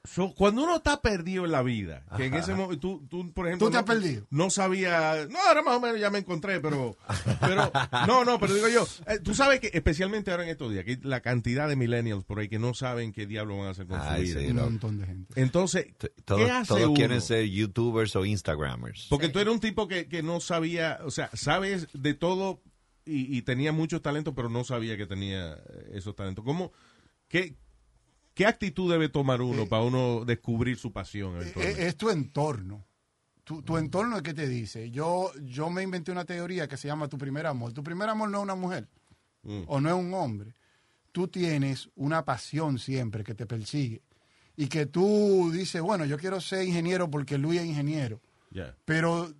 [0.06, 3.46] So, cuando uno está perdido en la vida, que en ese momento, tú, tú, por
[3.46, 3.66] ejemplo...
[3.66, 4.26] ¿Tú te has no- perdido?
[4.30, 6.96] No sabía, no, ahora más o menos ya me encontré, pero,
[7.40, 7.70] pero,
[8.06, 10.98] no, no, pero digo yo, eh, tú sabes que, especialmente ahora en estos días, que
[11.02, 14.00] la cantidad de millennials por ahí que no saben qué diablo van a hacer con
[14.00, 14.40] Ay, su vida.
[14.40, 15.40] sí, Un montón de gente.
[15.40, 16.94] Entonces, ¿qué Todos, hace todos uno?
[16.94, 19.06] quieren ser youtubers o instagramers.
[19.10, 22.62] Porque tú eres un tipo que, que no sabía, o sea, sabes de todo
[23.04, 26.44] y, y tenía muchos talentos, pero no sabía que tenía eh, esos talentos.
[26.44, 26.72] ¿Cómo,
[27.28, 27.56] qué,
[28.36, 31.86] qué actitud debe tomar uno para uno descubrir su pasión Eh, eventualmente?
[31.88, 32.84] Es tu entorno.
[33.44, 34.90] Tu, tu entorno es que te dice.
[34.90, 37.72] Yo, yo me inventé una teoría que se llama tu primer amor.
[37.72, 38.86] Tu primer amor no es una mujer
[39.42, 39.62] Mm.
[39.68, 40.54] o no es un hombre.
[41.12, 44.02] Tú tienes una pasión siempre que te persigue.
[44.56, 48.20] Y que tú dices, bueno, yo quiero ser ingeniero porque Luis es ingeniero.
[48.84, 49.32] Pero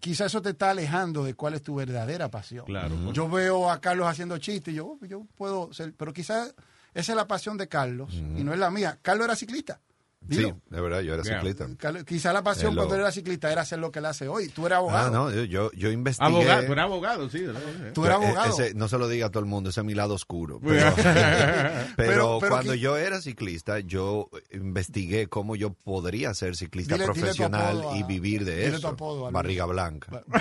[0.00, 2.64] quizá eso te está alejando de cuál es tu verdadera pasión.
[2.64, 3.12] claro.
[3.12, 6.54] Yo veo a Carlos haciendo chistes y yo, oh, yo puedo ser, pero quizás
[6.94, 8.98] esa es la pasión de Carlos y no es la mía.
[9.02, 9.80] Carlos era ciclista.
[10.30, 11.40] Sí, de verdad, yo era Yeah.
[11.40, 11.66] ciclista.
[12.04, 12.82] Quizá la pasión Hello.
[12.82, 14.48] cuando era ciclista era hacer lo que él hace hoy.
[14.48, 15.06] Tú eres abogado.
[15.06, 16.28] Ah, no, yo, yo, investigué.
[16.28, 17.44] Abogado, tú eres abogado, sí.
[17.92, 18.48] Tú eres Eh, abogado.
[18.50, 20.60] ese- no se lo diga a todo el mundo, ese es mi lado oscuro.
[20.62, 26.56] Pero, pero Pero- pero cuando que- yo era ciclista, yo investigué cómo yo podría ser
[26.56, 28.88] ciclista Dile- dile tu profesional apodo y vivir de dile tu eso.
[28.88, 29.30] apodo.
[29.30, 30.22] Barriga blanca.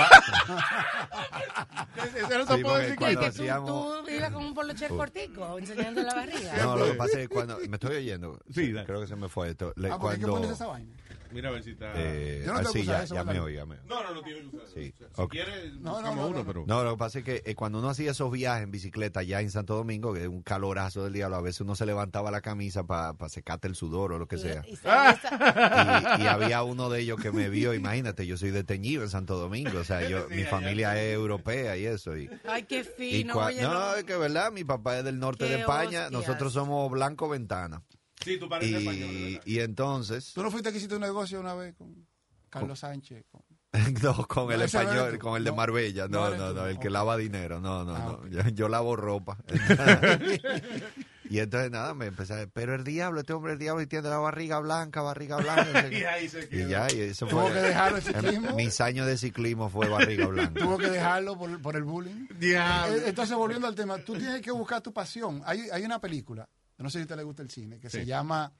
[2.01, 2.61] Ese decir ¿Qué,
[2.95, 6.53] cuando que tú, hacíamos- tú ibas con un polocher cortico, enseñando la barriga.
[6.63, 7.57] No, lo que pasa es que cuando...
[7.67, 8.39] ¿Me estoy oyendo?
[8.53, 8.85] Sí, dale.
[8.85, 9.70] Creo que se me fue esto.
[9.75, 10.91] Le- Ah, porque hay que cuando, ponerse esa vaina.
[11.33, 11.93] Mira a ver si está...
[11.95, 13.75] eh, Yo no ah, tengo que sí, usar ya, eso, ya me oí, ya me
[13.75, 13.81] oí.
[13.87, 14.67] No, no, no tiene que usar.
[14.67, 15.31] Sí, Si ok.
[15.31, 16.45] quieres, No, no, buscamos no, uno, no.
[16.45, 16.63] pero...
[16.67, 19.39] No, lo que pasa es que eh, cuando uno hacía esos viajes en bicicleta allá
[19.39, 22.41] en Santo Domingo, que es un calorazo del diablo, a veces uno se levantaba la
[22.41, 24.61] camisa para secarte el sudor o lo que sea.
[24.67, 28.65] Y esa- Y, y había uno de ellos que me vio, imagínate, yo soy de
[28.65, 32.17] Teñido en Santo Domingo, o sea, yo, mi familia es europea y eso.
[32.17, 33.35] Y, Ay, qué y fino.
[33.35, 33.95] cua- oye, no, no.
[33.95, 36.11] es que verdad, mi papá es del norte de España, hostias.
[36.11, 37.81] nosotros somos blanco ventana.
[38.23, 39.43] Sí, pareces español, Y, ¿verdad?
[39.47, 42.07] y entonces, ¿Tú no fuiste que hiciste un negocio una vez con
[42.49, 43.25] Carlos Sánchez?
[43.31, 43.41] Con-
[44.03, 47.15] no, con el No, español, con el de Marbella, no no, no, el que lava
[47.17, 49.37] dinero, no, no, Ah, no, yo, yo lavo ropa.
[51.29, 53.87] y entonces nada, me empecé a decir, pero el diablo, este hombre el diablo y
[53.87, 55.87] tiene la barriga blanca, barriga blanca.
[55.91, 56.69] Y ahí se y quedó.
[56.69, 57.53] ya, y eso Tuvo fue.
[57.53, 58.55] que dejarlo el ciclismo.
[58.57, 60.59] Mis años de ciclismo fue barriga blanca.
[60.59, 62.27] Tuvo que dejarlo por, por el bullying.
[62.37, 62.95] Diablo.
[62.97, 65.41] Eh, Entonces, volviendo al tema, tú tienes que buscar tu pasión.
[65.45, 66.49] Hay, hay una película,
[66.81, 68.51] no sé si a usted le gusta el cine, que se llama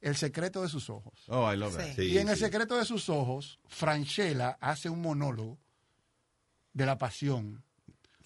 [0.00, 1.14] El secreto de sus ojos.
[1.28, 1.84] Oh, I love that.
[1.88, 1.92] Sí.
[1.96, 5.58] Sí, y en El secreto de sus ojos, Franchella hace un monólogo
[6.72, 7.62] de la pasión.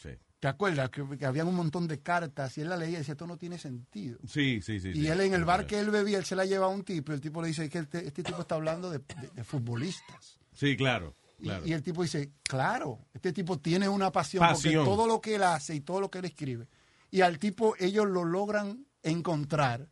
[0.01, 0.11] Sí.
[0.41, 0.91] ¿Te acuerdas?
[0.91, 3.37] Que, que habían un montón de cartas y él la leía y decía, esto no
[3.39, 4.19] tiene sentido.
[4.29, 4.91] Sí, sí, sí.
[4.91, 5.07] Y sí.
[5.09, 7.15] él en el bar que él bebía, él se la lleva a un tipo y
[7.15, 10.39] el tipo le dice que este, este tipo está hablando de, de- de futbolistas.
[10.53, 11.67] Sí, claro, Y- claro.
[11.67, 14.75] Y, el tipo dice, claro, este tipo tiene una pasión, Pasión.
[14.85, 16.69] porque todo lo que él hace y todo lo que él escribe.
[17.11, 19.89] Y al tipo ellos lo logran encontrar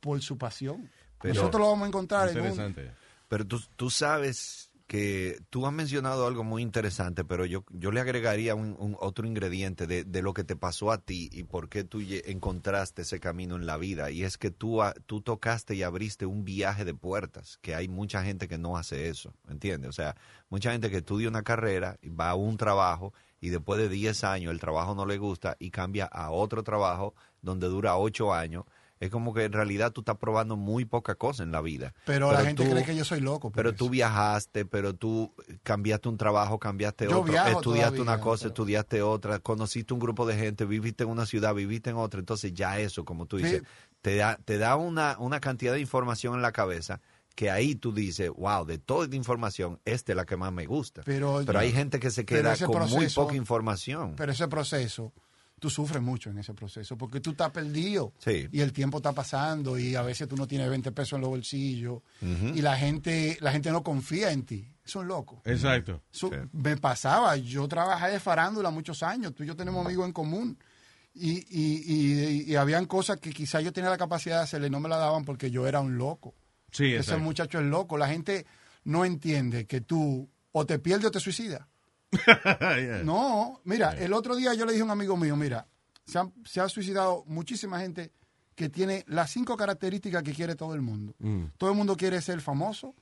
[0.00, 0.90] por su pasión.
[1.20, 2.46] Pero- Nosotros lo vamos a encontrar en un...
[2.48, 2.92] Interesante.
[3.28, 8.00] Pero tú, tú sabes que tú has mencionado algo muy interesante, pero yo, yo le
[8.00, 11.68] agregaría un, un otro ingrediente de, de lo que te pasó a ti y por
[11.68, 14.10] qué tú encontraste ese camino en la vida.
[14.10, 18.24] Y es que tú, tú tocaste y abriste un viaje de puertas, que hay mucha
[18.24, 19.90] gente que no hace eso, ¿entiendes?
[19.90, 20.16] O sea,
[20.48, 24.24] mucha gente que estudia una carrera, y va a un trabajo y después de 10
[24.24, 27.14] años el trabajo no le gusta y cambia a otro trabajo
[27.48, 28.64] donde dura 8 años.
[29.00, 31.94] Es como que en realidad tú estás probando muy poca cosa en la vida.
[32.04, 33.52] Pero, la gente tú- cree que yo soy loco.
[33.52, 33.78] pero eso.
[33.78, 35.32] tú viajaste, pero tú
[35.62, 40.00] cambiaste un trabajo, cambiaste Yo otro, estudiaste todavía, una cosa, pero- estudiaste otra, conociste un
[40.00, 43.38] grupo de gente, viviste en una ciudad, viviste en otra, entonces ya eso, como tú
[43.38, 43.44] Sí.
[43.44, 43.62] dices,
[44.02, 47.00] te da, te da una, una cantidad de información en la cabeza
[47.36, 50.66] que ahí tú dices, wow, de toda esta información, esta es la que más me
[50.66, 51.02] gusta.
[51.04, 54.14] Pero- hay gente que se pero queda con muy poca información.
[54.16, 55.12] Pero ese proceso,
[55.58, 58.48] tú sufres mucho en ese proceso, porque tú estás perdido Sí.
[58.52, 61.30] y el tiempo está pasando y a veces tú no tienes 20 pesos en los
[61.30, 64.68] bolsillos y la gente, la gente no confía en ti.
[64.84, 65.40] Son locos.
[65.44, 66.02] Exacto.
[66.10, 66.28] Sí.
[66.52, 70.58] Me pasaba, yo trabajé de farándula muchos años, tú y yo tenemos amigos en común.
[71.14, 74.70] Y, y, y, y habían cosas que quizás yo tenía la capacidad de hacerle y
[74.70, 76.34] no me la daban porque yo era un loco.
[76.70, 77.98] Sí, Ese muchacho es loco.
[77.98, 78.46] La gente
[78.84, 81.66] no entiende que tú o te pierdes o te suicidas.
[82.60, 83.02] Yeah.
[83.04, 85.66] No, mira, el otro día yo le dije a un amigo mío, mira,
[86.06, 88.12] se, han- se ha suicidado muchísima gente
[88.54, 91.14] que tiene las cinco características que quiere todo el mundo.
[91.18, 91.44] Mm.
[91.58, 92.94] Todo el mundo quiere ser famoso,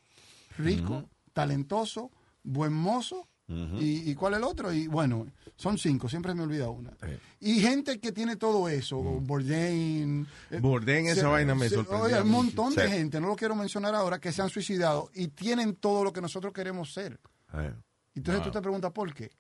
[0.59, 2.11] rico, talentoso,
[2.43, 3.29] buen mozo.
[3.49, 4.73] y, y cuál es el otro?
[4.73, 6.91] Y bueno, son cinco, siempre me olvida una.
[7.39, 10.27] Y gente que tiene todo eso, Bourdain.
[10.51, 13.37] eh, Bourdain, esa se- vaina me se- sorprendió Oye, un montón de gente, no lo
[13.37, 17.21] quiero mencionar ahora, que se han suicidado y tienen todo lo que nosotros queremos ser.
[18.17, 19.31] Eh, Entonces tú te preguntas por qué.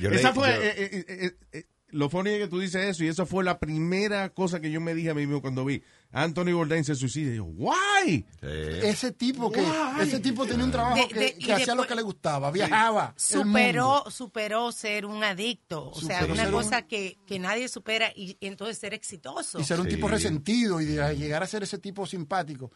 [0.00, 3.04] yo Esa fue yo- eh, eh, eh, eh, lo funny es que tú dices eso
[3.04, 5.80] y esa fue la primera cosa que yo me dije a mí mismo cuando vi
[6.10, 7.32] Anthony Bourdain se suicida.
[7.32, 8.26] Y yo, why?
[8.40, 8.46] Sí.
[8.82, 10.02] Ese tipo que Why?
[10.02, 12.50] ese tipo tenía un trabajo De- que, de- que y hacía lo que le gustaba,
[12.50, 13.14] viajaba.
[13.16, 18.36] superó, superó ser un adicto, o sea, una un- cosa que, que nadie supera y,
[18.40, 19.60] y entonces ser exitoso.
[19.60, 19.94] y ser un Sí.
[19.94, 22.70] tipo resentido y de llegar a ser ese tipo simpático.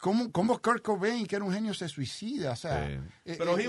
[0.00, 2.52] ¿Cómo, cómo Kurt Cobain, que era un genio, se suicida?
[2.52, 2.92] O sea, Sí.
[3.24, 3.62] eh, Pero eh,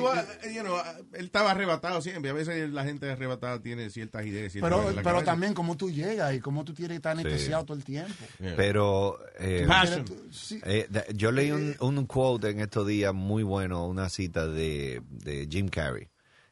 [0.43, 0.75] eh, you know,
[1.13, 2.29] él estaba arrebatado siempre.
[2.29, 4.51] A veces la gente arrebatada tiene ciertas ideas.
[4.51, 5.25] ciertas pero, pero cabeza.
[5.25, 8.13] también cómo tú llegas y cómo tú tienes tan anestesiado todo el tiempo.
[8.39, 8.55] Yeah.
[8.55, 9.65] Pero eh.
[10.31, 14.47] Sí, eh, da- yo leí un, un quote en estos días muy bueno, una cita
[14.47, 16.09] de, de Jim Carrey,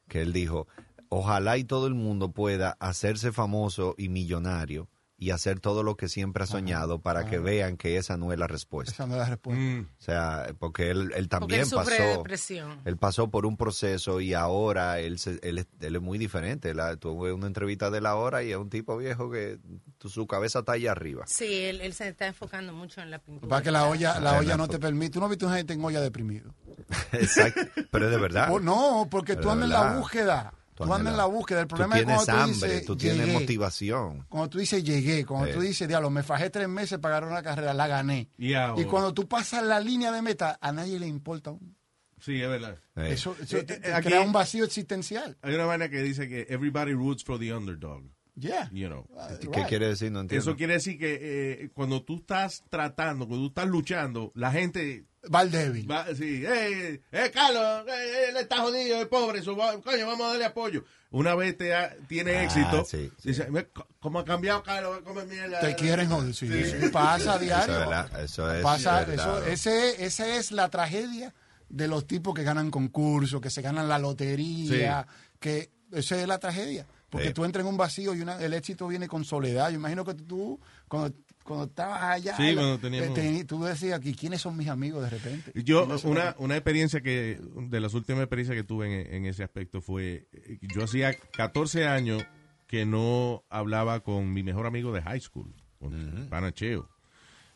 [0.07, 0.67] que él dijo,
[1.09, 4.89] ojalá y todo el mundo pueda hacerse famoso y millonario
[5.25, 8.37] y hacer todo lo que siempre ha soñado para que vean que esa no es
[8.37, 8.91] la respuesta.
[8.93, 9.59] esa no es la respuesta.
[9.63, 9.87] Mm.
[9.99, 12.17] O sea, porque él, él porque también él sufre de pasó...
[12.19, 12.79] depresión.
[12.85, 16.75] Él pasó por un proceso y ahora él, se- él, es, él es muy diferente.
[16.75, 19.57] La, tuve una entrevista de la hora y es un tipo viejo que
[19.97, 21.25] tu- su cabeza está allá arriba.
[21.27, 23.49] Sí, él, él se está enfocando mucho en la pintura.
[23.49, 25.13] Para que la olla, la Ah, olla no te permite.
[25.13, 26.53] Tú no viste una gente en olla deprimido.
[27.13, 27.61] Exacto.
[27.89, 28.49] Pero es de verdad.
[28.61, 30.53] No, porque Pero tú andas en la búsqueda.
[30.75, 31.61] Tú, andas en la búsqueda.
[31.61, 33.39] El Tú problema es cuando tú hambre, dices, tú tienes llegué.
[33.39, 34.25] motivación.
[34.29, 37.41] Cuando tú dices llegué, cuando tú dices, diablo, me fajé tres meses para ganar una
[37.43, 38.29] carrera, la gané.
[38.37, 38.81] Y ahora.
[38.81, 41.51] Y cuando tú pasas la línea de meta, a nadie le importa.
[41.51, 41.75] aún.
[42.19, 42.77] Sí, es verdad.
[42.95, 45.37] Eh, Eso, eso Eh, te- eh, te aquí- crea un vacío existencial.
[45.41, 48.03] Hay una vaina que dice que everybody roots for the underdog.
[48.37, 48.69] Yeah.
[48.73, 49.07] You know.
[49.39, 49.67] ¿Qué Right.
[49.67, 50.11] quiere decir?
[50.11, 50.41] No entiendo.
[50.41, 55.05] Eso quiere decir que eh, cuando tú estás tratando, cuando tú estás luchando, la gente
[55.33, 55.89] Va al débil.
[55.89, 60.29] va decir, eh, eh, Carlos, eh, él está jodido, es pobre, su- coño, vamos a
[60.31, 60.83] darle apoyo.
[61.11, 63.29] Una vez te ha- tiene Ah, éxito, sí, sí.
[63.29, 63.69] dice, "Ve,
[64.01, 64.99] ¿cómo ha cambiado Carlos?
[65.05, 65.61] Come mierda.
[65.61, 66.33] Te quieren joder.
[66.33, 67.73] Sí, sí, pasa a diario.
[67.73, 69.47] Eso es verdad, eso es Pasa, verdad.
[69.47, 71.33] eso, ese, esa es la tragedia
[71.69, 75.07] de los tipos que ganan concursos, que se ganan la lotería,
[75.39, 76.85] que esa es la tragedia.
[77.15, 77.33] Porque Sí.
[77.33, 79.69] tú entras en un vacío y una- el éxito viene con soledad.
[79.69, 83.99] Yo imagino que tú, cuando, cuando estabas allá, Sí, la- cuando teníamos- eh, tú decías,
[84.05, 85.51] ¿y quiénes son mis amigos de repente?
[85.63, 89.25] Yo, ¿Quiénes son una, una experiencia que, de las últimas experiencias que tuve en, en
[89.25, 92.23] ese aspecto fue, eh, yo hacía 14 años
[92.67, 96.89] que no hablaba con mi mejor amigo de high school, con Panacheo.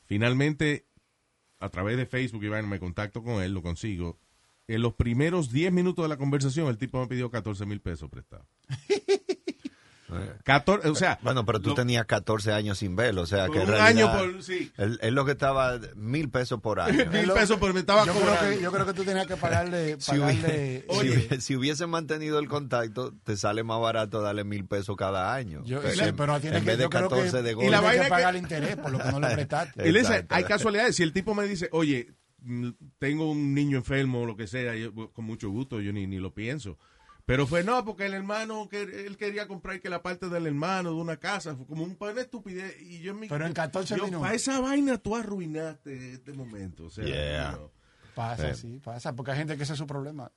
[0.05, 0.85] Finalmente,
[1.59, 4.19] a través de Facebook, Iván, me contacto con él, lo consigo.
[4.67, 8.07] En los primeros 10 minutos de la conversación, el tipo me pidió 14 mil pesos
[8.09, 8.45] prestados.
[10.43, 13.59] 14, o sea, Bueno, pero tú lo- tenías 14 años sin verlo, o sea que
[13.59, 17.05] un realidad año por, sí, él, él lo que estaba mil pesos por año.
[17.11, 19.95] mil pesos por me estaba yo, creo que, yo creo que tú tenías que pagarle,
[19.99, 21.09] Si, hubiese, pagarle si Oye.
[21.11, 25.61] hubiese- si hubiese mantenido el contacto, te sale más barato darle mil pesos cada año.
[25.65, 27.71] Yo, Pero pero tienes en que, vez de yo creo 14 que, de Y golpe.
[27.71, 29.89] la tienes vaina que pagar que- el interés por lo que no le prestaste.
[29.89, 29.95] Y
[30.29, 30.95] hay casualidades.
[30.95, 34.75] Si el tipo me dice, oye, mm, tengo un niño enfermo o lo que sea,
[34.75, 36.77] yo, pues, con mucho gusto, yo ni, ni lo pienso.
[37.29, 40.89] Pero fue no, porque el hermano, que él quería comprar que la parte del hermano
[40.89, 42.75] de una casa, fue como un pan de estupidez.
[42.81, 44.23] Y yo en mi- Pero en 14 yo, minutos.
[44.23, 46.85] Para esa vaina tú arruinaste este momento.
[46.85, 47.59] O sea, Yeah.
[48.15, 48.55] Pasa, Eh.
[48.55, 50.31] sí, pasa, porque hay gente que ese es su problema.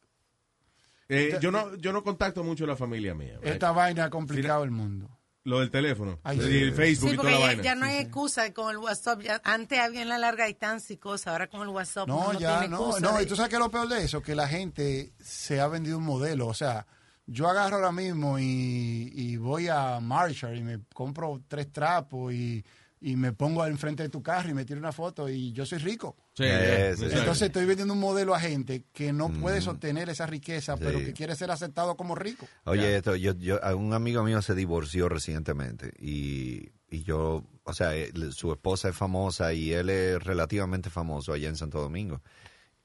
[1.09, 3.39] Eh, yo, no, yo no contacto mucho a la familia mía.
[3.43, 5.09] Esta vaina ha complicado el mundo.
[5.45, 6.21] Lo del teléfono.
[6.23, 6.59] Ay, Sí, sí.
[6.59, 7.63] el Facebook Sí, y toda porque la ya, vaina.
[7.65, 9.23] ya no hay excusa con el WhatsApp.
[9.23, 12.61] Ya, antes había en la larga distancia y cosas, ahora con el WhatsApp No, ya,
[12.61, 13.17] tiene no, excusa no.
[13.19, 15.99] de- Y tú sabes que lo peor de eso, que la gente se ha vendido
[15.99, 16.47] un modelo.
[16.47, 16.87] O sea,
[17.27, 22.65] yo agarro ahora mismo y, y voy a Marshall y me compro tres trapos y,
[23.01, 25.67] y me pongo al frente de tu carro y me tiro una foto y yo
[25.67, 26.15] soy rico.
[26.35, 26.95] Sí, Eh.
[27.19, 31.13] Entonces estoy vendiendo un modelo a gente que no puede sostener esa riqueza, pero que
[31.13, 32.47] quiere ser aceptado como rico.
[32.65, 37.95] Oye, esto, yo, yo, un amigo mío se divorció recientemente y, y yo, o sea,
[37.95, 42.23] él- su esposa es famosa y él es relativamente famoso allá en Santo Domingo.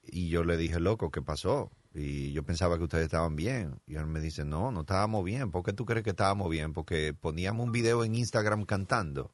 [0.03, 1.71] Y yo le dije, loco, ¿qué pasó?
[1.93, 3.79] Y yo pensaba que ustedes estaban bien.
[3.87, 5.51] Y él me dice, no, no estábamos bien.
[5.51, 6.71] ¿Por qué tú crees que estábamos bien?
[6.73, 9.33] Porque poníamos un video en Instagram cantando.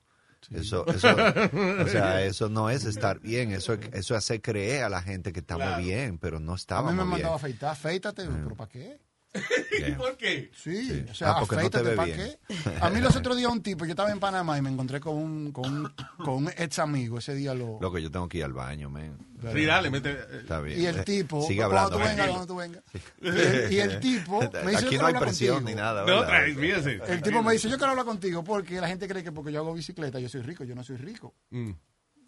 [0.52, 5.02] Eso, eso, o sea, eso no es estar bien, eso, eso hace creer a la
[5.02, 5.84] gente que estamos Claro.
[5.84, 7.10] bien, pero no A mí me estábamos han bien.
[7.10, 8.98] mandado a afeitar, afeítate, pero ¿para qué?
[9.88, 10.52] ¿Y por qué?
[10.56, 12.38] Sí, o sea, Ah, porque no te afeítate, ve ¿para bien.
[12.48, 12.78] qué?
[12.82, 15.16] A mí los otros días un tipo, yo estaba en Panamá y me encontré con
[15.16, 17.80] un, con un, con un ex amigo, ese día lo...
[17.82, 19.18] Loco, yo tengo que ir al baño, man.
[19.54, 20.12] Sí, dale, mete.
[20.12, 20.80] eh, Está bien.
[20.80, 21.98] Y el Eh, tipo, Sigue cuando hablando.
[21.98, 22.84] tú vengas, cuando tú vengas.
[23.22, 25.70] Y el, y el tipo me dice, Aquí no hay presión contigo.
[25.78, 26.02] ni nada.
[26.02, 26.28] No, ¿verdad?
[26.28, 27.00] traes, fíjese.
[27.08, 29.60] El tipo me dice, yo quiero hablar contigo porque la gente cree que porque yo
[29.60, 30.64] hago bicicleta yo soy rico.
[30.64, 31.34] Yo no soy rico.
[31.50, 31.72] Mm.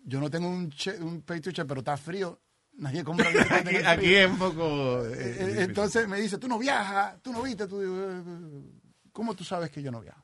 [0.07, 2.39] Yo no tengo un, che, un pay to check, pero está frío.
[2.77, 5.05] Nadie compra Aquí, aquí es un poco.
[5.05, 5.63] Eh, eh, eh.
[5.63, 7.81] Entonces me dice, tú no viajas, tú no viste, tú...
[7.81, 8.21] eh,
[9.11, 10.21] ¿Cómo tú sabes que yo no viajo?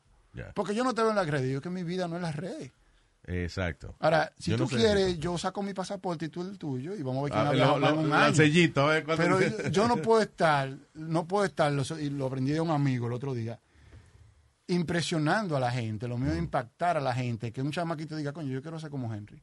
[0.54, 1.50] Porque yo no te veo en las redes.
[1.52, 2.70] Yo que mi vida no es las redes.
[3.24, 3.94] Exacto.
[4.00, 4.76] Ahora, si Yo tú no sé.
[4.76, 7.48] quieres, yo saco mi pasaporte y tú el tuyo y vamos a ver quién Ah,
[7.48, 8.26] ha lo- viajado más lo- en un lo- año.
[8.26, 12.50] el sellito, cuánto- Pero yo no puedo estar, no puedo estar, lo- y lo aprendí
[12.52, 13.58] de un amigo el otro día.
[14.68, 18.32] impresionando a la gente, lo mío es impactar a la gente, que un chamaquito diga,
[18.32, 19.42] coño, yo quiero ser como Henry.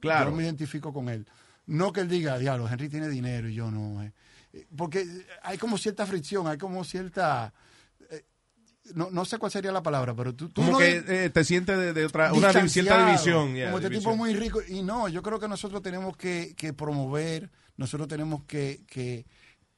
[0.00, 0.30] Claro.
[0.30, 1.26] Yo me identifico con él.
[1.68, 4.02] No que él diga, diablo, Henry tiene dinero y yo no.
[4.02, 4.12] eh".
[4.52, 5.06] Eh, Porque
[5.42, 7.52] hay como cierta fricción, hay como cierta...
[8.10, 8.24] eh,
[8.94, 10.48] No, no sé cuál sería la palabra, pero tú...
[10.48, 13.48] tú Como no que eh, te sientes de, de otra, una cierta división.
[13.48, 13.90] Como este división.
[14.00, 14.60] tipo muy rico.
[14.66, 19.26] Y no, yo creo que nosotros tenemos que, que promover, nosotros tenemos que, que,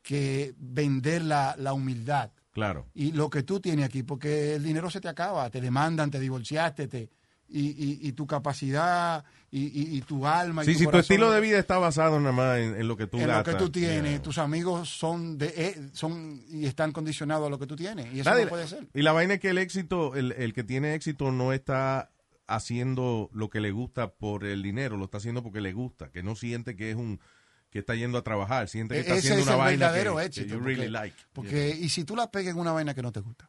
[0.02, 2.86] que vender la, la humildad Claro.
[2.94, 6.18] y lo que tú tienes aquí, porque el dinero se te acaba, te demandan, te
[6.18, 7.08] divorciaste, te,
[7.48, 10.62] y, y, y tu capacidad y, y- y tu alma.
[10.62, 12.96] y Sí, tu si tu estilo de vida está basado nada más en, en lo
[12.96, 14.22] que tú en lo que tú tienes, Yeah.
[14.22, 18.20] tus amigos son de eh, son y están condicionados a lo que tú tienes y
[18.20, 18.86] eso no puede ser.
[18.94, 22.12] Y la vaina es que el éxito, el, el que tiene éxito no está
[22.46, 26.22] haciendo lo que le gusta por el dinero, lo está haciendo porque le gusta, que
[26.22, 27.20] no siente que es un
[27.70, 29.86] que está yendo a trabajar, siente que está E-, Ese haciendo es una el vaina
[29.86, 30.46] verdadero que, éxito.
[30.46, 31.16] que you porque, really like.
[31.32, 33.48] porque- y si tú la pegas en una vaina que no te gusta.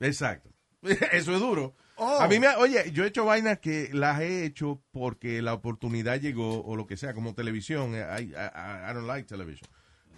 [0.00, 0.50] Exacto.
[1.12, 1.74] Eso es duro.
[1.98, 2.20] Oh.
[2.20, 5.52] A mí me, ha- oye, yo he hecho vainas que las he hecho porque la
[5.54, 7.92] oportunidad llegó o lo que sea, como televisión.
[7.94, 9.68] I, I- I don't like television.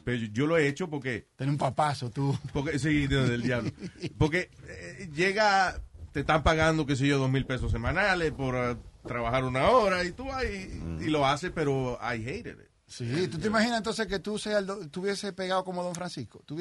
[0.05, 2.37] Pero yo, yo lo he hecho porque Tener un papazo, tú.
[2.53, 3.71] Porque, sí, del diablo.
[4.19, 5.81] Porque eh, llega,
[6.13, 8.77] te están pagando, qué sé yo, dos mil pesos semanales por eh,
[9.07, 12.71] trabajar una hora y tú vas y, y lo haces, pero I hated it.
[12.87, 14.65] Sí, ¿tú te imaginas entonces que tú seas
[14.97, 16.43] hubieses pegado como Don Francisco?
[16.45, 16.57] Tú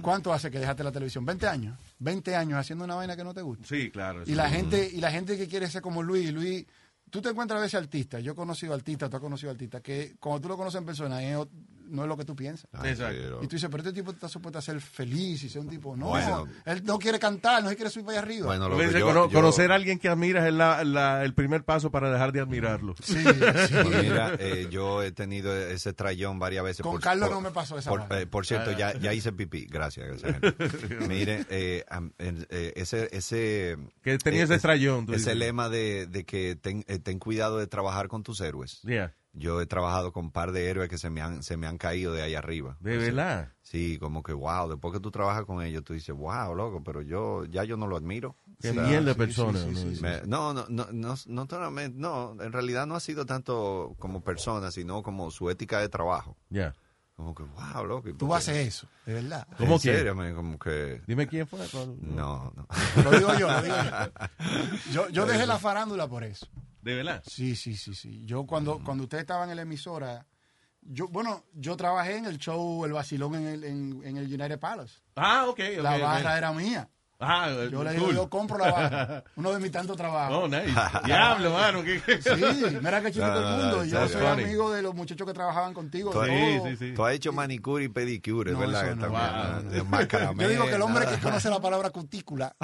[0.00, 1.26] ¿Cuánto hace que dejaste la televisión?
[1.26, 1.78] ¿20 años?
[2.00, 3.66] 20 años haciendo una vaina que no te gusta.
[3.66, 4.22] Sí, claro.
[4.26, 6.66] Y la gente y la gente que quiere ser como Luis, Luis,
[7.10, 10.16] tú te encuentras a veces artistas, yo he conocido artistas, tú has conocido artistas, que
[10.18, 11.36] cuando tú lo conoces en persona es
[11.92, 12.68] no es lo que tú piensas.
[12.84, 13.40] Exacto.
[13.42, 15.96] Y tú dices, pero este tipo está supuesto a ser feliz y ser un tipo,
[15.96, 16.46] no, Bueno.
[16.64, 18.46] él no quiere cantar, no quiere subir para allá arriba.
[18.46, 21.34] Bueno, lo dice, yo- cono- yo- conocer a alguien que admiras es la- la- el
[21.34, 22.94] primer paso para dejar de admirarlo.
[23.02, 23.74] Sí, sí.
[23.82, 26.82] Pues mira, eh, yo he tenido ese trayón varias veces.
[26.82, 29.66] Con Carlos no me pasó esa Por, eh, por cierto, ya, ya hice pipí.
[29.66, 30.06] Gracias.
[30.08, 30.36] gracias.
[31.08, 31.84] Mire, eh,
[32.18, 33.08] eh, ese...
[33.12, 35.36] ese Que tenía ese es- trayón, tú Ese dices.
[35.36, 38.80] lema de, de que ten, eh, ten cuidado de trabajar con tus héroes.
[38.82, 39.14] Yeah.
[39.34, 41.78] Yo he trabajado con un par de héroes que se me han, se me han
[41.78, 42.76] caído de ahí arriba.
[42.80, 43.52] De verdad.
[43.62, 47.00] Sí, como que wow, después que tú trabajas con ellos, tú dices, wow, loco, pero
[47.00, 48.36] yo ya yo no lo admiro.
[48.60, 49.58] Qué O sea, mierda de sí, persona.
[49.58, 49.94] sí, sí, ¿no?
[49.96, 53.94] sí, me- no, no, no, no, no, solamente- no, en realidad no ha sido tanto
[53.98, 56.36] como persona, sino como su ética de trabajo.
[56.50, 56.74] Yeah.
[57.16, 58.08] Como que, wow, loco.
[58.08, 58.34] ¿y por Tú qué?
[58.34, 59.46] haces eso, de verdad.
[59.56, 59.96] ¿Cómo ¿En quién?
[59.96, 60.34] serio, man?
[60.34, 61.60] Como que, Dime quién fue.
[61.70, 62.66] cuál- no, no.
[63.02, 64.92] Lo digo yo, lo digo yo.
[64.92, 66.46] Yo, yo dejé la farándula por eso.
[66.82, 67.22] De verdad.
[67.26, 68.24] Sí, sí, sí, sí.
[68.26, 68.84] Yo cuando, Mm.
[68.84, 70.26] cuando ustedes estaban en la emisora,
[70.82, 74.58] yo, bueno, yo trabajé en el show El Vacilón en el, en, en el United
[74.58, 75.00] Palace.
[75.16, 75.60] Ah, ok.
[75.76, 76.88] ok, La barra era mía.
[77.24, 78.14] Ah, Yo le digo, cool.
[78.16, 79.24] yo compro la barra.
[79.36, 80.36] Uno de mis tantos trabajos.
[80.42, 80.72] Oh, nice.
[81.04, 81.82] Diablo, mano.
[81.84, 83.84] ¿qué- Sí, mira que chiquito No, no, el mundo.
[83.84, 84.42] Yo soy Funny.
[84.44, 86.10] amigo de los muchachos que trabajaban contigo.
[86.10, 86.92] Tú- Sí, sí, sí.
[86.94, 88.86] Tú has hecho manicure y pedicure, No, ¿verdad?
[88.88, 89.02] eso no.
[89.02, 89.62] También, Wow, ¿no?
[89.62, 89.70] no.
[89.70, 91.16] De macramé, Yo digo que el hombre nada.
[91.16, 92.54] que conoce la palabra cutícula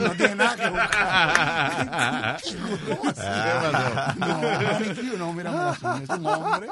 [0.00, 2.40] no tiene nada que buscar.
[2.88, 3.22] ¿Cómo así?
[4.18, 5.72] No, manicure, no, mira,
[6.02, 6.68] es un hombre.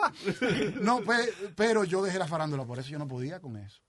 [0.81, 3.81] No, pues, pero yo dejé la farándula, por eso yo no podía con eso.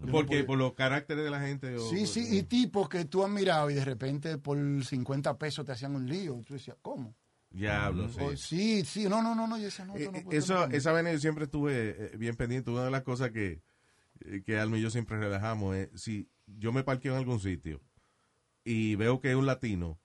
[0.00, 1.74] No Porque por los caracteres de la gente.
[1.76, 5.64] o- Sí, sí, y tipos que tú has mirado y de repente por 50 pesos
[5.66, 6.40] te hacían un lío.
[6.46, 7.16] Tú decías, ¿cómo?
[7.50, 8.20] Diablo, sí.
[8.20, 11.12] O- sí, sí, no, no, no, no, decía, no, Eh, no eh, eso, esa vaina
[11.12, 12.70] yo siempre estuve eh, bien pendiente.
[12.70, 13.62] Una de las cosas que,
[14.20, 17.80] eh, que Alma y yo siempre relajamos es si yo me parqueo en algún sitio
[18.64, 19.98] y veo que es un latino,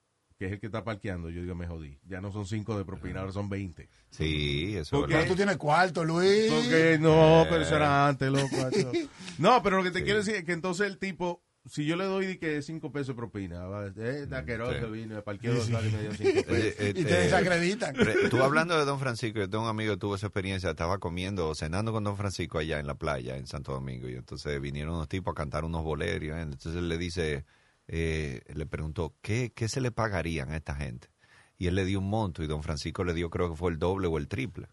[0.43, 1.97] que es el que está parqueando, yo digo, me jodí.
[2.05, 3.87] Ya no son cinco de propina, ahora son 20.
[4.09, 5.31] Sí, eso Porque- es verdad.
[5.31, 6.51] tú tienes cuarto, Luis.
[6.51, 8.49] Porque no, pero eso era antes, loco.
[9.39, 12.03] No, pero lo que te quiero decir es que entonces el tipo, si yo le
[12.03, 14.91] doy de que cinco pesos de propina, va, eh, taqueroso Sí.
[14.91, 16.65] vino, me parqueó dos horas y me dio cinco pesos.
[16.67, 17.95] Eh, eh, Y te eh, desacreditan.
[18.29, 21.55] Tú hablando de Don Francisco, yo tengo un amigo que tuvo esa experiencia, estaba comiendo,
[21.55, 25.07] cenando con Don Francisco allá en la playa, en Santo Domingo, y entonces vinieron unos
[25.07, 26.41] tipos a cantar unos boleros, ¿eh?
[26.41, 27.45] entonces él le dice,
[27.87, 31.09] eh, le preguntó, ¿qué, ¿qué se le pagarían a esta gente?
[31.57, 33.79] Y él le dio un monto y Don Francisco le dio, creo que fue el
[33.79, 34.67] doble o el triple.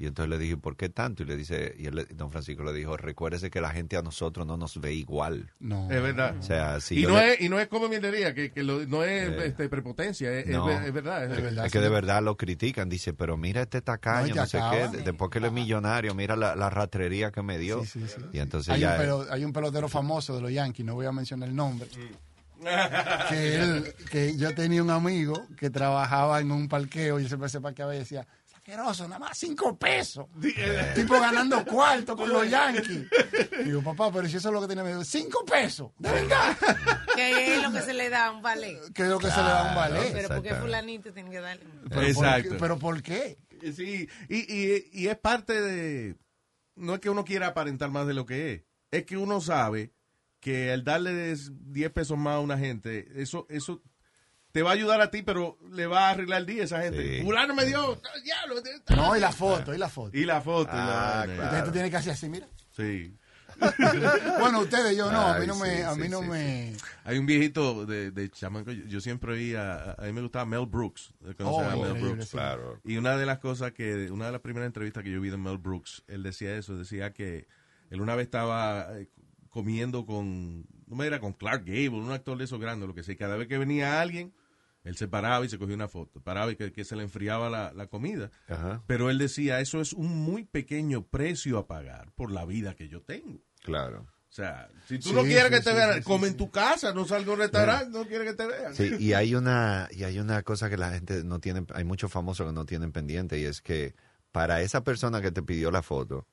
[0.00, 1.22] Y entonces le dije, ¿por qué tanto?
[1.22, 4.02] Y le dice, y él le- Don Francisco le dijo, recuérdese que la gente a
[4.02, 5.52] nosotros no nos ve igual.
[5.60, 5.84] No.
[5.88, 6.36] Es verdad.
[6.36, 8.84] O sea, si y, no le- es, y no es como mierdería, que, que lo-
[8.86, 10.68] no es Eh, este, prepotencia, es, no.
[10.68, 11.26] es verdad.
[11.30, 11.66] es Es verdad.
[11.66, 14.56] Es que de verdad lo critican, dice, pero mira este No, tacaño, no, te sé
[14.58, 14.90] acaba.
[14.90, 17.84] qué, después que él es millonario, mira la, la ratrería que me dio.
[17.84, 18.20] Sí, sí, sí.
[18.32, 18.96] Y entonces Hay ya...
[18.96, 21.86] un, pelo- hay un pelotero famoso de los Yankees, no voy a mencionar el nombre,
[21.96, 22.27] Mm.
[23.28, 27.48] Que, él, que yo tenía un amigo que trabajaba en un parqueo y él siempre
[27.48, 30.26] se parqueaba y decía, saqueroso, nada más cinco pesos.
[30.94, 33.06] tipo ganando cuarto con los Yankees.
[33.64, 36.56] Digo, papá, pero si eso es lo que tiene, me dijo, cinco pesos, de verdad.
[37.14, 38.78] Que es lo que se le da a un ballet.
[38.92, 40.12] que es lo que se le da a un ballet.
[40.12, 41.64] Pero porque fulanito tiene que darle.
[41.88, 42.50] Pero ¿por Exacto.
[42.50, 42.56] qué?
[42.56, 43.38] pero ¿por qué?
[43.74, 46.16] Sí, y, y, y es parte de...
[46.76, 48.62] No es que uno quiera aparentar más de lo que es,
[48.92, 49.92] es que uno sabe
[50.40, 53.82] que al darle 10 pesos más a una gente, eso, eso
[54.52, 56.82] te va a ayudar a ti, pero le va a arreglar el día a esa
[56.82, 57.18] gente.
[57.18, 57.22] Sí.
[57.24, 58.56] Fulano me dio, diablo.
[58.96, 60.16] No, y la foto, y la foto.
[60.16, 60.70] Y la foto.
[60.72, 61.24] y la Ah.
[61.24, 62.46] Entonces tú tienes que hacer así, mira.
[62.70, 63.14] Sí.
[64.38, 66.76] Bueno, ustedes, yo no, a mí no me, sí, a mí sí, no sí, me.
[67.04, 70.66] Hay un viejito de, de chamaco, yo, yo siempre oía, a mí me gustaba Mel
[70.66, 71.12] Brooks.
[71.36, 72.24] ¿conoces Oh, a Mel Brooks?
[72.26, 72.30] sí.
[72.36, 72.80] Claro.
[72.84, 75.38] Y una de las cosas que, una de las primeras entrevistas que yo vi de
[75.38, 77.48] Mel Brooks, él decía eso, decía que
[77.90, 79.08] él una vez estaba eh,
[79.58, 83.02] comiendo con, no me era con Clark Gable, un actor de esos grandes, lo que
[83.02, 84.32] sea, cada vez que venía alguien,
[84.84, 87.50] él se paraba y se cogía una foto, paraba y que, que se le enfriaba
[87.50, 88.30] la, la comida.
[88.46, 88.84] Ajá.
[88.86, 92.88] Pero él decía, eso es un muy pequeño precio a pagar por la vida que
[92.88, 93.40] yo tengo.
[93.64, 94.02] Claro.
[94.28, 96.52] O sea, si tú Sí, no quieres sí, que te sí, vean, come en tu
[96.52, 98.74] casa, no salga a un restaurante, no quieres que te vean.
[98.76, 102.12] Sí, y hay una y hay una cosa que la gente no tiene, hay muchos
[102.12, 103.96] famosos que no tienen pendiente y es que
[104.30, 106.28] para esa persona que te pidió la foto,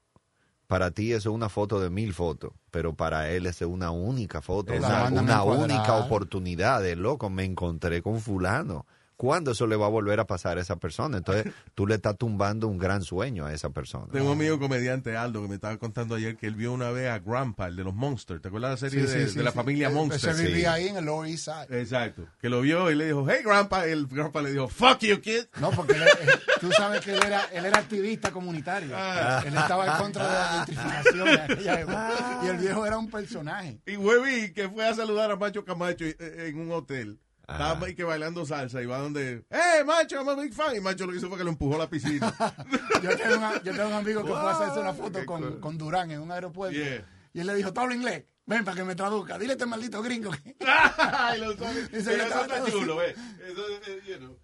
[0.68, 4.42] para ti eso es una foto de mil fotos, pero para él es una única
[4.42, 8.86] foto, una, una un única oportunidad de loco, me encontré con fulano.
[9.18, 11.18] ¿Cuándo eso le va a volver a pasar a esa persona?
[11.18, 14.08] Entonces tú le estás tumbando un gran sueño a esa persona.
[14.12, 17.10] Tengo un amigo comediante, Aldo, que me estaba contando ayer que él vio una vez
[17.10, 18.42] a Grandpa, el de los Monsters.
[18.42, 19.56] ¿Te acuerdas de la serie Sí, de, sí, sí, de la sí.
[19.58, 20.34] familia Él- Monster?
[20.36, 20.48] Se sí.
[20.48, 21.80] vivía ahí en el Lower East Side.
[21.82, 22.28] Exacto.
[22.42, 23.86] Que lo vio y le dijo, hey, Grandpa.
[23.86, 25.46] El Grandpa le dijo, fuck you, kid.
[25.62, 26.30] No, porque él- él-
[26.60, 28.90] tú sabes que él era, él era activista comunitario.
[28.94, 29.42] Ah.
[29.46, 32.40] Él estaba en contra de la gentrificación en aquella época.
[32.44, 33.80] Y el viejo era un personaje.
[33.86, 36.16] Y Webby, que fue a saludar a Macho Camacho eh,
[36.50, 37.20] en un hotel.
[37.48, 40.76] Estaba que bailando salsa y va donde, hey, Macho, I'm a big fan.
[40.76, 42.34] Y Macho lo que hizo fue que lo empujó a la piscina.
[43.04, 45.60] Yo tengo, una- yo tengo un amigo que fue a hacerse una foto con, cool.
[45.60, 46.76] con Durán en un aeropuerto.
[46.78, 47.06] Yeah.
[47.34, 48.24] Y él le dijo, ¿tú inglés?
[48.48, 49.38] Ven para que me traduzca.
[49.38, 50.56] Dile a este maldito gringo que...
[50.98, 51.88] Ay, lo sabe.
[51.92, 53.16] Pero eso está chulo, eh.
[53.48, 54.38] Eso, eh, you know.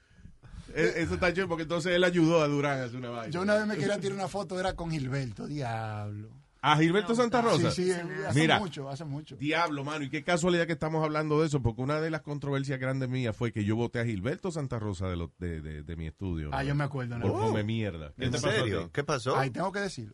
[0.74, 3.32] Eh, Eso está chulo porque entonces él ayudó a Durán a hacer una vaina.
[3.32, 6.30] Yo una vez me quería tirar una foto, era con Gilberto, diablo.
[6.64, 7.72] ¿A Gilberto Santa Rosa?
[7.72, 8.60] Sí, sí, hace Mira.
[8.60, 9.36] mucho, hace mucho.
[9.36, 12.80] Diablo, mano, y qué casualidad que estamos hablando de eso, porque una de las controversias
[12.80, 15.96] grandes mías fue que yo voté a Gilberto Santa Rosa de, lo- de, de- de
[15.96, 16.50] mi estudio.
[16.54, 16.70] Ah, ¿no?
[16.70, 17.20] yo me acuerdo.
[17.20, 17.40] Por ¿no?
[17.40, 18.14] come mierda.
[18.16, 18.92] ¿Qué ¿En te pasó serio?
[18.94, 19.36] ¿Qué pasó?
[19.38, 20.14] Ahí tengo que decirlo.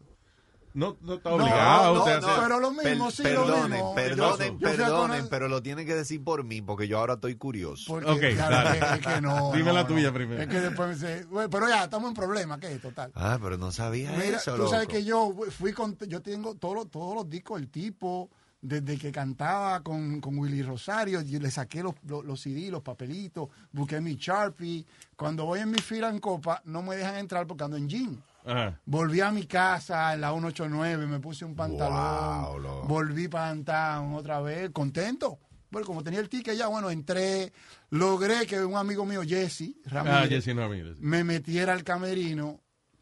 [0.78, 3.72] No, no está No, obligado no, no, hacer- pero lo mismo, Per- sí, lo perdonen,
[3.72, 3.95] mismo.
[3.95, 7.36] perdonen, Yo- yo perdonen, pero lo tienen que decir por mí, porque yo ahora estoy
[7.36, 7.86] curioso.
[7.88, 8.78] Porque, Ok, claro, dale.
[8.78, 9.52] es que- es que no.
[9.54, 9.88] Dime no, la no.
[9.88, 10.40] tuya primero.
[10.41, 13.12] Es que después me dice, "Güey, pero ya, estamos en problema, ¿qué es total?
[13.16, 16.76] Ah, pero no sabía Mira, eso, tú sabes que yo fui con, yo tengo todos
[16.76, 18.30] los, todos los discos del tipo,
[18.62, 22.84] desde que cantaba con, con Willy Rosario, y le saqué los, los, los CD, los
[22.84, 24.86] papelitos, busqué mi Sharpie.
[25.16, 28.24] Cuando voy en mi fila en Copa, no me dejan entrar porque ando en jean.
[28.48, 28.80] Ajá.
[28.86, 34.14] Volví a mi casa en la 189, me puse un pantalón, Wow, volví para downtown
[34.14, 35.40] otra vez, contento.
[35.69, 37.52] Bueno, como tenía el ticket ya, bueno, entré,
[37.90, 40.98] logré que un amigo mío, Jesse Ramírez, Ah, Jesse Ramírez.
[40.99, 42.61] me metiera al camerino.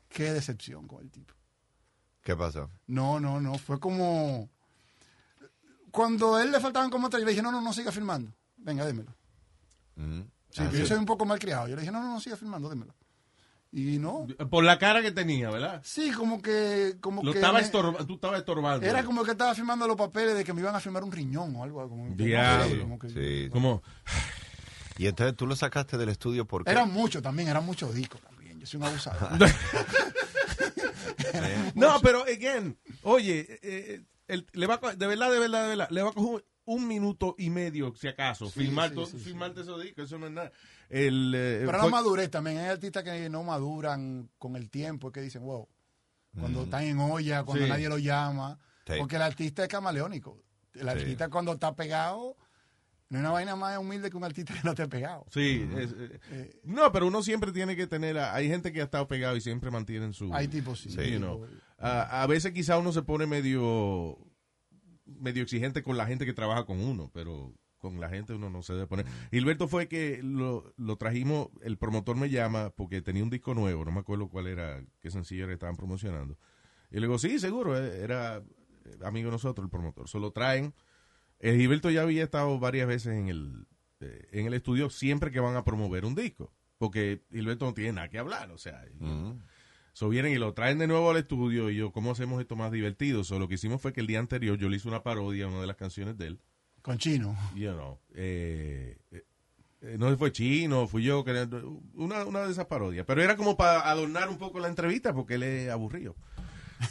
[0.10, 1.34] Qué decepción con el tipo.
[2.24, 2.72] ¿Qué pasó?
[2.88, 4.50] No, no, no, fue como...
[5.92, 8.34] Cuando a él le faltaban como tres, yo le dije, no, no, no siga filmando.
[8.58, 9.16] Venga, démelo.
[9.96, 10.22] Mm.
[10.58, 10.78] Ah, sí.
[10.80, 11.68] yo soy un poco mal criado.
[11.68, 12.96] Yo le dije, no, no, no siga filmando, démelo.
[13.78, 14.26] Y no.
[14.50, 15.82] Por la cara que tenía, ¿verdad?
[15.84, 16.96] Sí, como que...
[17.02, 18.86] Como Lo que estaba me- estorba- tú estabas estorbando.
[18.88, 21.54] Era como que estaba firmando los papeles de que me iban a firmar un riñón
[21.58, 21.88] o algo.
[21.90, 22.84] Como, Diablo.
[22.84, 23.50] como que- Sí.
[23.52, 23.84] Como,
[24.98, 26.72] Y entonces tú lo sacaste del estudio porque...
[26.72, 28.58] Eran muchos también, eran muchos discos también.
[28.62, 29.40] Yo soy un abusador.
[31.76, 35.70] No, pero, again, oye, eh, eh, el- le va a de verdad, de verdad, de
[35.70, 39.62] verdad, le va a coger un minuto y medio, si acaso, Sí, filmar sí, filmarte
[39.62, 40.52] esos discos, eso no es nada.
[40.90, 42.58] El, eh, Pero fue- la madurez también.
[42.58, 45.68] Hay artistas que no maduran con el tiempo, que dicen, wow,
[46.40, 47.70] cuando están en olla, cuando Sí.
[47.70, 48.60] nadie lo llama.
[48.86, 48.94] Sí.
[49.00, 50.44] Porque el artista es camaleónico.
[50.74, 52.36] El artista cuando está pegado,
[53.10, 55.26] no hay una vaina más humilde que un artista que no esté pegado.
[55.32, 58.82] Sí, es, eh, Eh, no, pero uno siempre tiene que tener, a- hay gente que
[58.82, 60.34] ha estado pegado y siempre mantienen su...
[60.34, 60.90] hay tipos sí.
[60.90, 61.48] tipo- know.
[61.78, 64.18] a, a veces quizá uno se pone medio
[65.06, 68.64] medio exigente con la gente que trabaja con uno, pero con la gente uno no
[68.64, 69.06] se debe poner.
[69.32, 73.86] Gilberto fue que lo, lo trajimos, el promotor me llama porque tenía un disco nuevo,
[73.86, 76.38] no me acuerdo cuál era, qué sencillo era que estaban promocionando.
[76.91, 80.07] Y le digo, sí, seguro, eh, era eh, amigo de nosotros el promotor.
[80.07, 80.73] Solo traen.
[81.40, 83.68] Eh, Gilberto ya había estado varias veces en el,
[83.99, 88.10] en el estudio siempre que van a promover un disco, porque Gilberto no tiene nada
[88.10, 88.84] que hablar, o sea.
[89.96, 92.70] So vienen y lo traen de nuevo al estudio y yo, ¿cómo hacemos esto más
[92.70, 93.24] divertido?
[93.24, 95.48] So lo que hicimos fue que el día anterior yo le hice una parodia a
[95.48, 96.40] una de las canciones de él.
[96.82, 97.34] Con chino.
[97.56, 101.48] You know, eh, eh, no sé si fue chino, fui yo, que-
[101.94, 103.06] una, una de esas parodias.
[103.06, 106.14] Pero era como para adornar un poco la entrevista porque él es aburrido.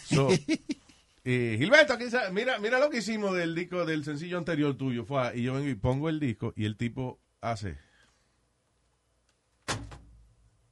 [0.07, 0.29] So,
[1.25, 5.05] eh, Gilberto, aquí está, mira, mira lo que hicimos del disco, del sencillo anterior tuyo.
[5.05, 7.77] Fue, a- y yo vengo y pongo el disco y el tipo hace.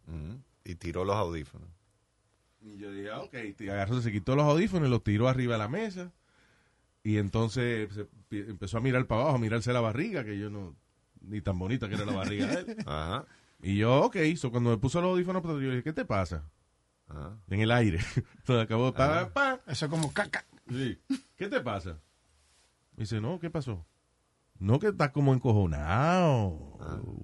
[0.07, 0.37] Mm.
[0.65, 1.69] Y tiró los audífonos.
[2.63, 5.55] Y yo dije, ah, ok, te agarró, se quitó los audífonos y los tiró arriba
[5.55, 6.13] de la mesa.
[7.03, 7.91] Y entonces
[8.31, 10.77] empezó a mirar para abajo, a mirarse la barriga, que yo no,
[11.21, 12.77] ni tan bonita que era la barriga de él.
[12.87, 13.27] Ajá.
[13.61, 16.05] Y yo, ok, so cuando me puso los audífonos, pues, yo le dije, ¿qué te
[16.05, 16.45] pasa?
[17.09, 17.37] Ajá.
[17.49, 17.99] En el aire.
[18.39, 19.61] Entonces acabó, pa, pa.
[19.67, 20.45] Eso es como caca.
[20.69, 20.99] Sí.
[21.37, 21.99] ¿Qué te pasa?
[22.97, 23.85] Me dice, no, ¿qué pasó?
[24.59, 26.51] No, que estás como encojonado,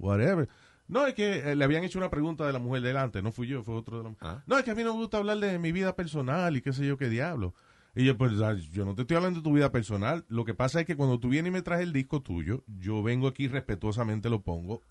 [0.00, 0.48] whatever.
[0.88, 3.46] No, es que eh, le habían hecho una pregunta de la mujer delante, no fui
[3.46, 4.42] yo, fue otro de la Ah.
[4.46, 6.72] No, es que a mí no me gusta hablar de mi vida personal y qué
[6.72, 7.54] sé yo qué diablo.
[7.94, 10.24] Y yo, pues, ah, yo no te estoy hablando de tu vida personal.
[10.28, 13.02] Lo que pasa es que cuando tú vienes y me traes el disco tuyo, yo
[13.02, 14.82] vengo aquí respetuosamente, lo pongo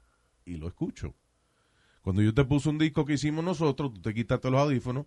[0.45, 1.15] y lo escucho.
[2.01, 5.05] Cuando yo te puse un disco que hicimos nosotros, tú te quitaste los audífonos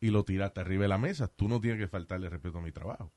[0.00, 1.28] y lo tiraste arriba de la mesa.
[1.28, 3.12] Tú no tienes que faltarle respeto a mi trabajo.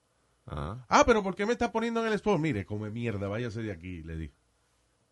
[0.45, 0.85] Ajá.
[0.89, 2.39] Ah, pero ¿por qué me está poniendo en el spot?
[2.39, 4.33] Mire, come mierda, váyase de aquí, le dije.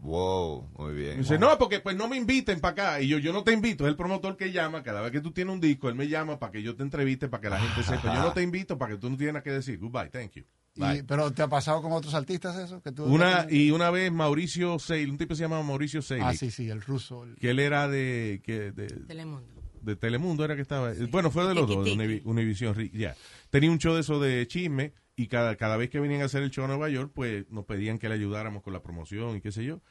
[0.02, 1.20] Wow, muy bien.
[1.20, 3.02] Dice, no, porque pues no me inviten para acá.
[3.02, 4.82] Y yo, yo no te invito, es el promotor que llama.
[4.82, 7.28] Cada vez que tú tienes un disco, él me llama para que yo te entreviste,
[7.30, 8.16] para que la gente sepa.
[8.16, 9.78] Yo no te invito para que tú no tienes nada que decir.
[9.80, 10.44] Goodbye, thank you.
[10.76, 12.82] Y- pero ¿te ha pasado con otros artistas eso?
[12.82, 16.34] Que tú, Una, y una vez Mauricio Seil, un tipo se llama Mauricio Seil, Ah,
[16.34, 17.24] sí, sí, el ruso.
[17.26, 19.62] el- que él era de, que, de, Telemundo.
[19.82, 20.94] de Telemundo era que estaba.
[21.12, 22.22] Bueno, fue de los dos, de.
[22.26, 22.90] Univision.
[22.94, 23.16] Ya.
[23.50, 26.42] Tenía un show de eso de chisme y cada, cada vez que venían a hacer
[26.44, 29.42] el show a Nueva York, pues nos pedían que le ayudáramos con la promoción y
[29.42, 29.82] qué sé yo.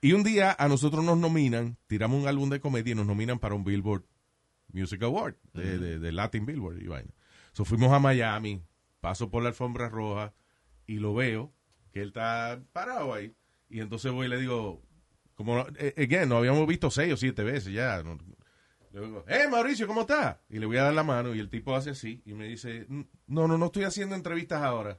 [0.00, 3.38] Y un día a nosotros nos nominan, tiramos un álbum de comedia y nos nominan
[3.38, 4.04] para un Billboard
[4.72, 7.10] Music Award, de, de- de Latin Billboard y vaina.
[7.52, 8.62] So fuimos a Miami,
[9.00, 10.32] paso por la alfombra roja
[10.86, 11.52] y lo veo,
[11.92, 13.34] que él está parado ahí.
[13.68, 14.82] Y entonces voy y le digo,
[15.34, 18.02] como, eh, again, nos habíamos visto seis o siete veces ya.
[18.92, 20.36] Le digo, eh, Mauricio, ¿cómo estás?
[20.48, 22.86] Y le voy a dar la mano y el tipo hace así y me dice,
[23.26, 24.98] no, no, no estoy haciendo entrevistas ahora.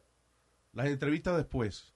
[0.73, 1.93] Las entrevistas después.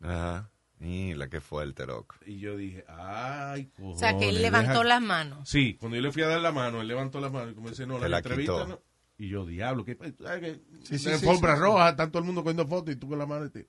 [0.00, 0.50] Ajá.
[0.80, 2.16] Y la que fuerte, loco.
[2.24, 3.96] Y yo dije, ay, cojones.
[3.96, 5.48] O sea, que él levantó deja- las manos.
[5.48, 7.68] Sí, cuando yo le fui a dar la mano, él levantó la mano y como
[7.68, 8.80] dice, no, la, la entrevista no.
[9.18, 10.60] Y yo, diablo, que ¿sabes qué?
[10.84, 13.44] Sí, sí, sí, roja, está todo el mundo cogiendo fotos y tú con la mano.
[13.44, 13.68] Y, te-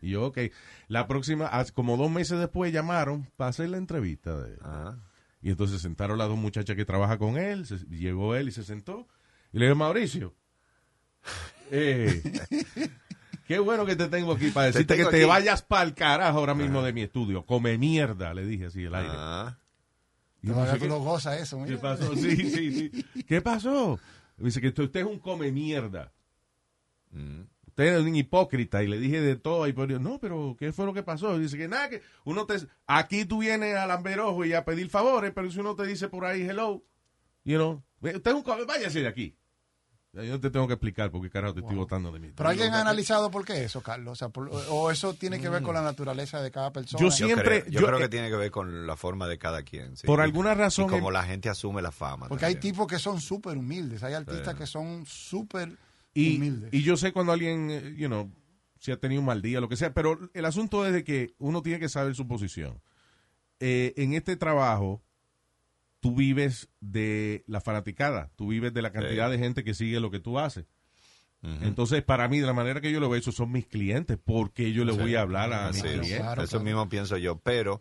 [0.00, 0.38] y yo, ok.
[0.88, 4.36] La próxima, hace como dos meses después llamaron para hacer la entrevista.
[4.42, 4.98] De, Ajá.
[5.42, 8.64] Y entonces sentaron las dos muchachas que trabajan con él, se- llegó él y se
[8.64, 9.06] sentó.
[9.52, 10.34] Y le digo, Mauricio,
[11.70, 12.22] eh,
[13.46, 15.24] qué bueno que te tengo aquí para decirte que te aquí.
[15.24, 17.44] vayas para el carajo ahora mismo de mi estudio.
[17.46, 19.10] Come mierda, le dije así el aire.
[19.10, 19.58] Ajá.
[20.42, 21.56] Y yo no sé qué- lo gozas eso.
[21.64, 21.80] ¿Qué mira.
[21.80, 22.14] pasó?
[22.14, 23.24] Sí, sí, sí.
[23.24, 23.98] ¿Qué pasó?
[24.36, 26.12] Me dice que usted es un come mierda.
[27.10, 27.42] Mm.
[27.78, 28.82] Usted es un hipócrita.
[28.82, 29.66] Y le dije de todo.
[29.68, 31.36] Y pues, yo, no, pero ¿qué fue lo que pasó?
[31.36, 32.56] Y dice que nada, que uno te...
[32.88, 36.24] Aquí tú vienes al amberojo y a pedir favores, pero si uno te dice por
[36.24, 36.82] ahí hello,
[37.44, 38.42] you know, usted es un.
[38.66, 39.36] Váyase de aquí.
[40.12, 42.32] Yo te tengo que explicar por qué carajo te estoy votando de mí.
[42.34, 44.12] Pero alguien ha analizado por qué eso, Carlos.
[44.12, 47.00] O, sea, por- o eso tiene que ver con la naturaleza de cada persona.
[47.00, 49.28] Yo Yo, Siempre- creo, yo yo- creo eh, que tiene que ver con la forma
[49.28, 49.96] de cada quien.
[49.96, 50.06] sí.
[50.06, 50.86] Por alguna razón...
[50.86, 52.26] Y como la gente asume la fama.
[52.26, 54.02] Porque hay tipos que son súper humildes.
[54.02, 55.76] Hay artistas que son súper
[56.20, 58.30] y, y yo sé cuando alguien, eh, you know,
[58.80, 61.34] si ha tenido un mal día, lo que sea, pero el asunto es de que
[61.38, 62.80] uno tiene que saber su posición.
[63.60, 65.02] Eh, en este trabajo,
[66.00, 69.32] tú vives de la fanaticada, tú vives de la cantidad Sí.
[69.32, 70.66] de gente que sigue lo que tú haces.
[71.40, 74.72] Entonces, para mí, de la manera que yo lo veo, esos son mis clientes, porque
[74.72, 74.98] yo le Sí.
[74.98, 75.82] voy a hablar a mis es.
[75.84, 76.16] clientes.
[76.18, 76.64] Claro, Eso claro.
[76.64, 77.80] mismo pienso yo, pero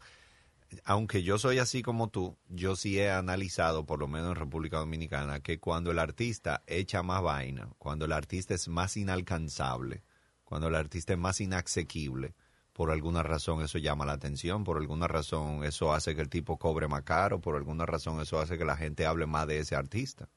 [0.83, 4.77] aunque yo soy así como tú, yo sí he analizado, por lo menos en República
[4.77, 10.03] Dominicana, que cuando el artista echa más vaina, cuando el artista es más inalcanzable,
[10.43, 12.33] cuando el artista es más inasequible,
[12.73, 16.57] por alguna razón eso llama la atención, por alguna razón eso hace que el tipo
[16.57, 19.75] cobre más caro, por alguna razón eso hace que la gente hable más de ese
[19.75, 20.29] artista.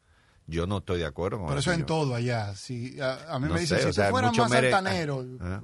[0.46, 2.54] Yo no estoy de acuerdo con Pero eso en todo allá.
[2.56, 4.50] Si, a, a mí No me dicen, sé, si o sea, tú fueras mucho más
[4.50, 5.24] mere- altanero.
[5.40, 5.60] Ah.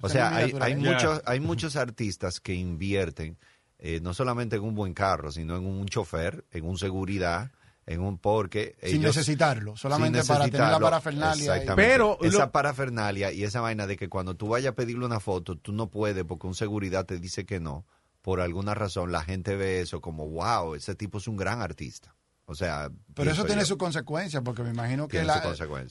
[0.00, 3.36] o sea, hay, muchos, hay muchos artistas que invierten
[3.84, 7.50] eh, no solamente en un buen carro, sino en un chofer, en un seguridad,
[7.84, 10.86] en un porque Sin ellos- necesitarlo, solamente sin para tener la necesitarlo.
[10.86, 11.64] parafernalia.
[11.64, 11.66] y-.
[11.74, 15.18] Pero esa lo- parafernalia y esa vaina de que cuando tú vayas a pedirle una
[15.18, 17.84] foto, tú no puedes porque un seguridad te dice que no.
[18.22, 22.14] Por alguna razón la gente ve eso como, wow, ese tipo es un gran artista.
[22.44, 23.66] O sea, Pero eso tiene yo.
[23.66, 25.42] sus consecuencias, porque me imagino que la-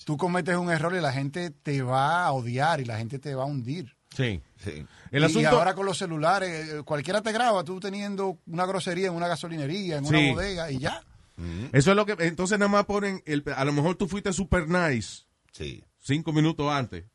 [0.06, 3.36] tú cometes un error y la gente te va a odiar y la gente te
[3.36, 3.98] va a hundir.
[4.16, 4.42] Sí.
[4.64, 4.86] Sí.
[5.12, 5.50] El y asunto...
[5.50, 9.98] ahora con los celulares, eh, cualquiera te graba, tú teniendo una grosería en una gasolinería,
[9.98, 11.02] en una bodega y ya.
[11.72, 12.16] Eso es lo que...
[12.20, 13.24] Entonces nada más ponen...
[13.26, 15.84] El, a lo mejor tú fuiste super nice Sí.
[16.00, 17.06] cinco minutos antes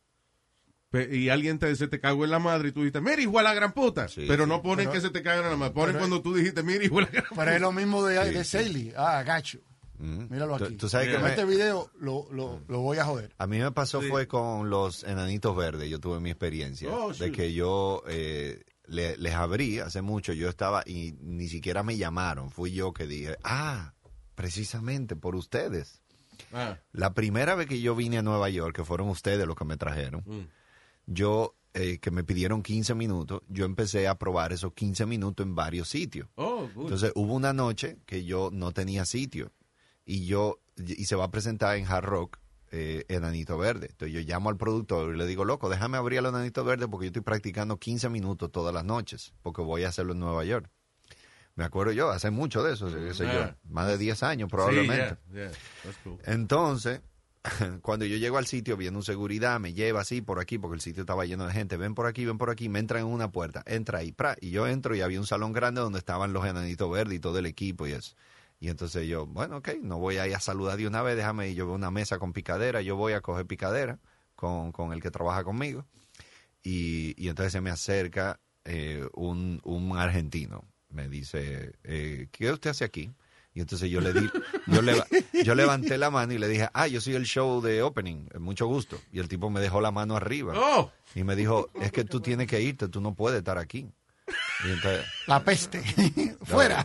[1.10, 3.43] y alguien te, se te cagó en la madre y tú dijiste, mira, hijo de
[3.44, 4.09] la gran puta.
[4.09, 5.74] Sí, pero no ponen Pero- que se te caigan en la madre.
[5.74, 8.44] Ponen cuando tú dijiste, mira, hijo de la gran Pero es lo mismo de, de
[8.44, 8.51] sí.
[8.59, 8.93] Saley.
[8.97, 9.59] Ah, gacho.
[9.98, 10.27] Mm.
[10.32, 10.74] Míralo aquí.
[10.77, 13.35] tú sabes que Con me- este video lo, lo, lo voy a joder.
[13.39, 17.32] A mí me pasó fue con los enanitos verdes, yo tuve mi experiencia, Oh, de
[17.32, 22.51] que yo eh, le- les abrí hace mucho, yo estaba y ni siquiera me llamaron,
[22.51, 23.94] fui yo que dije, ah,
[24.35, 26.02] precisamente por ustedes.
[26.52, 29.64] Ah, La primera vez que yo vine a Nueva York, que fueron ustedes los que
[29.64, 30.47] me trajeron, mm.
[31.06, 35.55] yo, eh, que me pidieron 15 minutos, yo empecé a probar esos 15 minutos en
[35.55, 36.28] varios sitios.
[36.36, 36.68] Oh.
[36.77, 39.51] Entonces hubo una noche que yo no tenía sitio
[40.06, 42.38] y yo y se va a presentar en Hard Rock
[42.70, 43.88] eh, Enanito Verde.
[43.90, 47.06] Entonces yo llamo al productor y le digo, loco, déjame abrir el Enanito Verde porque
[47.06, 50.70] yo estoy practicando 15 minutos todas las noches porque voy a hacerlo en Nueva York.
[51.54, 52.98] Me acuerdo yo, hace mucho de eso, yo,
[53.30, 53.56] Ah.
[53.68, 55.16] más de 10 años Sí, probablemente.
[55.32, 55.50] yeah, yeah,
[55.84, 56.18] that's cool.
[56.26, 57.00] Entonces,
[57.80, 60.80] cuando yo llego al sitio, viene un seguridad, me lleva así por aquí, porque el
[60.82, 61.78] sitio estaba lleno de gente.
[61.78, 64.50] Ven por aquí, ven por aquí, me entra en una puerta, entra ahí, pra, y
[64.50, 67.46] yo entro y había un salón grande donde estaban los enanitos verdes y todo el
[67.46, 68.14] equipo y eso.
[68.58, 71.48] Y entonces yo, bueno, ok, no voy a ir a saludar de una vez, déjame
[71.50, 71.56] ir.
[71.56, 73.98] Yo veo una mesa con picadera, yo voy a coger picadera
[74.34, 75.84] con, con el que trabaja conmigo.
[76.62, 80.64] Y, y entonces se me acerca eh, un, un argentino.
[80.90, 83.12] Me dice, eh, ¿qué usted hace aquí?
[83.54, 84.28] Y entonces yo le di,
[84.66, 85.06] yo, leva-
[85.44, 88.38] yo levanté la mano y le dije, ah, yo soy el show de opening, eh,
[88.38, 88.98] mucho gusto.
[89.12, 92.20] Y el tipo me dejó la mano arriba Oh, y me dijo, es que tú
[92.20, 93.90] tienes que irte, tú no puedes estar aquí.
[94.64, 95.82] Y entonces, La peste.
[96.44, 96.84] Fuera.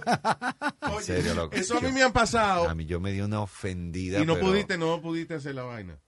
[0.97, 1.55] en serio, loco.
[1.55, 2.69] eso a mí me han pasado.
[2.69, 4.19] a mí yo me di una ofendida.
[4.19, 5.99] Y no pero- pudiste, no pudiste hacer la vaina.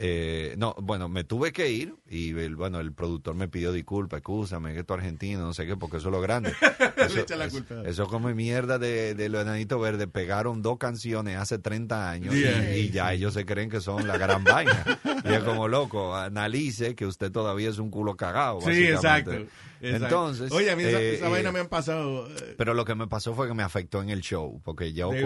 [0.00, 4.18] Eh, no, bueno, me tuve que ir y el, bueno, el productor me pidió disculpas,
[4.18, 6.52] excúsame, que tú argentino, no sé qué, porque eso es lo grande.
[6.96, 7.82] Eso, echa la eso- culpa.
[7.88, 10.08] eso come mierda de, de los enanitos verdes.
[10.08, 12.76] Pegaron dos canciones hace 30 años y- Yeah.
[12.76, 14.84] y, ya ellos se creen que son la gran vaina.
[15.24, 18.60] Y es como loco, analice que usted todavía es un culo cagado.
[18.60, 19.32] Sí, exacto.
[19.32, 19.52] exacto.
[19.80, 22.26] Entonces, Oye, a mí esa, eh, esa eh, vaina me han pasado.
[22.28, 25.10] eh, pero lo que me pasó fue que me afectó en el show, porque yo
[25.10, 25.22] De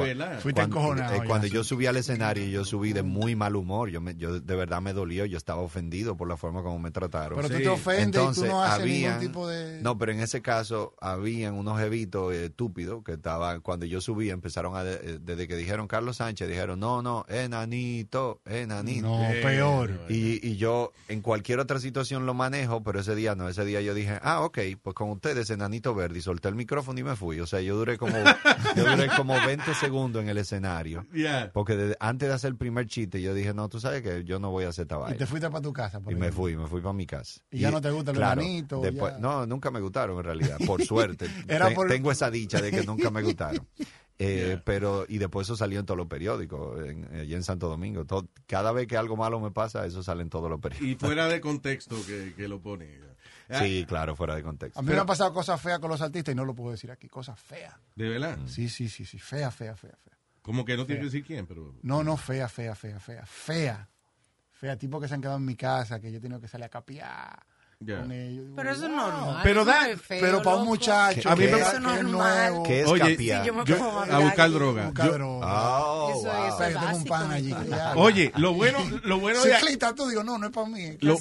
[0.54, 0.80] cuando,
[1.26, 4.54] cuando yo subí al escenario, yo subí de muy mal humor, yo, me, yo de
[4.62, 7.36] verdad me dolió, yo estaba ofendido por la forma como me trataron.
[7.36, 9.80] Pero tú te ofendes y Entonces, tú no haces habían- ningún tipo de...
[9.82, 14.30] No, pero en ese caso habían unos jevitos eh, estúpidos que estaban, cuando yo subí,
[14.30, 19.06] empezaron a, de- eh, desde que dijeron Carlos Sánchez, dijeron, no, no, enanito, enanito.
[19.08, 19.90] No, Eh, peor.
[19.90, 23.64] no, Y, y yo en cualquier otra situación lo manejo, pero ese día no, ese
[23.64, 27.04] día yo dije, ah, ok, pues con ustedes, enanito verde, y solté el micrófono y
[27.04, 27.40] me fui.
[27.40, 28.12] O sea, yo duré como,
[28.76, 31.06] yo duré como 20 segundos en el escenario.
[31.12, 31.50] yeah.
[31.52, 34.51] Porque antes de hacer el primer chiste, yo dije, no, tú sabes que yo no
[34.52, 35.16] voy a hacer esta Y vaina.
[35.18, 35.98] te fuiste para tu casa.
[36.00, 37.40] por Y me fui, me fui para mi casa.
[37.50, 38.42] ¿Y ya no te gustan los claro,
[38.82, 39.18] después- ya?
[39.18, 41.26] No, nunca me gustaron en realidad, por suerte.
[41.48, 43.66] Era Te- por- Tengo esa dicha de que nunca me gustaron.
[43.78, 43.86] Eh,
[44.18, 44.62] Yeah.
[44.64, 48.04] Pero, y después eso salió en todos los periódicos, en, allí en Santo Domingo.
[48.04, 50.88] Todo- cada vez que algo malo me pasa, eso sale en todos los periódicos.
[50.92, 53.00] Y fuera de contexto que, que lo pone.
[53.48, 54.78] Ah, Sí, claro, fuera de contexto.
[54.78, 56.90] A mí me han pasado cosas feas con los artistas y no lo puedo decir
[56.90, 57.08] aquí.
[57.08, 57.74] Cosas feas.
[57.96, 58.38] De verdad.
[58.46, 59.18] Sí, sí, sí, sí.
[59.18, 60.18] Fea, fea, fea, fea.
[60.40, 61.74] Como que no tiene que decir quién, pero.
[61.82, 63.26] No, no, fea, fea, fea, fea.
[63.26, 63.88] Fea.
[64.62, 64.76] Fea.
[64.78, 66.68] Tipo que se han quedado en mi casa, que yo he tenido que salir a
[66.68, 67.44] capiar
[67.84, 68.44] con ellos.
[68.54, 69.40] Pero eso es normal.
[69.42, 71.90] Pero da- no feo, Pero para un muchacho A mí que, me- que Eso no
[71.90, 72.50] es es normal.
[72.52, 72.62] nuevo.
[72.62, 73.40] ¿Qué es Oye, capiar?
[73.42, 74.84] Sí, yo me Yo- pongo a buscar droga.
[74.86, 75.46] Buscar Yo- droga.
[75.82, 76.54] Oh, Eso wow.
[76.54, 77.46] O sea, yo tengo un básico, pan allí.
[77.48, 77.76] mi que pana.
[77.76, 80.96] ya- Oye, lo bueno, lo bueno de, tú digo, no, no es para mí.
[81.00, 81.18] Lo-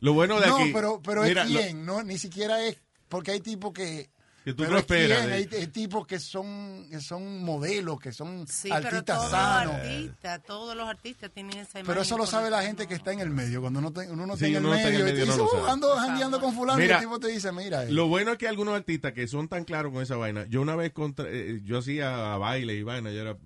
[0.00, 0.70] lo bueno de No, aquí.
[0.74, 2.76] pero, pero mira, es lo- quién, no, ni siquiera es,
[3.08, 4.10] porque hay tipos que...
[4.46, 7.42] Que tú pero no es esperas quién, de- hay, hay tipos que son, que son
[7.42, 9.72] modelos, que son Sí, pero artistas todos sanos.
[9.72, 11.86] los artistas, todos los artistas tienen esa imagen.
[11.86, 12.88] Pero eso lo sabe la gente no.
[12.88, 13.60] que está en el medio.
[13.60, 15.14] Cuando uno, te- uno no Sí, está en el uno no está en el medio,
[15.16, 15.70] y te medio, dice, no "Oh, sabe".
[15.72, 17.82] ando jangueando con fulano, Mira, y el tipo te dice, mira.
[17.82, 20.46] eh, Lo bueno es que algunos artistas que son tan claros con esa vaina.
[20.48, 23.36] Yo una vez contra, eh, yo hacía baile y vaina, yo era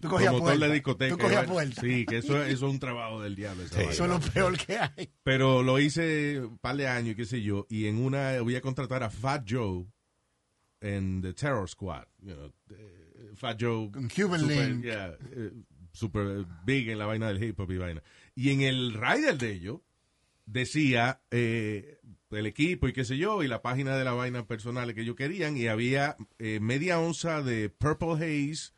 [0.00, 0.66] Tú cogías puerta.
[0.66, 1.14] de discoteca.
[1.14, 1.80] Tú cogías puerta.
[1.82, 3.62] Sí, que eso, eso es un trabajo del diablo.
[3.62, 3.90] esa vaina.
[3.92, 5.12] eso es lo peor que hay.
[5.22, 8.60] Pero lo hice un par de años, qué sé yo, y en una voy a
[8.60, 9.84] contratar a Fat Joe
[10.80, 12.06] en The Terror Squad.
[12.22, 13.90] You know, eh, Fat Joe.
[13.90, 14.84] Con Cuban super, Link.
[14.84, 15.52] yeah, eh,
[15.92, 18.02] super big en la vaina del hip hop y vaina.
[18.34, 19.80] Y en el rider de ellos
[20.46, 22.00] decía eh,
[22.30, 25.16] el equipo y qué sé yo, y la página de la vaina personal que ellos
[25.16, 28.72] querían, y había eh, media onza de Purple Haze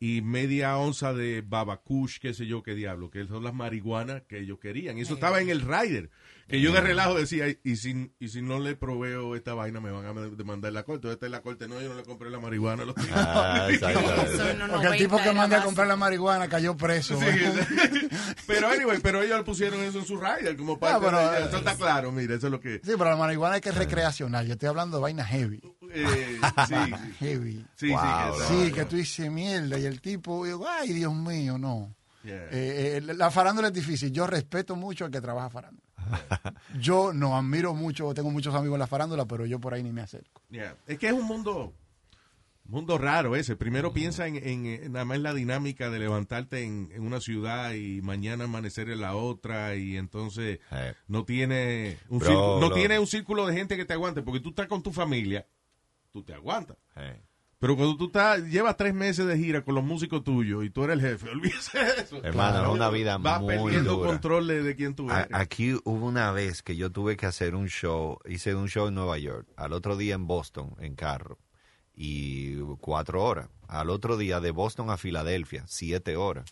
[0.00, 4.38] y media onza de Babacush, qué sé yo, qué diablo, que son las marihuanas que
[4.38, 4.96] ellos querían.
[4.96, 6.10] Y eso estaba en el rider.
[6.48, 9.90] Que yo de relajo decía, y si, y si no le proveo esta vaina, me
[9.90, 11.10] van a demandar la corte.
[11.12, 13.10] Esta es la corte, no, yo no le compré la marihuana a los tipos.
[13.14, 17.18] Ah, en Porque el tipo 90 que manda a comprar la marihuana cayó preso.
[17.20, 17.26] Sí,
[18.46, 21.58] pero anyway, pero ellos pusieron eso en su rider como parte pero, de- eh, eso
[21.58, 24.46] está claro, mira, eso es lo que Sí, pero la marihuana es que es recreacional.
[24.46, 25.60] Yo estoy hablando de vaina heavy.
[25.92, 27.66] eh, sí, sí, Heavy.
[27.76, 28.48] sí, Wow, sí, bro.
[28.48, 31.94] Sí, que tú dices mierda y el tipo, digo, ay, Dios mío, no.
[32.24, 32.34] Yeah.
[32.50, 34.10] Eh, eh, la farándula es difícil.
[34.12, 35.87] Yo respeto mucho al que trabaja farándula.
[36.80, 39.92] Yo no admiro mucho, tengo muchos amigos en la farándula, pero yo por ahí ni
[39.92, 40.42] me acerco.
[40.50, 40.76] Yeah.
[40.86, 41.72] Es que es un mundo
[42.64, 43.56] mundo raro ese.
[43.56, 47.72] Primero piensa en, en, en nada más la dinámica de levantarte en, en una ciudad
[47.72, 50.94] y mañana amanecer en la otra y entonces Eh.
[51.06, 54.40] no tiene un Bro, círculo, no tiene un círculo de gente que te aguante porque
[54.40, 55.46] tú estás con tu familia,
[56.12, 56.76] tú te aguantas.
[56.96, 57.18] Eh.
[57.60, 60.84] Pero cuando tú estás, llevas tres meses de gira con los músicos tuyos y tú
[60.84, 62.24] eres el jefe, olvídese de eso.
[62.24, 64.10] Hermano, una vida Vas muy perdiendo dura.
[64.10, 65.30] control de, de quién tú A- eres.
[65.34, 68.94] Aquí hubo una vez que yo tuve que hacer un show, hice un show en
[68.94, 71.38] Nueva York, al otro día en Boston, en carro,
[71.96, 73.48] y cuatro horas.
[73.66, 76.44] Al otro día de Boston a Filadelfia, siete horas.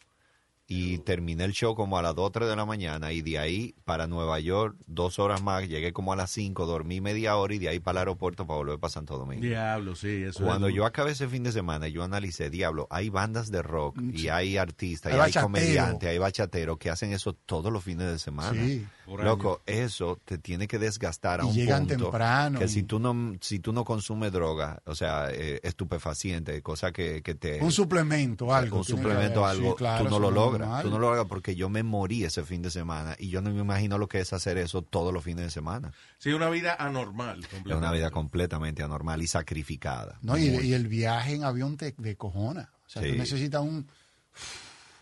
[0.69, 3.75] Y terminé el show como a las 2 3 de la mañana y de ahí
[3.85, 7.59] para Nueva York dos horas más, llegué como a las 5, dormí media hora y
[7.59, 9.43] de ahí para el aeropuerto para volver para Santo Domingo.
[9.43, 13.11] Diablo, sí, eso Cuando es- yo acabé ese fin de semana, yo analicé, diablo, hay
[13.11, 17.33] bandas de rock y hay artistas Hay y hay comediantes, hay bachateros que hacen eso
[17.33, 18.61] todos los fines de semana.
[18.61, 18.85] Sí.
[19.07, 22.69] Por Loco, eso te tiene que desgastar a Y un llegan punto temprano que y-
[22.69, 27.37] si tú no si tú no consumes droga, o sea, eh, estupefaciente, cosa que, que
[27.37, 28.79] te Un suplemento, algo.
[28.79, 31.27] un suplemento algo, Sí, claro, tú no eso lo es logras, tú no lo logras
[31.27, 34.21] porque yo me morí ese fin de semana y yo no me imagino lo que
[34.21, 35.93] es hacer eso todos los fines de semana.
[36.19, 37.45] Sí, una vida anormal.
[37.65, 38.83] Es una vida completamente.
[38.83, 40.19] anormal y sacrificada.
[40.23, 42.71] No, y, y el viaje en avión te de cojona.
[42.87, 43.11] O sea, Sí.
[43.13, 43.87] tú necesitas un...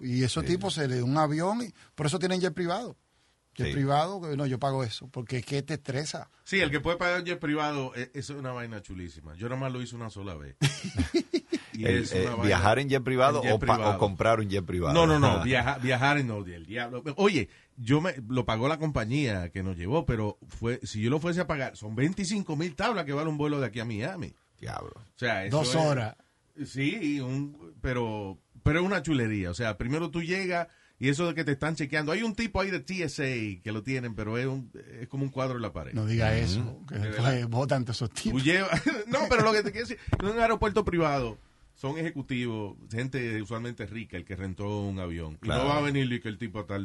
[0.00, 2.96] Y esos tipos se le un avión, y por eso tienen jet privado.
[3.54, 3.72] Jet Sí.
[3.72, 6.28] privado, no, yo pago eso, porque es que te estresa.
[6.42, 9.34] Sí, el que puede pagar un jet privado, eh, eso es una vaina chulísima.
[9.36, 10.56] Yo nomás lo hice una sola vez.
[11.74, 13.96] Y El- es eh, viajar en jet privado, en jet o, pa- privado.
[13.96, 14.94] o comprar un jet privado.
[14.94, 15.44] No, no, no, Ajá.
[15.44, 17.02] viajar, viajar en no, del diablo.
[17.16, 21.18] Oye, yo me lo pagó la compañía que nos llevó, pero fue si yo lo
[21.20, 24.32] fuese a pagar, son 25 mil tablas que vale un vuelo de aquí a Miami.
[24.60, 24.92] Diablo.
[24.96, 26.16] O sea, eso Dos es- horas.
[26.64, 29.50] Sí, un, pero, pero es una chulería.
[29.50, 30.68] O sea, primero tú llegas
[31.00, 32.12] y eso de que te están chequeando.
[32.12, 34.70] Hay un tipo ahí de TSA que lo tienen, pero es, un,
[35.00, 35.92] es como un cuadro en la pared.
[35.94, 38.44] No diga eso, que votan todos esos Tú tipos.
[38.44, 41.38] llevas- no, pero lo que te quiero decir, en un aeropuerto privado
[41.84, 45.38] son ejecutivos, gente usualmente rica, el que rentó un avión.
[45.42, 46.78] Y no va a venir y que el tipo está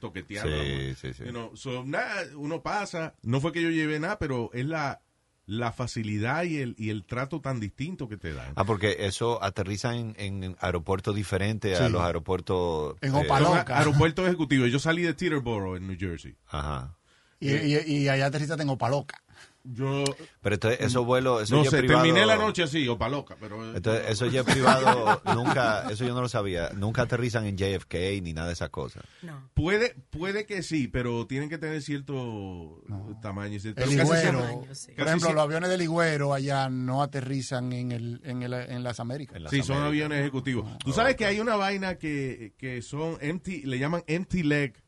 [0.00, 0.54] toqueteando.
[0.62, 1.24] Sí, sí, sí.
[1.24, 3.14] You know, so, nada, uno pasa.
[3.22, 5.00] No fue que yo llevé nada, pero es la,
[5.46, 8.52] la facilidad y el, y el trato tan distinto que te dan.
[8.56, 12.96] Ah, porque eso aterriza en, en aeropuertos diferentes a los aeropuertos...
[13.00, 14.70] En eh, aeropuertos ejecutivos.
[14.70, 16.36] Yo salí de Teterboro en New Jersey.
[16.48, 16.98] Ajá.
[17.40, 19.22] Y, y, y allá aterriza tengo paloca.
[19.70, 20.02] Yo
[20.40, 21.42] Pero entonces esos vuelos...
[21.42, 24.44] esos no sé, privado- terminé la noche así, o pa' loca, pero Entonces, esos jet
[24.46, 28.70] privados nunca, eso yo no lo sabía, nunca aterrizan en JFK ni nada de esas
[28.70, 29.04] cosas.
[29.22, 29.50] No.
[29.52, 32.82] puede puede que sí, pero tienen que tener cierto
[33.20, 33.56] tamaño.
[33.56, 34.92] y cierto- El Ligüero, tamaño, sí.
[34.92, 39.00] por ejemplo, los aviones de Ligüero allá no aterrizan en, el, en, el, en las
[39.00, 39.36] Américas.
[39.36, 40.78] En las Sí, son aviones ejecutivos.
[40.78, 44.82] Tú sabes que hay una vaina que, que son empty, le llaman empty leg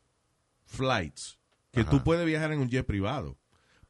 [0.65, 1.37] flights,
[1.71, 3.37] que tú puedes viajar en un jet privado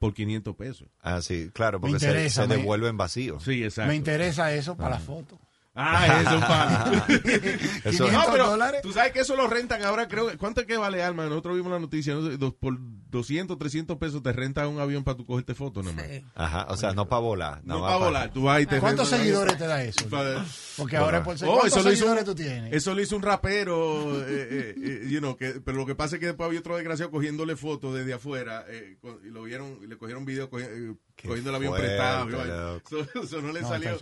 [0.01, 0.87] por 500 pesos.
[1.03, 3.43] Ah, sí, claro, porque se, interesa, se devuelven vacíos.
[3.43, 3.89] Sí, exacto.
[3.89, 5.39] Me interesa eso para la foto.
[5.73, 7.19] Ah, eso es fácil.
[7.85, 8.81] Eso- 500 No, pero dólares.
[8.81, 10.27] tú sabes que eso lo rentan ahora, creo.
[10.30, 11.26] que- ¿Cuánto es que vale, Alma?
[11.27, 15.03] Nosotros vimos la noticia, no sé, dos- por 200, 300 pesos te rentan un avión
[15.06, 16.06] para tú cogerte fotos nomás.
[16.07, 16.26] Sí.
[16.35, 17.61] Ajá, o sea, no para volar.
[17.64, 20.07] No nada para volar, tú vas y te ¿Cuántos un seguidores te da eso?
[20.77, 22.73] Porque ahora es por ser- Oh, ¿Cuántos eso lo hizo seguidores un- tú tienes?
[22.73, 26.15] Eso lo hizo un rapero, eh, eh, eh, you know, que, pero lo que pasa
[26.15, 29.88] es que después había otro desgraciado cogiéndole fotos desde afuera eh, y lo vieron y
[29.88, 30.93] le cogieron video eh,
[31.26, 32.81] cogiendo el avión fuerte, prestado.
[32.85, 33.98] Eso, eso no le No, salió.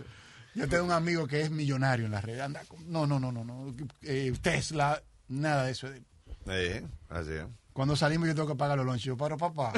[0.54, 2.40] Yo tengo un amigo que es millonario en la red.
[2.40, 3.74] Anda con- no, no, no, no, no.
[4.02, 5.88] Eh, Tesla, nada de eso.
[5.88, 7.44] Sí, así es.
[7.72, 9.04] Cuando salimos yo tengo que pagar los lunches.
[9.04, 9.72] Yo, pero papá,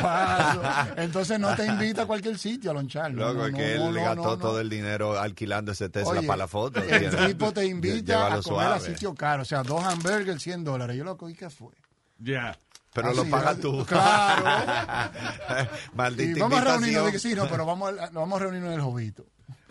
[0.00, 0.62] paso.
[0.96, 3.12] Entonces no te invita a cualquier sitio a lonchar.
[3.12, 4.38] No, Luego no, que él no, le no, gastó no.
[4.38, 6.82] todo el dinero alquilando ese Tesla Oye, para la foto.
[6.82, 8.42] El tipo te invita a comer a
[8.78, 8.80] suave.
[8.86, 9.42] sitio caro.
[9.42, 10.96] O sea, dos hamburgers, 100 dólares.
[10.96, 11.72] Yo lo cogí, ¿qué fue?
[12.18, 12.58] Ya.
[12.94, 13.84] Pero lo pagas tú.
[13.86, 14.44] Claro.
[15.94, 18.82] Maldita Y vamos a reunirnos, sí, no, pero vamos, a- vamos a reunirnos en el
[18.84, 19.26] jovito.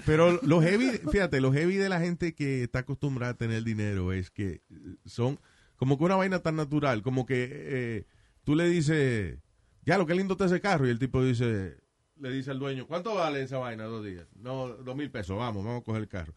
[0.08, 4.14] Pero lo heavy, fíjate, lo heavy de la gente que está acostumbrada a tener dinero
[4.14, 4.62] es que
[5.06, 5.38] son
[5.76, 8.06] como que una vaina tan natural, como que eh,
[8.46, 9.38] tú le dices,
[9.84, 11.78] ya lo que lindo está ese carro, y el tipo dice,
[12.22, 14.26] le dice al dueño, ¿cuánto vale esa vaina dos días?
[14.38, 16.34] No, dos mil pesos, vamos, vamos a coger el carro.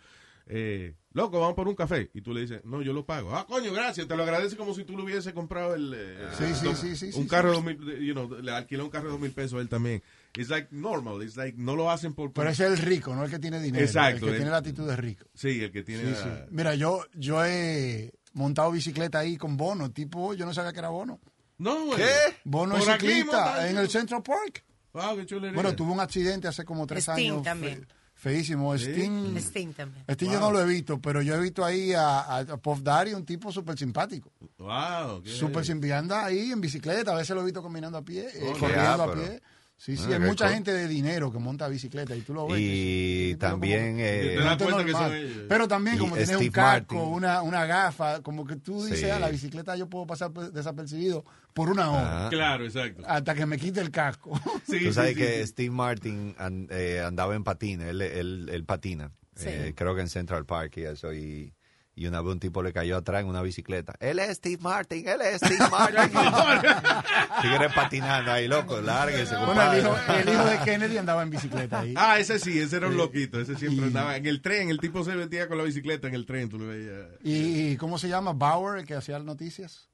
[0.46, 2.10] Eh, loco, vamos por un café.
[2.14, 3.34] Y tú le dices, no, yo lo pago.
[3.34, 6.44] Ah, coño, gracias, te lo agradece como si tú le hubiese comprado el, eh, Sí,
[6.54, 7.62] sí, sí, sí, un sí, carro sí.
[7.62, 9.68] de dos mil, you know, le alquiló un carro de dos mil pesos a él
[9.68, 10.02] también.
[10.36, 12.32] It's like normal, it's like, no lo hacen por...
[12.32, 13.84] Pero ese es el rico, no el que tiene dinero.
[13.84, 15.26] Exacto, El que tiene la actitud de rico.
[15.34, 16.04] Sí, el que tiene...
[16.04, 16.28] Sí, sí.
[16.28, 19.90] la- Mira, yo, yo he montado bicicleta ahí con bono.
[19.90, 21.18] Tipo, yo no sabía que era bono.
[21.58, 21.98] No, güey.
[21.98, 22.36] ¿Qué?
[22.44, 24.64] Bono Por es aquí, ciclista en el Central Park.
[24.92, 25.52] Wow, qué chulería.
[25.54, 27.42] Bueno, tuve un accidente hace como tres Sting años.
[27.42, 27.86] también.
[28.20, 28.76] Feísimo.
[28.76, 30.04] Sting, Sting también.
[30.08, 32.80] Sting yo no lo he visto, pero yo he visto ahí a, a, a Puff
[32.82, 34.30] Daddy, un tipo súper simpático.
[34.58, 35.96] Wow, qué Súper simpático.
[35.96, 37.12] Anda ahí en bicicleta.
[37.12, 39.40] A veces lo he visto caminando a pie, eh, Oh, corriendo a pie.
[39.76, 40.54] Sí, sí, Ah, hay mucha cool.
[40.56, 42.60] gente de dinero que monta bicicleta y tú lo ves.
[42.60, 43.92] Y sí, pero también...
[43.92, 45.10] como- eh, Te das gente cuenta que normal.
[45.10, 45.44] son ellos.
[45.48, 47.14] Pero también Y como tienes un casco, Martin.
[47.14, 49.06] una, una gafa, como que tú dices, Sí.
[49.08, 52.18] ah, la bicicleta yo puedo pasar pe- desapercibido por una hora.
[52.20, 52.28] Ajá.
[52.30, 53.02] Claro, exacto.
[53.06, 54.38] Hasta que me quite el casco.
[54.68, 55.46] Sí, Tú sabes sí, que sí.
[55.48, 56.34] Steve Martin
[56.70, 59.46] eh, andaba en patina, él, él, él patina, Sí.
[59.48, 61.52] eh, creo que en Central Park y eso, y,
[61.96, 63.94] y una vez un tipo le cayó atrás en una bicicleta.
[63.98, 66.12] Él es Steve Martin, él es Steve Martin.
[67.42, 70.20] Sigue patinando ahí, loco, lárguese, bueno, el hijo, compadre.
[70.22, 71.94] el hijo de Kennedy andaba en bicicleta ahí.
[71.96, 73.40] Ah, ese sí, ese era un loquito.
[73.40, 74.68] Ese siempre y- andaba en el tren.
[74.70, 76.48] El tipo se metía con la bicicleta en el tren.
[76.48, 77.08] Tú lo veías.
[77.24, 78.32] Y, y ¿cómo se llama?
[78.34, 79.88] Bauer, el que hacía las noticias.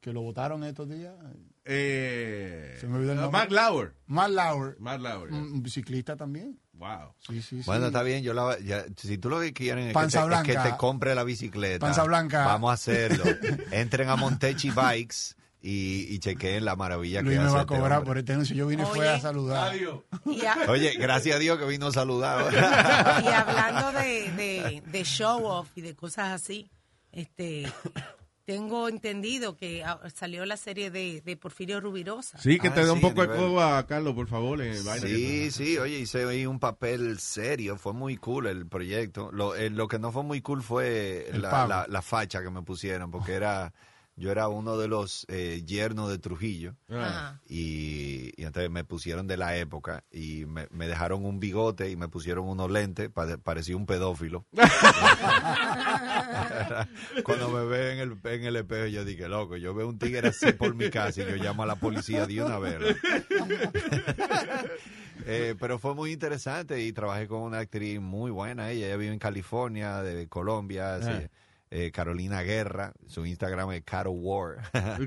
[0.00, 1.12] Que lo votaron estos días.
[1.64, 3.38] Eh, Se me olvidó el nombre.
[3.40, 3.94] Matt Lauer.
[4.06, 5.30] Matt Lauer, Matt Lauer.
[5.32, 6.58] un un ciclista también.
[6.72, 7.14] Wow.
[7.18, 7.62] Sí, sí, sí.
[7.66, 10.42] Bueno, está bien, yo la, ya- si tú lo que quieren es que, te, es
[10.42, 11.78] que te compre la bicicleta.
[11.84, 12.46] Panza blanca.
[12.46, 13.24] Vamos a hacerlo.
[13.72, 17.62] Entren a Montechi Bikes y, y chequeen la maravilla Luis que me hace va a
[17.64, 18.06] este cobrar hombre.
[18.08, 18.56] por este anuncio.
[18.56, 19.08] Yo vine fue Oye.
[19.10, 19.68] a saludar.
[19.72, 20.00] Adiós.
[20.24, 22.50] Y, a- Oye, gracias a Dios que vino a saludar.
[23.22, 26.70] y hablando de, de, de show off y de cosas así,
[27.12, 27.70] este
[28.50, 32.36] tengo entendido que ah, salió la serie de, de Porfirio Rubirosa.
[32.38, 34.60] Sí, que Ah, te dé un sí, poco a de coba, Carlos, por favor.
[34.60, 38.66] en el vaina Sí, sí, oye, hice ahí un papel serio, fue muy cool el
[38.66, 39.30] proyecto.
[39.30, 42.62] Lo, eh, lo que no fue muy cool fue la, la, la facha que me
[42.62, 43.72] pusieron, porque era
[44.16, 46.76] yo era uno de los eh, yernos de Trujillo.
[46.90, 47.06] Ah.
[47.06, 47.40] Ajá.
[47.48, 51.96] Y, y entonces me pusieron de la época y me, me dejaron un bigote y
[51.96, 54.46] me pusieron unos lentes, pare- parecía un pedófilo.
[57.24, 60.28] Cuando me veo en el, en el espejo yo dije, loco, yo veo un tigre
[60.28, 62.78] así por mi casa y yo llamo a la policía de una vez.
[65.26, 69.12] Eh, pero fue muy interesante y trabajé con una actriz muy buena, ella, ella vive
[69.12, 70.98] en California, de Colombia, Ah.
[71.70, 74.56] Eh, Carolina Guerra, su Instagram es Caro War.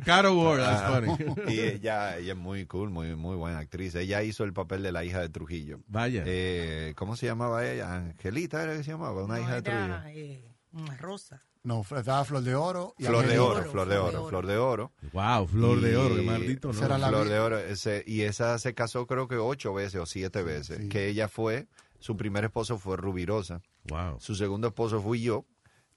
[0.05, 1.33] Caro Ward, that's Ah, funny.
[1.53, 3.93] y ella, ella es muy cool, muy, muy buena actriz.
[3.95, 5.79] Ella hizo el papel de la hija de Trujillo.
[5.87, 6.23] Vaya.
[6.25, 7.93] Eh, ¿Cómo se llamaba ella?
[7.93, 10.01] Angelita era que se llamaba, una No, hija de Trujillo.
[10.07, 11.41] eh, una rosa.
[11.63, 12.93] No, estaba Flor de Oro.
[12.97, 14.91] y Flor de oro, Oro, flor de oro, flor de oro.
[15.13, 16.73] wow, flor de oro, qué maldito, ¿no?
[16.73, 17.57] esa era la Flor de oro.
[17.57, 20.79] Ese, y esa se casó creo que ocho veces o siete veces.
[20.81, 20.89] sí.
[20.89, 21.67] Que ella fue,
[21.99, 23.61] su primer esposo fue Rubirosa.
[23.89, 24.19] Wow.
[24.19, 25.45] Su segundo esposo fui yo.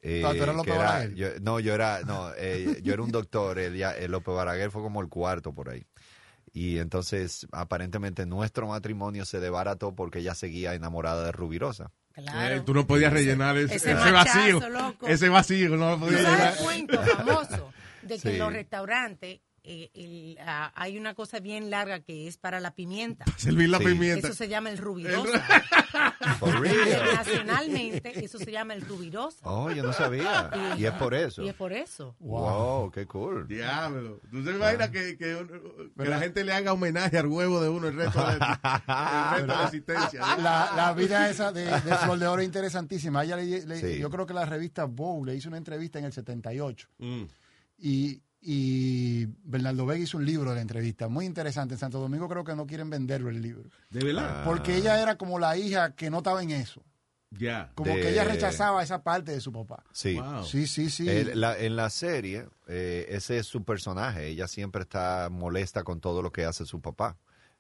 [0.03, 1.15] Eh, ¿tú eras López que era- Balaguer?
[1.15, 3.59] yo- no, yo era, no, eh, yo era un doctor.
[3.75, 5.87] Ya, el López Balaguer fue como el cuarto por ahí.
[6.53, 11.91] Y entonces, aparentemente, nuestro matrimonio se desbarató porque ella seguía enamorada de Rubirosa.
[12.15, 12.55] Claro.
[12.57, 14.69] Eh, tú no podías rellenar ese, ese ese machazo, vacío.
[14.71, 15.07] loco.
[15.07, 16.53] Ese vacío, no lo ¿Tú podías sabes llenar.
[16.57, 18.29] el cuento famoso de que Sí.
[18.31, 22.75] en los restaurantes eh, el, ah, hay una cosa bien larga que es para la
[22.75, 23.25] pimienta?
[23.37, 23.85] Servir la Sí.
[23.85, 24.29] pimienta.
[24.29, 25.43] Eso se llama el rubirosa.
[26.39, 26.77] For real.
[26.77, 29.39] Internacionalmente, eso se llama el rubirosa.
[29.43, 30.51] Oh, yo no sabía.
[30.79, 31.43] Y es por eso.
[31.43, 32.15] Y es por eso.
[32.21, 33.47] Wow, qué cool.
[33.49, 34.21] Diablo.
[34.31, 35.47] ¿Tú te imaginas que, que,
[35.97, 39.41] que la gente le haga homenaje al huevo de uno el resto de, el resto
[39.43, 40.37] de la existencia?
[40.37, 43.25] La, la vida esa de, de Flor de Oro es interesantísima.
[43.25, 43.99] Ella le- le- Sí.
[43.99, 46.89] Yo creo que la revista Vogue le hizo una entrevista en el 78.
[46.99, 47.23] Mm.
[47.79, 51.09] Y, y Bernardo Vega hizo un libro de la entrevista.
[51.09, 51.75] Muy interesante.
[51.75, 53.69] En Santo Domingo creo que no quieren venderlo el libro.
[53.91, 54.45] ¿De verdad?
[54.45, 56.83] Porque ella era como la hija que no estaba en eso.
[57.31, 57.73] Ya.
[57.75, 59.83] Como De- que ella rechazaba esa parte de su papá.
[59.93, 60.15] Sí.
[60.15, 60.45] Wow.
[60.45, 61.09] Sí, sí, sí.
[61.09, 64.29] El- la- en la serie, eh, ese es su personaje.
[64.29, 67.17] Ella siempre está molesta con todo lo que hace su papá,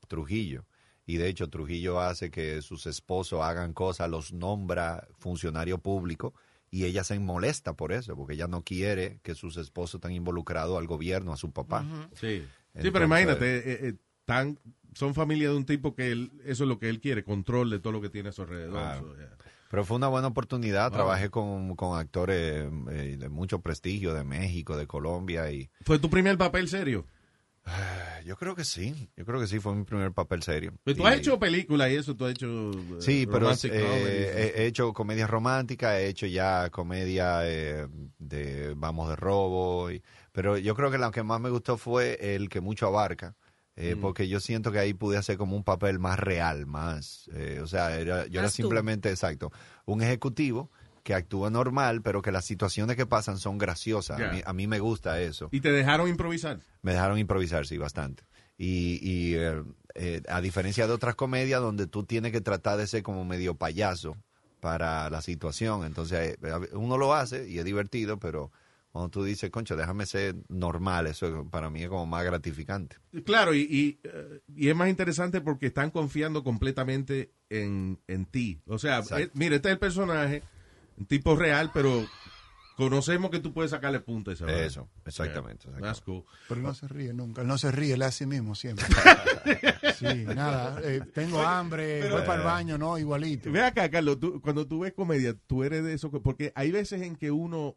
[0.06, 0.64] Trujillo.
[1.04, 6.32] Y de hecho, Trujillo hace que sus esposos hagan cosas, los nombra funcionario público
[6.76, 10.76] y ella se molesta por eso, porque ella no quiere que sus esposos estén involucrados
[10.78, 11.86] al gobierno, a su papá.
[12.12, 12.18] Sí.
[12.20, 12.42] sí,
[12.74, 13.94] Entonces- pero imagínate, eh, eh,
[14.26, 14.58] tan,
[14.94, 17.78] son familia de un tipo que él, eso es lo que él quiere, control de
[17.78, 18.72] todo lo que tiene a su alrededor.
[18.74, 19.08] Claro.
[19.08, 19.36] So, yeah.
[19.70, 20.90] Pero fue una buena oportunidad.
[20.90, 20.98] Wow.
[20.98, 26.10] Trabajé con, con actores eh, de mucho prestigio de México, de Colombia y ¿Fue tu
[26.10, 27.06] primer papel serio?
[27.66, 29.10] Eh, yo creo que sí.
[29.16, 30.72] Yo creo que sí fue mi primer papel serio.
[30.84, 32.46] Pues tú Y- has hecho películas y eso, tú has hecho...
[32.46, 37.86] eh, Sí, pero romantic eh, he, he hecho comedia romántica, he hecho ya comedia eh,
[38.18, 40.02] de vamos de robo, y-
[40.32, 43.34] pero yo creo que la que más me gustó fue el que mucho abarca,
[43.76, 44.00] eh, Mm.
[44.00, 47.66] porque yo siento que ahí pude hacer como un papel más real, más, eh, o
[47.66, 48.54] sea, era, yo era tú.
[48.54, 49.50] simplemente, exacto,
[49.86, 50.70] un ejecutivo
[51.06, 54.20] que actúa normal, pero que las situaciones que pasan son graciosas.
[54.20, 55.48] A, mí, a mí me gusta eso.
[55.52, 56.58] Y te dejaron improvisar.
[56.82, 58.24] Me dejaron improvisar, sí, bastante.
[58.58, 59.62] Y, y, eh,
[59.94, 63.54] eh, a diferencia de otras comedias donde tú tienes que tratar de ser como medio
[63.54, 64.16] payaso
[64.58, 68.50] para la situación, entonces eh, uno lo hace y es divertido, pero
[68.90, 72.96] cuando tú dices, concho, déjame ser normal, eso para mí es como más gratificante.
[73.24, 74.00] Claro, y, y,
[74.56, 78.60] y es más interesante porque están confiando completamente en, en ti.
[78.66, 80.42] O sea, eh, mira, este es el personaje,
[80.96, 82.06] un tipo real, pero
[82.76, 84.60] conocemos que tú puedes sacarle punta a esa vaina.
[84.64, 85.64] Eso, exactamente.
[85.68, 86.02] Yeah, exactamente.
[86.04, 86.24] cool.
[86.48, 88.84] Pero él no se ríe nunca, él no se ríe, él es así mismo siempre.
[89.96, 93.50] Sí, nada, eh, tengo hambre, voy para el baño, no, igualito.
[93.50, 96.70] Ve acá, Carlos, tú- cuando tú ves comedia, tú eres de eso, que- porque hay
[96.70, 97.76] veces en que uno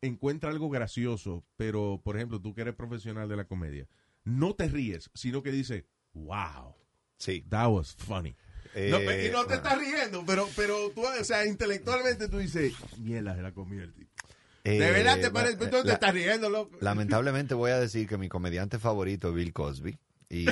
[0.00, 3.86] encuentra algo gracioso, pero, por ejemplo, tú que eres profesional de la comedia,
[4.24, 5.84] no te ríes, sino que dices,
[6.14, 6.74] wow,
[7.16, 7.44] Sí.
[7.48, 8.34] that was funny.
[8.74, 12.72] Eh, No, y no te estás riendo, pero, pero tú, o sea, intelectualmente tú dices,
[12.98, 14.10] mierda, se la comió el tipo.
[14.64, 16.76] Eh, De verdad te parece, tú te estás riendo, loco.
[16.80, 19.98] Lamentablemente voy a decir que mi comediante favorito es Bill Cosby.
[20.32, 20.46] Y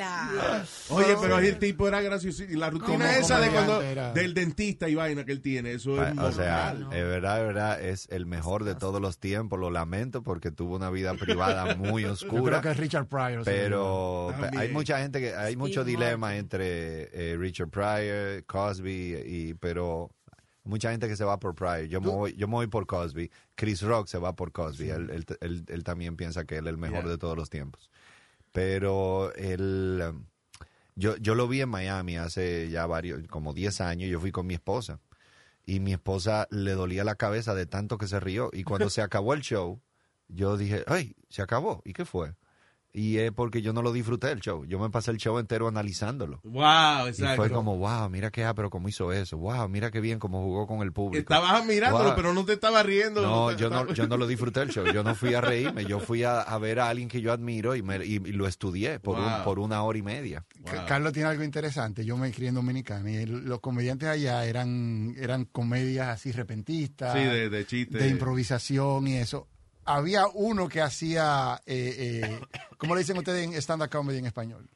[0.00, 0.62] Ah.
[0.90, 2.44] Oye, pero el tipo era gracioso.
[2.44, 6.02] Y la rutina esa de cuando, era- del dentista y vaina que él tiene, eso
[6.04, 9.58] es o sea, es verdad, es verdad, es el mejor de todos los tiempos.
[9.58, 12.60] Lo lamento porque tuvo una vida privada muy Yo creo oscura.
[12.60, 13.42] que es Richard Pryor.
[13.44, 14.58] Pero También.
[14.58, 20.10] hay mucha gente que hay mucho dilema entre eh, Richard Pryor, Cosby y pero
[20.68, 21.86] mucha gente que se va por Pryor.
[21.88, 23.30] Yo me voy, yo me voy por Cosby.
[23.56, 24.90] Chris Rock se va por Cosby.
[24.90, 27.10] Él, él- él- él también piensa que él es el mejor Yeah.
[27.10, 27.90] de todos los tiempos.
[28.52, 30.24] Pero él um,
[30.94, 34.46] yo yo lo vi en Miami hace ya varios como 10 años, yo fui con
[34.46, 35.00] mi esposa
[35.66, 39.02] y mi esposa le dolía la cabeza de tanto que se rió y cuando se
[39.02, 39.80] acabó el show
[40.28, 41.80] yo dije, ay, se acabó.
[41.86, 42.34] ¿Y qué fue?
[42.92, 44.64] Y es porque yo no lo disfruté el show.
[44.64, 46.40] Yo me pasé el show entero analizándolo.
[46.42, 47.36] Wow, Y exacto.
[47.36, 49.36] fue como, wow, mira qué pero cómo hizo eso.
[49.36, 51.20] Wow, mira qué bien cómo jugó con el público.
[51.20, 52.14] Estabas mirándolo, Wow.
[52.16, 53.20] pero no te estabas riendo.
[53.22, 54.86] No, yo no, yo no lo disfruté el show.
[54.86, 55.84] Yo no fui a reírme.
[55.84, 58.46] Yo fui a, a ver a alguien que yo admiro y, me- y- y lo
[58.48, 59.26] estudié por, Wow.
[59.38, 60.44] un, por una hora y media.
[60.64, 62.04] Ca- Carlos tiene algo interesante.
[62.06, 67.20] Yo me crié en Dominicana y los comediantes allá eran, eran comedias así repentistas, Sí,
[67.20, 67.98] de, de chiste.
[67.98, 69.46] de improvisación y eso.
[69.90, 72.40] Había uno que hacía, eh, eh,
[72.76, 74.68] ¿cómo le dicen ustedes en stand-up comedy en español?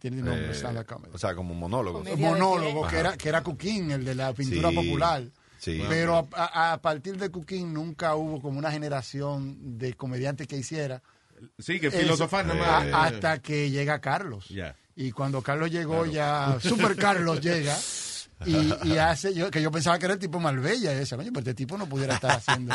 [0.00, 1.12] Tiene un nombre, Eh, stand-up comedy.
[1.14, 2.02] o sea, como monólogo.
[2.16, 5.22] Monólogo, que era, que era Cuquín, el de la pintura Sí, popular.
[5.58, 5.82] sí.
[5.88, 10.56] Pero a, a- a partir de Cuquín nunca hubo como una generación de comediantes que
[10.56, 11.02] hiciera.
[11.58, 12.86] Sí, que filosofar nomás.
[12.92, 14.48] hasta que llega Carlos.
[14.48, 14.74] Ya.
[14.96, 17.76] Y cuando Carlos llegó, ya Super Carlos llega
[18.46, 20.92] y, y hace, yo, que yo pensaba que era el tipo Malvella.
[20.92, 22.74] Y decía, coño, pero este tipo no pudiera estar haciendo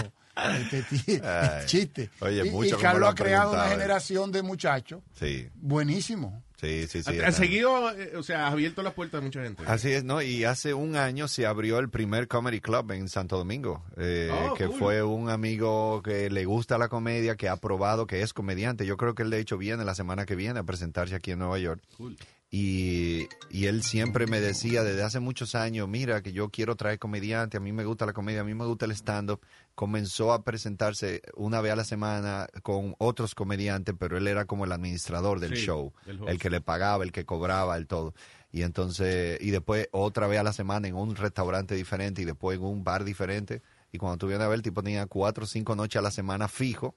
[0.59, 0.83] este
[1.65, 2.09] chiste.
[2.19, 6.43] Oye, y, mucho y Carlos lo ha creado una generación de muchachos Sí, buenísimo.
[6.61, 7.01] sí, sí.
[7.03, 7.19] sí.
[7.19, 9.63] Ha, seguido, eh, o sea, ha abierto las puertas a mucha gente.
[9.65, 10.21] Así es, ¿no?
[10.21, 14.53] Y hace un año se abrió el primer Comedy Club en Santo Domingo, eh, Oh,
[14.53, 14.77] que cool.
[14.79, 18.85] fue un amigo que le gusta la comedia, que ha probado que es comediante.
[18.85, 21.39] Yo creo que él de hecho viene la semana que viene a presentarse aquí en
[21.39, 21.81] Nueva York.
[21.97, 22.15] Cool.
[22.49, 26.97] Y, y él siempre me decía desde hace muchos años, mira, que yo quiero traer
[26.97, 29.41] comediante, a mí me gusta la comedia, a mí me gusta el stand-up.
[29.75, 34.63] Comenzó a presentarse una vez a la semana con otros comediantes, pero él era como
[34.63, 35.93] el administrador del Sí, show,
[36.25, 38.13] el que le pagaba, el que cobraba, el todo.
[38.51, 42.57] Y entonces, y después otra vez a la semana en un restaurante diferente y después
[42.57, 43.61] en un bar diferente.
[43.91, 46.11] Y cuando tú vienes a ver, el tipo tenía cuatro o cinco noches a la
[46.11, 46.95] semana fijo.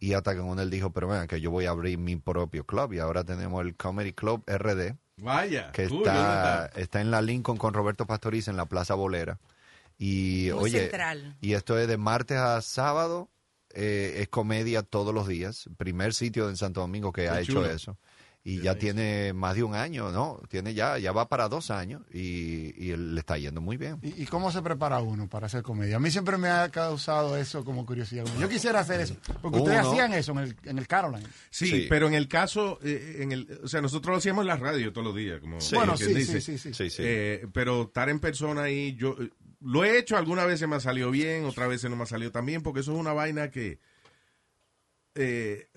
[0.00, 2.64] Y hasta que uno él dijo, pero venga, que yo voy a abrir mi propio
[2.64, 2.92] club.
[2.92, 5.72] Y ahora tenemos el Comedy Club RD, Vaya.
[5.72, 9.40] que cool, ¿dónde está, está en la Lincoln con Roberto Pastoriz en la Plaza Bolera.
[9.98, 11.36] Y Muy oye, central.
[11.40, 13.28] y esto es de martes a sábado,
[13.74, 15.68] eh, es comedia todos los días.
[15.76, 17.96] Primer sitio en Santo Domingo que ha hecho eso.
[18.44, 20.40] Y ya tiene más de un año, ¿no?
[20.48, 23.98] Tiene ya, ya va para dos años y, y él le está yendo muy bien.
[24.00, 25.96] ¿Y, y cómo se prepara uno para hacer comedia?
[25.96, 28.24] A mí siempre me ha causado eso como curiosidad.
[28.40, 29.16] Yo quisiera hacer eso.
[29.42, 31.26] Porque ustedes Uno- hacían eso en el, en el Caroline.
[31.50, 31.86] Sí, Sí.
[31.90, 34.92] pero en el caso, eh, en el, o sea, nosotros lo hacíamos en la radio
[34.94, 35.74] todos los días, como Sí.
[35.74, 36.40] bueno, sí, quien sí, dice.
[36.40, 37.02] sí, sí, Sí, sí.
[37.04, 40.80] Eh, pero estar en persona ahí, yo eh, lo he hecho, algunas veces me ha
[40.80, 43.50] salido bien, otras veces no me ha salido tan bien, porque eso es una vaina
[43.50, 43.78] que
[45.16, 45.68] eh,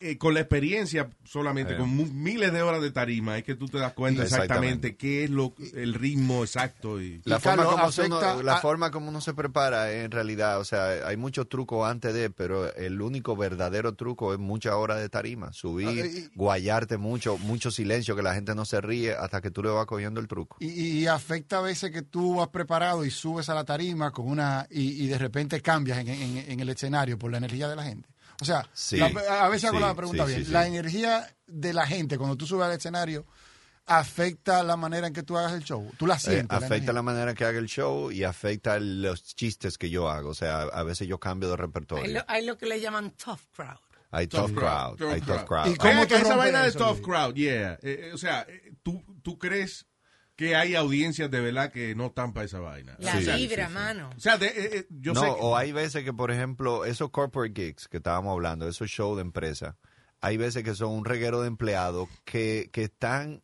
[0.00, 1.76] eh, con la experiencia solamente, Eh.
[1.76, 4.96] con miles de horas de tarima, es que tú te das cuenta exactamente, Exactamente.
[4.96, 7.02] qué es lo, el ritmo exacto.
[7.02, 9.34] Y, La, Y, forma, Carlos, como se uno, afecta la a- forma como uno se
[9.34, 14.32] prepara en realidad, o sea, hay muchos trucos antes de, pero el único verdadero truco
[14.32, 18.54] es muchas horas de tarima, subir, Ah, y- guayarte mucho, mucho silencio, que la gente
[18.54, 20.56] no se ríe hasta que tú le vas cogiendo el truco.
[20.60, 24.28] Y, y afecta a veces que tú has preparado y subes a la tarima con
[24.28, 27.76] una y, y de repente cambias en, en- en el escenario por la energía de
[27.76, 28.08] la gente.
[28.40, 30.40] O sea, Sí, la- a veces hago sí, la pregunta sí, bien.
[30.40, 30.52] sí, sí.
[30.52, 33.26] La energía de la gente cuando tú subes al escenario
[33.86, 35.90] afecta la manera en que tú hagas el show.
[35.98, 36.48] Tú la Eh, sientes.
[36.48, 36.92] la afecta energía?
[36.94, 40.30] la manera que haga el show y afecta los chistes que yo hago.
[40.30, 42.12] O sea, a veces yo cambio de Hay repertorio.
[42.14, 43.78] lo, hay lo que le llaman tough crowd.
[44.10, 45.66] Hay tough crowd, hay tough crowd.
[45.66, 47.72] ¿Y cómo tú que esa vaina de tough crowd, yeah.
[47.82, 49.86] Eh, eh, o sea, eh, ¿tú, ¿tú crees
[50.36, 52.96] que hay audiencias de verdad que no están para esa vaina?
[52.98, 53.74] La Sí, vibra, sí, sí.
[53.74, 54.10] mano.
[54.16, 57.54] O sea, de- yo no, sé que- o hay veces que, por ejemplo, esos corporate
[57.54, 59.76] gigs que estábamos hablando, esos shows de empresa,
[60.20, 63.42] hay veces que son un reguero de empleados que, que están,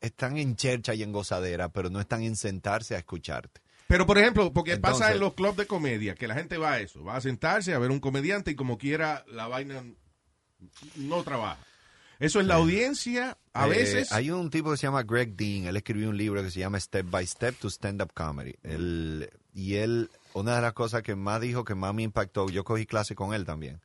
[0.00, 3.60] están en chercha y en gozadera, pero no están en sentarse a escucharte.
[3.86, 6.72] Pero, por ejemplo, porque Entonces- pasa en los clubs de comedia, que la gente va
[6.72, 9.84] a eso, va a sentarse a ver un comediante y como quiera la vaina
[10.96, 11.58] no trabaja.
[12.18, 14.12] Eso es la audiencia, a Eh, veces.
[14.12, 16.80] hay un tipo que se llama Greg Dean, él escribió un libro que se llama
[16.80, 18.54] Step by Step to Stand Up Comedy.
[18.62, 22.64] Él- y él, una de las cosas que más dijo, que más me impactó, yo
[22.64, 23.80] cogí clase con él también,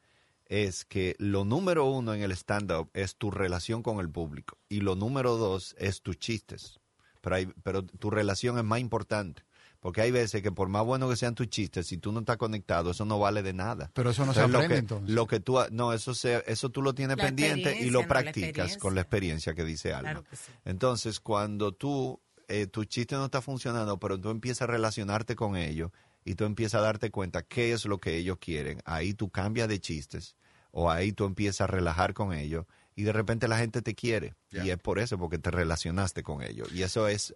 [0.46, 4.82] es que lo número uno en el stand-up es tu relación con el público y
[4.82, 6.80] lo número dos es tus chistes.
[7.22, 9.44] Pero, hay- pero tu relación es más importante.
[9.82, 12.38] Porque hay veces que por más bueno que sean tus chistes, si tú no estás
[12.38, 13.90] conectado, eso no vale de nada.
[13.94, 15.10] Pero eso no se Entonces, lo aprende, que- entonces.
[15.16, 18.02] Lo que tú, no, eso, se, eso tú lo tienes La pendiente y lo no
[18.04, 19.02] la practicas con la experiencia.
[19.02, 20.12] experiencia que dice Alma.
[20.12, 20.52] Claro que sí.
[20.66, 25.56] Entonces, cuando tú, eh, tu chiste no está funcionando, pero tú empiezas a relacionarte con
[25.58, 25.92] ellos
[26.26, 29.68] y tú empiezas a darte cuenta qué es lo que ellos quieren, ahí tú cambias
[29.68, 30.36] de chistes
[30.72, 34.36] o ahí tú empiezas a relajar con ellos y de repente la gente te quiere.
[34.52, 36.72] Y es por eso, porque te relacionaste con ellos.
[36.74, 37.36] Y eso es,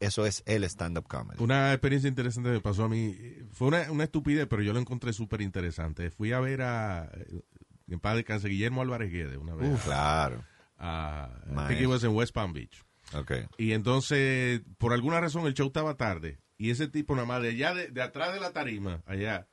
[0.00, 1.42] eso es el stand-up comedy.
[1.42, 3.16] Una experiencia interesante me pasó a mí.
[3.52, 6.10] Fue una, una estupidez, pero yo lo encontré súper interesante.
[6.10, 7.42] Fui a ver a, eh,
[7.88, 9.80] en paz descanse, Guillermo Álvarez Guede una vez.
[9.82, 10.44] Claro.
[10.78, 12.84] a, I think it was en West Palm Beach.
[13.14, 13.32] Ok.
[13.56, 16.38] Y entonces, por alguna razón, el show estaba tarde.
[16.58, 19.46] Y ese tipo, nada más de allá, de, de atrás de la tarima, allá,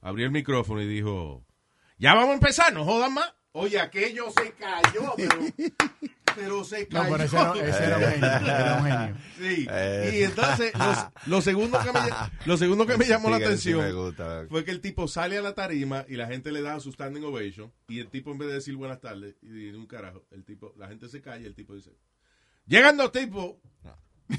[0.00, 1.44] abrió el micrófono y dijo:
[1.98, 3.34] Ya vamos a empezar, no jodan más.
[3.52, 5.38] Oye, aquello se cayó, pero,
[6.36, 7.16] pero se No, cayó.
[7.16, 8.26] pero ese era, ese era un genio.
[8.26, 9.16] Era un genio.
[9.38, 9.66] Sí.
[9.70, 10.10] Eh.
[10.18, 12.00] Y entonces, los, lo, segundo que me,
[12.44, 14.46] lo segundo que me llamó la Sí, atención gusta.
[14.48, 17.22] fue que el tipo sale a la tarima y la gente le da su standing
[17.24, 17.72] ovation.
[17.88, 20.74] Y el tipo, en vez de decir buenas tardes y de un carajo, el tipo,
[20.76, 21.92] la gente se calla y el tipo dice:
[22.66, 23.54] Llegan dos tipos,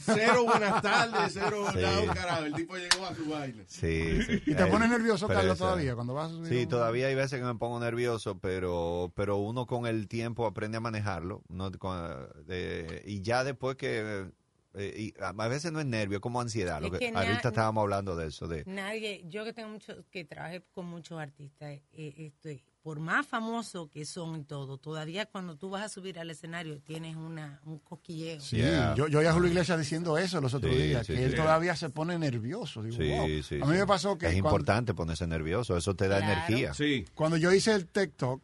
[0.02, 1.80] cero buenas tardes, cero Sí.
[1.80, 2.44] nada, un carajo.
[2.46, 3.64] El tipo llegó a su baile.
[3.68, 4.42] Sí, sí.
[4.46, 5.96] ¿Y te Eh, pones nervioso, pero Carlos, esa- todavía?
[5.96, 9.38] Cuando vas a subir Sí, un- todavía hay veces que me pongo nervioso, pero, pero
[9.38, 11.42] uno con el tiempo aprende a manejarlo.
[11.50, 11.72] ¿no?
[11.74, 14.30] Con- de- y ya después que...
[14.76, 16.80] eh, y a veces no es nervio, es como ansiedad.
[16.80, 18.48] Lo Es que, ahorita estábamos hablando de eso.
[18.48, 23.28] De, Nadie, yo que tengo mucho, que trabajé con muchos artistas, eh, este, por más
[23.28, 27.62] famosos que son y todo, todavía cuando tú vas a subir al escenario tienes una,
[27.66, 28.40] un cosquilleo.
[28.42, 28.96] Sí, Yeah.
[28.96, 31.24] yo, yo oí a Julio Iglesias diciendo eso los otros Sí, días, sí, que sí.
[31.26, 32.82] él todavía se pone nervioso.
[32.82, 33.28] Digo, sí, wow.
[33.44, 33.80] sí, a mí sí.
[33.80, 36.34] me pasó que Es cuando, importante ponerse nervioso, eso te da Claro.
[36.34, 36.74] energía.
[36.74, 37.06] Sí.
[37.14, 38.42] cuando yo hice el TikTok,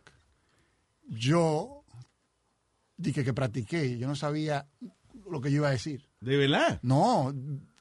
[1.07, 1.84] yo
[2.97, 4.67] dije que practiqué, yo no sabía
[5.27, 6.07] lo que yo iba a decir.
[6.22, 6.77] ¿De verdad?
[6.84, 7.34] No,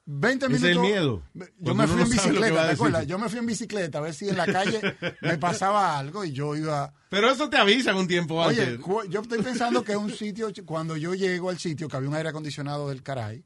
[0.07, 0.85] 20 Ese es minutos.
[0.85, 1.23] el miedo.
[1.59, 3.07] Yo me fui no en bicicleta, ¿te acuerdas?
[3.07, 4.79] Yo me fui en bicicleta a ver si en la calle
[5.21, 6.93] me pasaba algo y yo iba.
[7.09, 8.79] Pero eso te avisan un tiempo Oye, antes.
[8.79, 12.09] cu- yo estoy pensando que es un sitio, cuando yo llego al sitio, que había
[12.09, 13.43] un aire acondicionado del caray,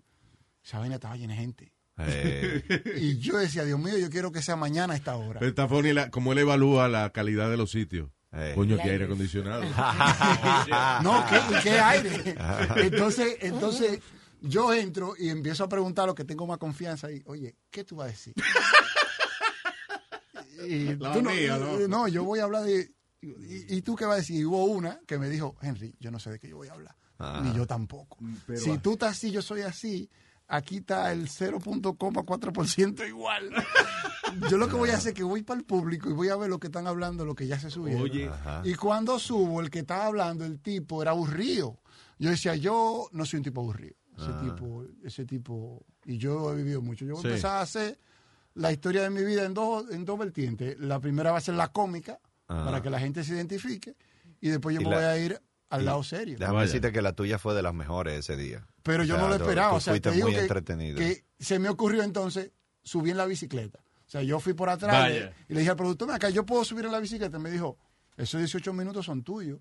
[0.63, 1.73] esa vaina estaba llena de gente.
[1.97, 5.39] Eh, Y yo decía, Dios mío, yo quiero que sea mañana a esta hora.
[5.39, 8.09] Pero está funny la- como él evalúa la calidad de los sitios.
[8.31, 8.51] Eh.
[8.53, 9.05] Coño, que aire aire.
[9.05, 9.63] acondicionado.
[11.03, 12.35] No, ¿qué, qué aire?
[12.77, 13.99] Entonces, entonces
[14.41, 17.97] yo entro y empiezo a preguntar lo que tengo más confianza y, oye, ¿qué tú
[17.97, 18.33] vas a decir?
[20.67, 21.87] Y La tú no, ¿no?
[21.87, 22.91] no, yo voy a hablar de...
[23.21, 24.37] Y, y tú qué vas a decir?
[24.41, 26.73] Y hubo una que me dijo, Henry, yo no sé de qué yo voy a
[26.73, 26.95] hablar.
[27.17, 27.41] Ah.
[27.43, 28.17] Ni yo tampoco.
[28.45, 30.09] pero- si tú estás así, yo soy así.
[30.47, 33.51] Aquí está el 0.4% igual.
[34.49, 36.35] yo lo que voy a hacer es que voy para el público y voy a
[36.37, 37.99] ver lo que están hablando, lo que ya se subió.
[37.99, 38.27] Oye.
[38.27, 38.61] Ajá.
[38.65, 41.79] Y cuando subo, el que estaba hablando, el tipo, era aburrido.
[42.17, 43.95] Yo decía, yo no soy un tipo aburrido.
[44.21, 47.05] Ese tipo, ese tipo, y yo he vivido mucho.
[47.05, 47.27] Yo voy Sí.
[47.27, 47.99] a empezar a hacer
[48.55, 50.77] la historia de mi vida en dos, en dos vertientes.
[50.79, 52.63] La primera va a ser la cómica, Ah.
[52.65, 53.95] para que la gente se identifique,
[54.41, 56.37] y después yo Y me la- voy a ir al lado serio.
[56.39, 56.65] Déjame Vaya.
[56.67, 58.65] decirte que la tuya fue de las mejores ese día.
[58.83, 59.69] Pero O yo sea, no lo esperaba.
[59.71, 60.97] tú o sea, fuiste te digo muy que, entretenido.
[60.97, 62.51] que se me ocurrió entonces
[62.83, 63.79] subir en la bicicleta.
[64.07, 65.11] O sea, yo fui por atrás
[65.47, 67.37] y le dije al productor, "Ven acá, yo puedo subir en la bicicleta.
[67.37, 67.77] Y me dijo,
[68.17, 69.59] esos 18 minutos son tuyos.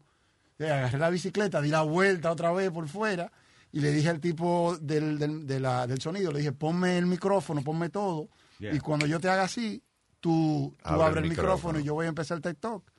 [0.59, 3.30] Y agarré la bicicleta, di la vuelta otra vez por fuera
[3.73, 7.07] y le dije al tipo del, del, de la- del sonido, le dije, ponme el
[7.07, 8.28] micrófono, ponme todo.
[8.59, 8.74] Yeah.
[8.74, 9.82] Y cuando yo te haga así,
[10.20, 11.55] tú, tú Abre abres el el micrófono.
[11.57, 12.90] micrófono y yo voy a empezar el TikTok.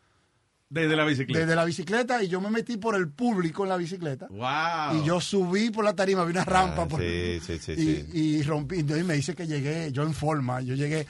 [0.71, 1.39] Desde la bicicleta.
[1.39, 4.27] Desde la bicicleta y yo me metí por el público en la bicicleta.
[4.29, 5.01] Wow.
[5.01, 6.83] Y yo subí por la tarima, vi una rampa.
[6.83, 8.07] Ah, por- sí, sí, sí, y, sí.
[8.13, 8.77] y rompí.
[8.79, 11.07] Entonces me dice que llegué, yo en forma, yo llegué.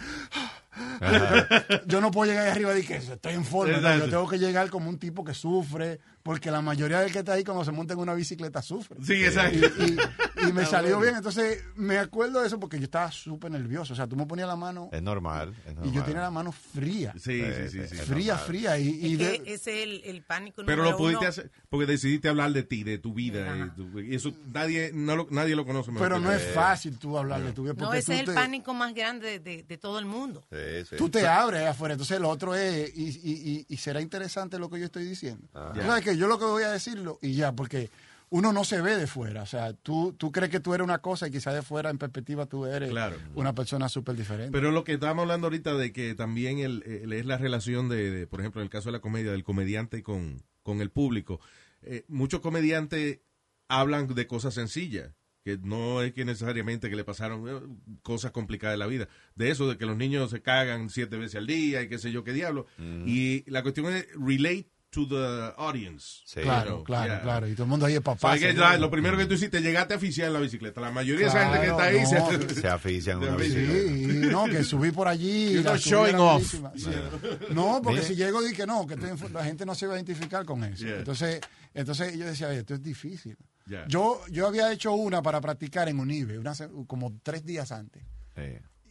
[1.88, 3.78] yo no puedo llegar ahí arriba de que estoy en forma.
[3.80, 6.00] no, yo tengo que llegar como un tipo que sufre,
[6.30, 8.98] porque la mayoría del que está ahí cuando se monta en una bicicleta sufre.
[9.04, 9.58] Sí, exacto.
[9.58, 11.16] y- y me salió bien.
[11.16, 13.94] Entonces me acuerdo de eso porque yo estaba súper nervioso.
[13.94, 15.56] O sea, tú me ponías la mano Es normal.
[15.66, 17.14] es y yo tenía la mano fría.
[17.18, 17.88] Sí, sí, sí.
[17.88, 17.96] sí.
[17.96, 18.46] Es Fría, normal.
[18.48, 18.78] fría.
[18.78, 21.30] Y, y Es de- que ese es el, el pánico Pero lo pudiste uno.
[21.30, 23.58] hacer porque decidiste hablar de ti, de tu vida.
[23.58, 27.00] Y, tu- y eso nadie, no lo, nadie lo conoce mejor pero no es fácil
[27.00, 27.74] tú hablar de tu vida.
[27.76, 30.46] No, ese es el te- pánico más grande de, de- de todo el mundo.
[30.52, 30.96] Sí, sí.
[30.96, 31.96] Tú te abres afuera.
[31.96, 35.48] Entonces, lo otro es, y, y- y- y será interesante lo que yo estoy diciendo.
[35.56, 35.74] Ah.
[35.76, 37.90] ¿Sabes que Yo lo que voy a decirlo y ya, porque
[38.32, 39.42] uno no se ve de fuera.
[39.42, 41.98] O sea, tú, tú crees que tú eres una cosa y quizás de fuera, en
[41.98, 43.16] perspectiva, tú eres Claro.
[43.34, 44.52] una persona súper diferente.
[44.52, 48.12] Pero lo que estábamos hablando ahorita de que también el, el- es la relación de,
[48.12, 51.40] de, por ejemplo, en el caso de la comedia, del comediante con, con el público.
[51.82, 53.20] Eh, muchos comediantes
[53.68, 55.12] hablan de cosas sencillas,
[55.44, 57.62] que no es que necesariamente que le pasaron eh,
[58.04, 59.08] cosas complicadas de la vida.
[59.36, 62.12] De eso, de que los niños se cagan siete veces al día y qué sé
[62.12, 62.68] yo qué diablo.
[63.08, 66.22] Y la cuestión es relate to the audience.
[66.26, 66.42] Sí.
[66.42, 67.22] claro, know, claro, yeah.
[67.22, 67.48] claro.
[67.48, 68.36] Y todo el mundo ahí es papá.
[68.78, 70.82] lo primero que tú hiciste, llegaste a oficiar en la bicicleta.
[70.82, 72.50] La mayoría de esa gente que está ahí no.
[72.50, 74.28] se, Se afician una Sí, Sí, bicicleta.
[74.28, 75.62] y no, que subí por allí.
[75.78, 76.56] Showing off.
[76.76, 76.90] Sí.
[77.54, 78.08] No, porque Mire.
[78.08, 80.46] si llego y que no, que estoy en- la gente no se va a identificar
[80.46, 80.86] con eso.
[80.86, 80.98] Yeah.
[80.98, 81.40] Entonces,
[81.74, 83.38] entonces yo decía, "Oye, esto es difícil.
[83.68, 83.86] Yeah.
[83.88, 86.54] Yo, yo había hecho una para practicar en Unive, una,
[86.88, 88.04] como tres días antes.
[88.36, 88.42] Sí.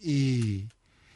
[0.00, 0.68] Y,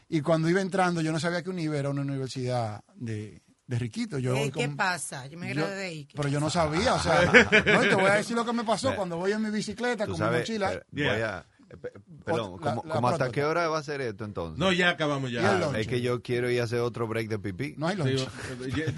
[0.08, 4.20] y cuando iba entrando, yo no sabía que Unive era una universidad de, de riquitos.
[4.20, 5.26] Yo ¿Qué con- pasa?
[5.26, 6.04] Yo me gradué de ahí.
[6.04, 7.22] ¿Qué pero yo no sabía, o sea,
[7.66, 10.18] no, te voy a decir lo que me pasó cuando voy en mi bicicleta con
[10.20, 10.72] mi mochila.
[10.74, 11.46] eh, voy a...
[11.70, 11.92] eh, pe-
[12.24, 14.58] Perdón, La- ¿cómo, la cómo hasta qué hora va a ser esto entonces?
[14.58, 15.70] No, ya acabamos ya.
[15.76, 17.74] es que yo quiero ir a hacer otro break de pipí.
[17.78, 18.20] No hay lunch.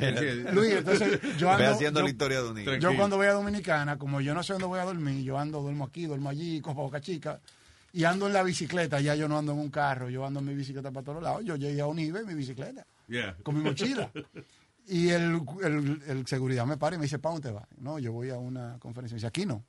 [0.00, 2.74] eh, Luis, entonces yo Ve haciendo yo- la historia de un niño.
[2.76, 5.60] Yo cuando voy a Dominicana, como yo no sé dónde voy a dormir, yo ando,
[5.62, 7.40] duermo aquí, duermo allí, cojo Boca Chica,
[7.92, 10.46] y ando en la bicicleta, ya yo no ando en un carro, yo ando en
[10.46, 13.36] mi bicicleta para todos lados, yo llegué a Unive en mi bicicleta, Yeah.
[13.42, 14.10] con mi mochila.
[14.86, 17.66] Y el, el, el seguridad me para y me dice, ¿para dónde vas?
[17.78, 19.14] No, yo voy a una conferencia.
[19.14, 19.64] Me dice, aquí no.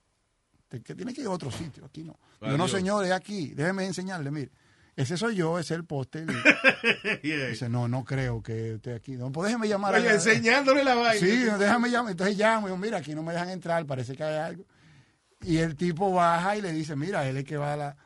[0.68, 2.18] Te- que tiene que ir a otro sitio, aquí no.
[2.42, 2.72] Yo no, Adiós.
[2.72, 4.52] señor, es aquí, déjeme enseñarle, mire.
[4.96, 5.86] Ese soy yo, ese es el.
[7.22, 7.48] Yeah.
[7.48, 9.14] Dice, no, no creo que esté aquí.
[9.18, 11.20] No, pues déjeme llamar Oye, enseñándole la vaina.
[11.26, 12.12] Sí, déjame llamar.
[12.12, 14.66] Entonces llamo y digo, mira, aquí no me dejan entrar, parece que hay algo.
[15.42, 17.98] Y el tipo baja y le dice, mira, él es que va a la...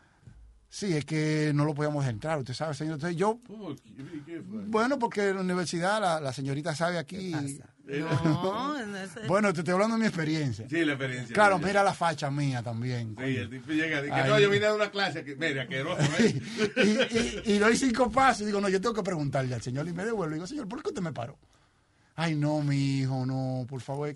[0.71, 2.93] Sí, es que no lo podíamos entrar, usted sabe, señor.
[2.95, 3.39] Entonces yo,
[4.25, 7.31] ¿qué- bueno, porque en la universidad la, la señorita sabe aquí.
[7.85, 8.75] No, no
[9.27, 10.67] Bueno, te estoy hablando de mi experiencia.
[10.69, 11.33] Sí, la experiencia.
[11.33, 13.15] Claro, mira la facha mía también.
[13.17, 14.29] Sí, el tipo llega Ay.
[14.29, 15.23] no, yo vine a una clase.
[15.23, 16.03] Que, mira, asqueroso.
[16.19, 16.23] y,
[16.79, 17.41] ¿eh?
[17.45, 19.93] y, y doy cinco pasos y digo, no, yo tengo que preguntarle al señor y
[19.93, 20.33] me devuelvo.
[20.33, 21.35] Y digo, señor, ¿por qué usted me paró?
[22.15, 24.09] Ay, no, mi hijo, no, por favor.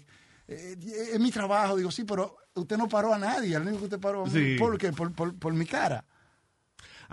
[0.47, 0.75] Eh,
[1.13, 1.75] es mi trabajo.
[1.75, 3.55] Digo, sí, pero usted no paró a nadie.
[3.55, 4.55] El único que usted paró, Sí.
[4.59, 4.91] ¿por qué?
[4.93, 6.05] Por, por, por mi cara.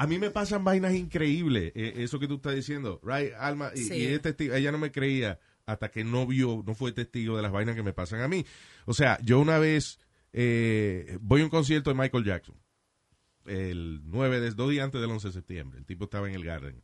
[0.02, 3.78] A mí me pasan vainas increíbles, eh, eso que tú estás diciendo, right, Alma, y,
[3.84, 3.94] Sí.
[3.94, 7.42] y es testigo- ella no me creía hasta que no vio, no fue testigo de
[7.42, 8.46] las vainas que me pasan a mí.
[8.86, 9.98] O sea, yo una vez
[10.32, 12.54] eh, voy a un concierto de Michael Jackson,
[13.46, 16.44] el 9, de, dos días antes del 11 de septiembre, el tipo estaba en el
[16.44, 16.82] Garden.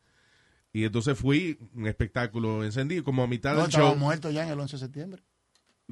[0.73, 3.97] Y entonces fui, un espectáculo encendido, como a mitad No, del estaba show.
[3.97, 5.23] muerto ya en el 11 de septiembre.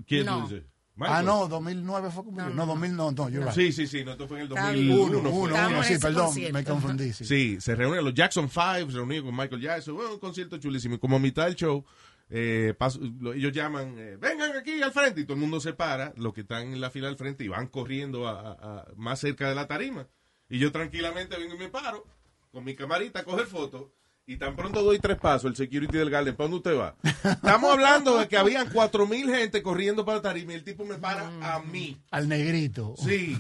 [0.05, 0.47] ¿Quién No.
[0.47, 0.61] tú
[0.99, 2.41] Ah, no, 2009 fue como.
[2.49, 3.49] No, 2000 no, no, right.
[3.51, 4.95] Sí, sí, sí, no, esto fue en el Está 2001.
[4.95, 5.09] bien.
[5.25, 6.53] Uno, uno, uno, sí, perdón, concierto.
[6.53, 7.11] me confundí.
[7.13, 7.25] Sí.
[7.25, 10.95] Sí, se reúnen los Jackson Five, se reunieron con Michael Jackson, bueno, un concierto chulísimo.
[10.95, 11.83] Y como a mitad del show,
[12.29, 15.73] eh, paso- lo- ellos llaman, eh, vengan aquí al frente, y todo el mundo se
[15.73, 18.85] para, los que están en la fila al frente, y van corriendo a, a- a-
[18.95, 20.07] más cerca de la tarima.
[20.49, 22.05] Y yo tranquilamente vengo y me paro,
[22.51, 23.87] con mi camarita, a coger fotos,
[24.27, 26.95] y tan pronto doy tres pasos, el security del Garden, ¿para dónde usted va?
[27.03, 30.83] Estamos hablando de que habían cuatro mil gente corriendo para la tarima, y el tipo
[30.85, 32.01] me para a mí.
[32.11, 32.95] Al negrito.
[32.97, 33.37] Sí.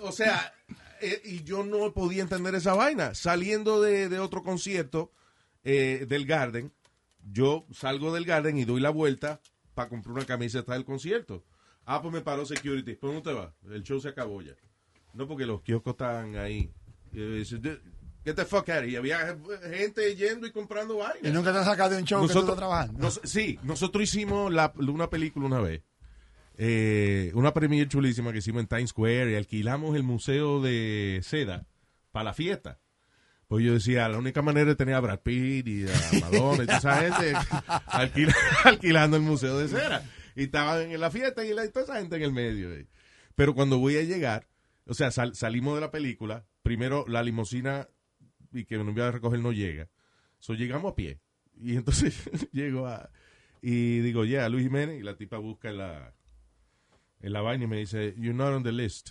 [0.00, 0.52] O sea,
[1.00, 3.14] eh, y yo no podía entender esa vaina.
[3.14, 5.12] Saliendo de, de otro concierto
[5.62, 6.72] eh, del Garden,
[7.30, 9.40] yo salgo del Garden y doy la vuelta
[9.74, 11.44] para comprar una camiseta del concierto.
[11.84, 12.94] Ah, pues me paró security.
[12.94, 13.54] ¿Por dónde te va?
[13.70, 14.54] El show se acabó ya.
[15.14, 16.70] No, porque los kioscos estaban ahí.
[17.12, 17.58] Dice,
[18.28, 18.90] Get the fuck out of here.
[18.90, 19.36] Y había
[19.70, 21.32] gente yendo y comprando Y vainas.
[21.32, 22.98] nunca te has sacado de un show que tú estás trabajando.
[22.98, 25.82] nos- sí, nosotros hicimos la- una película una vez.
[26.60, 31.66] eh, una premiere chulísima que hicimos en Times Square y alquilamos el museo de seda
[32.10, 32.80] para la fiesta.
[33.46, 36.66] Pues yo decía, la única manera de tener a Brad Pitt y a Madonna y
[36.66, 37.34] toda esa gente
[37.86, 38.34] alquila-
[38.64, 40.02] alquilando el museo de cera.
[40.34, 42.72] Y estaban en la fiesta y la, toda esa gente en el medio.
[42.74, 42.86] eh.
[43.36, 44.48] Pero cuando voy a llegar,
[44.84, 47.88] o sea, sal- salimos de la película, primero la limusina
[48.52, 49.88] y que nos iba a recoger no llega.
[50.38, 51.20] So, llegamos a pie.
[51.60, 52.14] Y entonces
[52.52, 53.10] llego a...
[53.60, 55.00] Y digo, yeah, Luis Jiménez.
[55.00, 56.14] Y la tipa busca en la,
[57.20, 59.10] en la vaina y me dice, you're not on the list.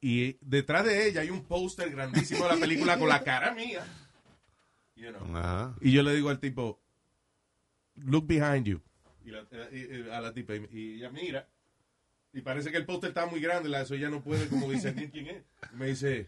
[0.00, 3.84] Y detrás de ella hay un póster grandísimo de la película con la cara mía.
[4.96, 5.74] You know.
[5.80, 6.80] Y yo le digo al tipo,
[7.96, 8.80] look behind you.
[9.24, 9.76] Y la- y-
[10.06, 11.48] y- a la tipa, y, y ella mira.
[12.32, 15.10] Y parece que el póster está muy grande, la eso ella no puede como discernir
[15.10, 15.44] quién es.
[15.72, 16.26] Y me dice,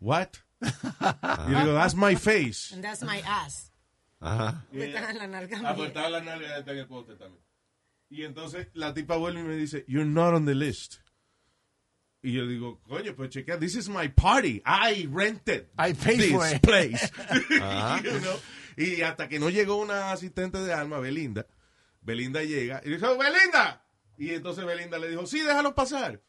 [0.00, 0.28] what?
[0.60, 2.72] Y yo digo, that's my face.
[2.72, 3.72] And that's my ass.
[4.20, 4.64] Ajá.
[4.72, 7.42] La nalga nalga el también.
[8.10, 10.96] Y entonces la tipa vuelve y me dice, you're not on the list.
[12.22, 14.62] Y yo digo, coño, pues chequea, this is my party.
[14.66, 17.10] I rented I paid this for it." place.
[17.60, 18.00] Ajá.
[18.04, 18.38] You know?
[18.76, 21.46] Y hasta que no llegó una asistente de alma, Belinda,
[22.02, 23.84] Belinda llega y dice, "Oh, Belinda.
[24.20, 26.20] Y entonces Belinda le dijo, sí, déjalos pasar.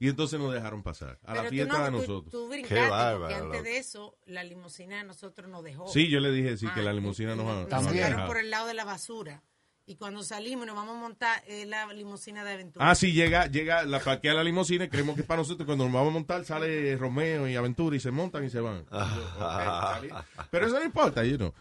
[0.00, 2.30] Y entonces nos dejaron pasar a la Pero fiesta no- nosotros.
[2.30, 3.62] Tú, Qué brincaste, bárbaro, porque antes loco.
[3.64, 5.88] de eso, la limusina de nosotros nos dejó.
[5.88, 8.26] Sí, yo le dije sí, que Ah, la limusina y- nos nos nos dejado.
[8.28, 9.42] por el lado de la basura.
[9.86, 12.90] Y cuando salimos nos vamos a montar eh, la limusina de aventura.
[12.90, 15.64] Ah, sí, llega, llega, la parquea la limusina y creemos que es para nosotros.
[15.66, 18.84] Cuando nos vamos a montar, sale Romeo y Aventura y se montan y se van.
[18.92, 20.14] Yo, bien.
[20.50, 21.54] Pero eso no importa, you know.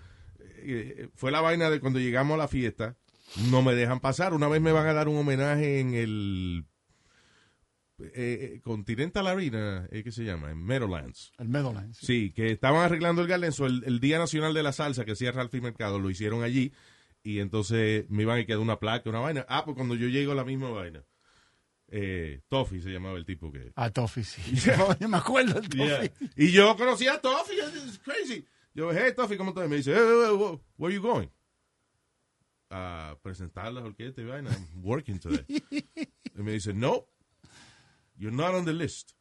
[0.60, 2.96] Eh, Fue la vaina de cuando llegamos a la fiesta,
[3.50, 4.34] no me dejan pasar.
[4.34, 6.66] Una vez me van a dar un homenaje en el
[8.00, 8.12] eh,
[8.56, 10.52] eh, Continental Arena, eh, ¿qué se llama?
[10.52, 11.32] En Meadowlands.
[11.38, 11.98] El Meadowlands.
[11.98, 15.14] Sí, que estaban arreglando el Garden, so el, el Día Nacional de la Salsa que
[15.14, 16.74] hacía Ralphie Mercado, lo hicieron allí
[17.24, 19.46] y entonces me iban a quedar una placa, una vaina.
[19.50, 21.04] Ah, pues cuando yo llego la misma vaina.
[21.90, 23.72] Eh, Toffee se llamaba el tipo que...
[23.76, 24.42] A Toffee, sí.
[25.00, 26.08] Yo me acuerdo del Yeah.
[26.08, 26.30] Toffee.
[26.36, 28.46] Y yo conocí a Toffee, it's crazy.
[28.74, 29.68] Yo, hey Toffee, ¿cómo estás?
[29.70, 31.28] Me dice, hey, hey, hey, where you going?
[32.70, 34.52] A presentar las orquestas y vaina.
[34.52, 35.46] I'm working today.
[36.36, 37.08] y me dice, no,
[38.18, 39.12] you're not on the list.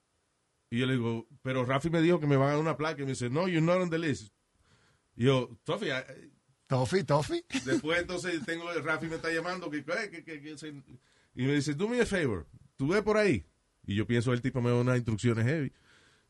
[0.71, 3.03] Y yo le digo, pero Rafi me dijo que me van a dar una placa.
[3.03, 4.33] Y me dice, no, you're not on the list.
[5.17, 6.31] Y yo, Toffee, I-
[6.67, 7.45] Toffee, Toffee.
[7.65, 10.69] Después entonces tengo, Rafi me está llamando que, que- que- que- que se-
[11.35, 12.47] y me dice, do me a favor,
[12.77, 13.47] tú ve por ahí.
[13.87, 15.73] Y yo pienso el tipo me da unas instrucciones heavy.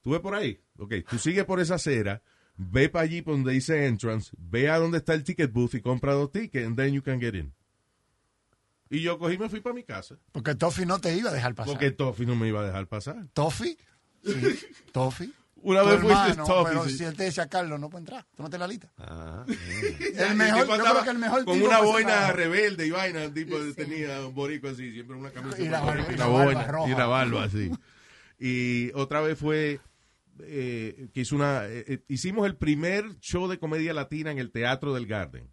[0.02, 0.60] Tú ve por ahí.
[0.78, 2.22] Ok, tú sigue por esa acera,
[2.56, 5.80] ve para allí por donde dice entrance, ve a donde está el ticket booth y
[5.80, 7.54] compra dos tickets and then you can get in.
[8.90, 10.16] Y yo cogí y me fui para mi casa.
[10.32, 11.72] Porque Toffee no te iba a dejar pasar.
[11.72, 13.26] Porque Toffee no me iba a dejar pasar.
[13.32, 13.76] Toffee.
[14.24, 14.58] Sí,
[14.92, 15.30] Toffee.
[15.62, 16.64] Una Tu vez fuiste Toffee.
[16.68, 16.98] Pero sí.
[16.98, 18.24] si él te decía, Carlos, no puede entrar.
[18.36, 18.92] Tú no te la lista.
[18.98, 23.34] Ah, El mejor, yo creo que el mejor Con una boina rebelde y vaina, el
[23.34, 26.88] tipo tenía un borico así, siempre una camisa Y la barba- y la boina roja.
[26.88, 27.72] y una barba así.
[28.38, 29.80] Y otra vez fue
[30.40, 34.52] eh, que hizo una, eh, eh, hicimos el primer show de comedia latina en el
[34.52, 35.50] Teatro del Garden.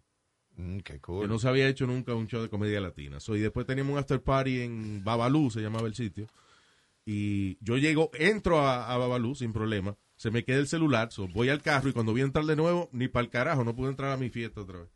[0.56, 3.20] Mm, qué Que no se había hecho nunca un show de comedia latina.
[3.20, 6.26] So, y después teníamos un after party en Babalú, se llamaba el sitio.
[7.06, 9.96] Y yo llego, entro a, a Babalú sin problema.
[10.16, 12.56] Se me queda el celular, so, voy al carro y cuando voy a entrar de
[12.56, 14.88] nuevo, ni para el carajo, no pude entrar a mi fiesta otra vez.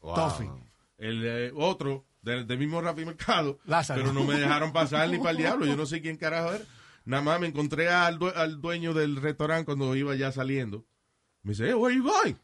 [0.00, 0.14] Wow.
[0.16, 0.50] Toffee.
[0.98, 4.02] El eh, otro, del, del mismo Rafi Mercado, Lázaro.
[4.02, 5.64] pero no me dejaron pasar ni para el diablo.
[5.66, 6.64] Yo no sé quién carajo era.
[7.04, 10.84] Nada más me encontré al, due- al dueño del restaurante cuando iba ya saliendo.
[11.42, 12.34] Me dice, hey, where you going?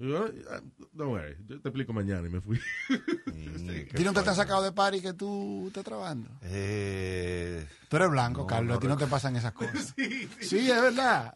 [0.00, 0.60] Yo, "Ah,
[0.94, 2.26] Don't worry, yo te explico mañana.
[2.26, 2.58] Y me fui.
[2.88, 4.34] Mm, qué ¿A ti no te fuerte.
[4.34, 6.28] sacado de party que tú estás trabajando?
[6.42, 8.68] Eh, Tú eres blanco, No, Carlos.
[8.68, 9.94] no a ti no te pasan esas cosas.
[10.40, 11.34] Sí, es verdad.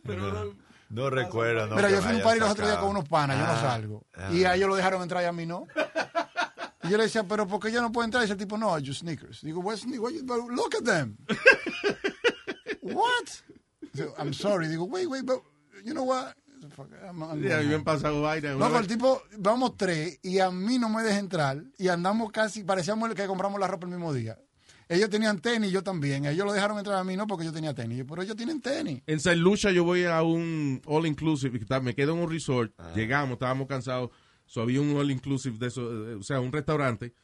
[0.91, 1.66] no recuerdo.
[1.66, 3.45] no, Mira, que yo fui a un party los otros días con unos panas, yo
[3.47, 4.07] no Ah, salgo.
[4.15, 4.32] ah.
[4.32, 5.66] Y a ellos lo dejaron entrar y a mí no.
[6.85, 8.23] Y yo le decía, pero ¿por qué yo no puedo entrar?
[8.23, 9.43] Y ese tipo, no, just sneakers.
[9.43, 10.23] Digo, what sneakers?
[10.23, 11.16] Look at them.
[12.82, 13.28] What?
[13.95, 14.69] Digo, I'm sorry.
[14.69, 15.41] Digo, wait, wait, but
[15.85, 16.35] you know what?
[17.85, 18.23] Pasado
[18.69, 22.65] pero el tipo, vamos tres y a mí no me deja entrar y andamos casi,
[22.65, 24.39] parecíamos el que compramos la ropa el mismo día.
[24.89, 26.27] Ellos tenían tenis, yo también.
[26.27, 28.05] Ellos lo dejaron entrar a mí no porque yo tenía tenis.
[28.07, 29.03] Pero ellos tienen tenis.
[29.07, 32.31] En San Lucia yo voy a un all inclusive, que está- me quedo en un
[32.31, 34.11] resort, llegamos, estábamos cansados,
[34.45, 37.15] so había un all inclusive de eso, eh, o sea, un restaurante,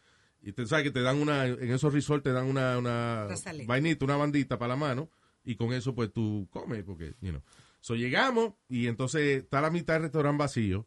[0.41, 3.27] y te sabes que te dan una, en esos resorts te dan una, una
[3.67, 5.11] vainita, una bandita para la mano,
[5.45, 7.43] y con eso pues tú comes, porque, you know.
[7.81, 10.87] So llegamos, y entonces está la mitad del restaurante vacío,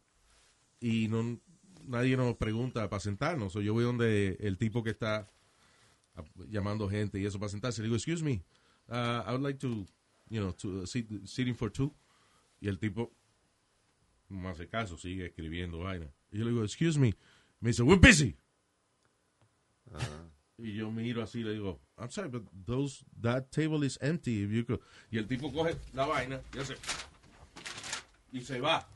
[0.80, 1.40] y no
[1.86, 5.28] nadie nos pregunta para sentarnos, so yo voy donde el tipo que está
[6.48, 8.42] llamando gente y eso para sentarse, le digo, excuse me,
[8.88, 9.86] uh, I would like to
[10.30, 11.94] you know, to, uh, sit- sitting for two.
[12.60, 13.12] Y el tipo
[14.30, 16.10] no hace caso, sigue escribiendo vaina.
[16.32, 17.14] Y yo le digo, excuse me.
[17.60, 18.36] Me dice, we're busy.
[20.58, 24.44] Y yo miro así, le digo, I'm sorry, but those, that table is empty.
[24.44, 24.80] If you could.
[25.10, 26.76] Y el tipo coge la vaina y hace,
[28.32, 28.86] y se va.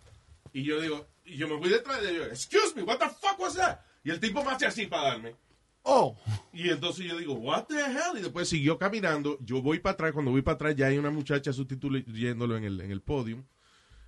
[0.52, 3.38] Y yo digo, y yo me voy detrás de ellos, excuse me, what the fuck
[3.38, 3.80] was that?
[4.04, 5.34] Y el tipo me hace así para darme.
[5.82, 6.16] Oh,
[6.52, 8.16] Y entonces yo digo, what the hell?
[8.16, 9.38] Y después siguió caminando.
[9.40, 10.12] Yo voy para atrás.
[10.12, 13.44] Cuando voy para atrás, ya hay una muchacha sustituyéndolo en el, en el podio.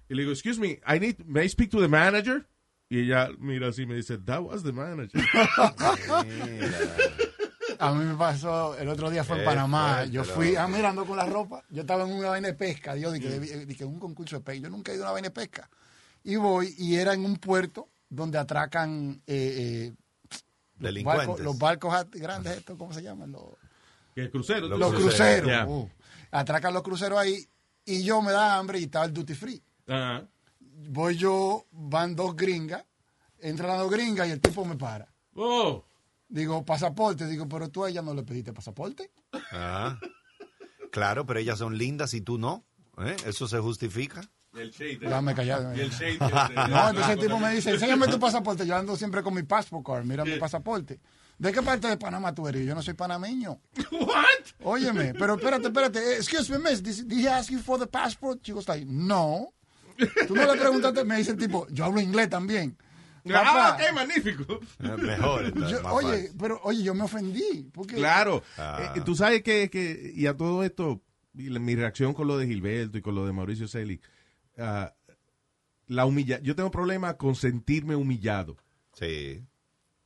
[0.08, 2.46] Y le digo, excuse me, I need, may I speak to the manager?
[2.90, 5.22] Y ella mira así y me dice, that was the manager.
[7.80, 9.94] a mí me pasó, el otro día fue en Panamá.
[9.96, 11.64] fuerte, Yo fui ah, mirando con la ropa.
[11.70, 12.94] Yo estaba en una vaina de pesca.
[12.96, 14.62] Yo dije, dije, un concurso de pesca.
[14.62, 15.68] Yo nunca he ido a una vaina de pesca.
[16.22, 19.92] Y voy, y era en un puerto donde atracan eh, eh,
[20.30, 20.42] los,
[20.76, 21.26] Delincuentes.
[21.26, 23.32] barcos, los barcos at- grandes, estos, ¿cómo se llaman?
[23.32, 23.44] Los,
[24.16, 24.68] el crucero.
[24.68, 25.66] Los los cruceros.
[25.68, 25.88] uh.
[26.30, 27.46] atracan los cruceros ahí.
[27.86, 29.62] Y yo me da hambre y estaba el duty free.
[30.88, 32.84] Voy yo, van dos gringas,
[33.40, 35.06] entran las dos gringas y el tipo me para.
[35.34, 35.84] Oh,
[36.30, 37.26] Digo, pasaporte.
[37.26, 39.10] Digo, pero tú a ella no le pediste pasaporte.
[39.52, 39.98] Ah.
[40.90, 42.64] Claro, pero ellas son lindas y tú no.
[42.98, 43.16] ¿eh?
[43.26, 44.22] Eso se justifica.
[44.56, 44.98] el shade.
[45.00, 45.76] Déjame callar.
[45.76, 46.18] Y el shade.
[46.70, 48.66] No, entonces el tipo me dice, enséñame tu pasaporte.
[48.66, 51.00] Yo ando siempre con mi passport card, mira mi pasaporte.
[51.38, 52.66] ¿De qué parte de Panamá tú eres?
[52.66, 53.60] Yo no soy panameño.
[53.92, 54.24] What?
[54.62, 55.98] Óyeme, pero espérate, espérate.
[55.98, 56.82] Eh, Excuse me, miss.
[56.82, 58.40] Did did he ask you for the passport?
[58.42, 59.52] She was like, no.
[60.28, 62.76] Tú no le preguntaste, me dice el tipo, yo hablo inglés también.
[63.34, 64.60] Ah, ok, magnífico.
[64.80, 65.68] Eh, Mejor.
[65.68, 67.68] yo- oye, pero oye, yo me ofendí.
[67.72, 68.42] Porque Claro.
[68.56, 68.94] Ah.
[68.96, 71.02] Eh, tú sabes que, que, y a todo esto,
[71.34, 74.00] y la- mi reacción con lo de Gilberto y con lo de Mauricio Celi,
[74.58, 74.94] ah,
[75.86, 78.56] la humilla yo tengo problemas con sentirme humillado.
[78.94, 79.44] Sí.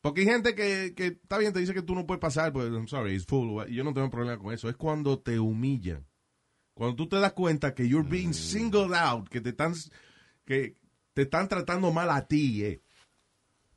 [0.00, 2.66] Porque hay gente que, que está bien, te dice que tú no puedes pasar, pues,
[2.70, 3.62] I'm sorry, it's full.
[3.68, 4.68] Y yo no tengo problema con eso.
[4.68, 6.04] Es cuando te humillan.
[6.74, 9.72] Cuando tú te das cuenta que you're being singled out, que te están,
[10.44, 10.76] que
[11.14, 12.82] te están tratando mal a ti, eh.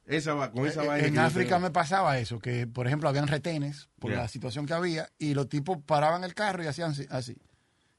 [0.07, 3.27] Esa va, con esa Eh, vaina en África me pasaba eso, que por ejemplo habían
[3.27, 4.21] retenes por Yeah.
[4.21, 7.35] la situación que había y los tipos paraban el carro y hacían así.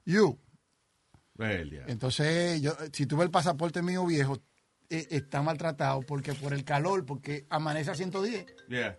[0.07, 0.39] You.
[1.37, 1.85] Well, yeah.
[1.87, 4.39] Entonces, yo, si tuve el pasaporte mío viejo,
[4.91, 8.97] eh, está maltratado porque por el calor, porque amanece a 110, Yeah.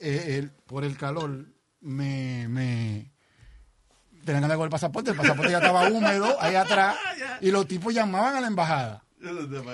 [0.00, 1.46] eh, el- por el calor
[1.80, 2.48] me...
[2.48, 3.12] me
[4.24, 6.96] tenían que dar con el pasaporte, el pasaporte ya estaba húmedo ahí atrás
[7.42, 9.04] y los tipos llamaban a la embajada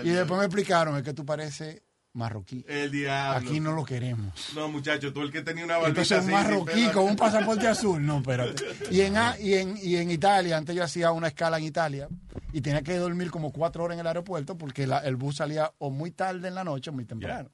[0.05, 1.81] y después me explicaron, es que tú pareces
[2.15, 2.65] marroquí.
[2.69, 3.49] El diablo.
[3.49, 4.33] Aquí no lo queremos.
[4.55, 7.67] No, muchacho, tú el que tenía una barbita Entonces un así, marroquí con un pasaporte
[7.67, 8.65] azul, no, espérate.
[8.91, 12.09] Y en, A- y, en, y en Italia, antes yo hacía una escala en Italia
[12.53, 15.73] y tenía que dormir como cuatro horas en el aeropuerto porque la- el bus salía
[15.79, 17.51] o muy tarde en la noche o muy temprano.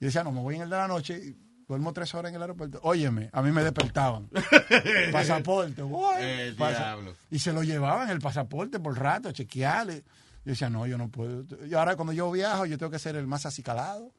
[0.00, 2.36] Yo decía, no, me voy en el de la noche y duermo tres horas en
[2.36, 2.78] el aeropuerto.
[2.84, 4.28] Óyeme, a mí me despertaban.
[5.12, 5.82] pasaporte.
[6.20, 7.14] El Pasa- diablo.
[7.30, 10.04] Y se lo llevaban el pasaporte por rato, chequearle.
[10.48, 11.44] Yo decía, no, yo no puedo.
[11.66, 14.10] Y ahora cuando yo viajo, yo tengo que ser el más acicalado,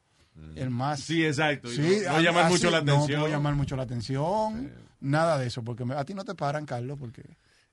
[0.54, 1.00] el más...
[1.00, 1.68] Sí, exacto.
[1.68, 3.18] Sí, no, no llamar así, mucho la atención.
[3.18, 4.72] No puedo llamar mucho la atención.
[5.00, 7.24] Nada de eso, porque me- a ti no te paran, Carlos, porque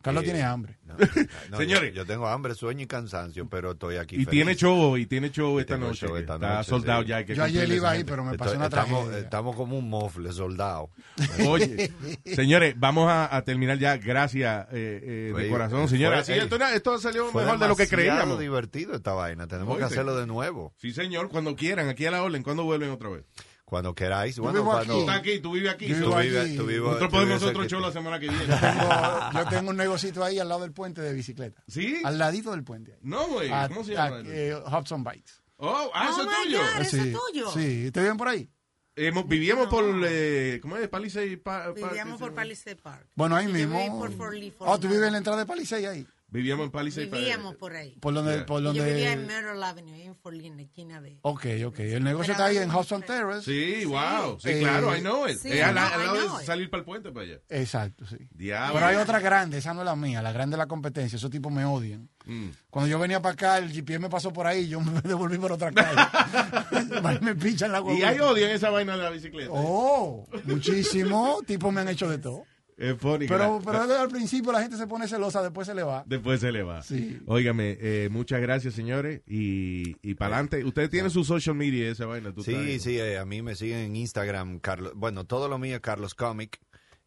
[0.07, 0.29] Carlos Sí.
[0.31, 0.77] tiene hambre.
[0.85, 0.95] No,
[1.51, 1.93] no, Señores.
[1.93, 4.15] Yo, yo tengo hambre, sueño y cansancio, pero estoy aquí.
[4.15, 4.29] Y feliz.
[4.29, 6.05] tiene show, y tiene show Y esta noche.
[6.07, 7.07] show que esta está noche, soldado sí.
[7.09, 7.17] ya.
[7.17, 9.19] hay que Yo ayer iba ahí, pero me Estoy- pasó una estamos, tragedia.
[9.23, 10.89] estamos como un mofle soldado.
[11.47, 11.91] Oye,
[12.25, 13.97] señores, vamos a, a terminar ya.
[13.97, 16.23] Gracias eh, eh, de corazón, señora.
[16.23, 18.39] Sí, esto, esto salió Fue mejor de lo que creíamos.
[18.39, 19.47] divertido esta vaina.
[19.47, 20.73] Tenemos que hacerlo de nuevo.
[20.77, 21.89] Sí, señor, cuando quieran.
[21.89, 22.43] Aquí a la orden.
[22.43, 23.23] ¿Cuándo vuelven otra vez?
[23.69, 24.37] Cuando queráis.
[24.37, 24.99] Yo Bueno, vivo cuando Tú aquí.
[25.01, 25.87] estás aquí, tú vives aquí.
[25.87, 26.29] Yo so- vivo tú aquí.
[26.29, 27.69] vives- tú vives- Nosotros podemos otro aquí.
[27.69, 28.45] show la semana que viene.
[28.45, 31.61] Tengo- yo tengo un negocito ahí al lado del puente de bicicleta.
[31.67, 32.01] ¿Sí?
[32.05, 32.93] Al ladito del puente.
[32.93, 32.99] ahí.
[33.01, 33.51] No, güey.
[33.51, 34.21] A- ¿Cómo se a- llama?
[34.25, 35.33] eh, Hudson Bikes.
[35.57, 36.59] Oh, ah, eso Oh, es my tuyo.
[36.59, 36.81] God.
[36.81, 37.51] ¿Eso es sí, tuyo?
[37.51, 38.49] Sí, ¿ustedes viven por ahí?
[38.95, 40.87] Vivíamos por, eh, ¿cómo es?
[40.87, 42.33] Palisade Pa- Pa- Vivíamos ¿qué por?
[42.33, 43.07] Palisade Park.
[43.15, 43.99] Bueno, ahí mismo.
[43.99, 44.11] por
[44.59, 46.07] Oh, tú vives en la entrada de Palisade ahí.
[46.29, 47.95] Vivíamos en Palisade Pa- Vivíamos por ahí.
[48.01, 48.45] Por donde, Yeah.
[48.45, 48.93] por Y Yo donde.
[48.93, 49.93] vivía en Myrtle Avenue,
[50.33, 51.17] ahí en la esquina de...
[51.21, 51.79] Ok, ok.
[51.79, 53.43] El negocio está ahí en Hudson Terrace.
[53.49, 54.37] Sí, wow.
[54.39, 55.37] Sí, Eh, claro, I know it.
[55.37, 57.39] sí, es al, lado de salir para el puente para allá.
[57.47, 58.17] Exacto, sí.
[58.31, 58.73] Diablo.
[58.73, 61.31] Pero hay otra grande, esa no es la mía, la grande es la competencia, esos
[61.31, 62.09] tipos me odian.
[62.25, 62.49] Mm.
[62.69, 65.37] Cuando yo venía para acá, el GPS me pasó por ahí y yo me devolví
[65.37, 65.97] por otra calle.
[67.21, 68.09] Me pinchan la Y huevita.
[68.09, 69.49] hay odio en esa vaina de la bicicleta.
[69.53, 71.41] Oh, muchísimo.
[71.45, 72.43] tipos me han hecho de todo.
[72.77, 73.27] Es funny.
[73.27, 76.03] Pero, pero desde al principio la gente se pone celosa, después se le va.
[76.05, 76.83] Después se le va.
[76.83, 77.19] Sí.
[77.25, 79.21] Óigame, eh, muchas gracias, señores.
[79.27, 80.63] Y, y para adelante.
[80.63, 82.31] Ustedes tienen su social media, esa vaina.
[82.33, 84.93] tú Sí, sí, eh, a mí me siguen en Instagram, Carlos.
[84.95, 86.59] Bueno, todo lo mío es Carlos Comic.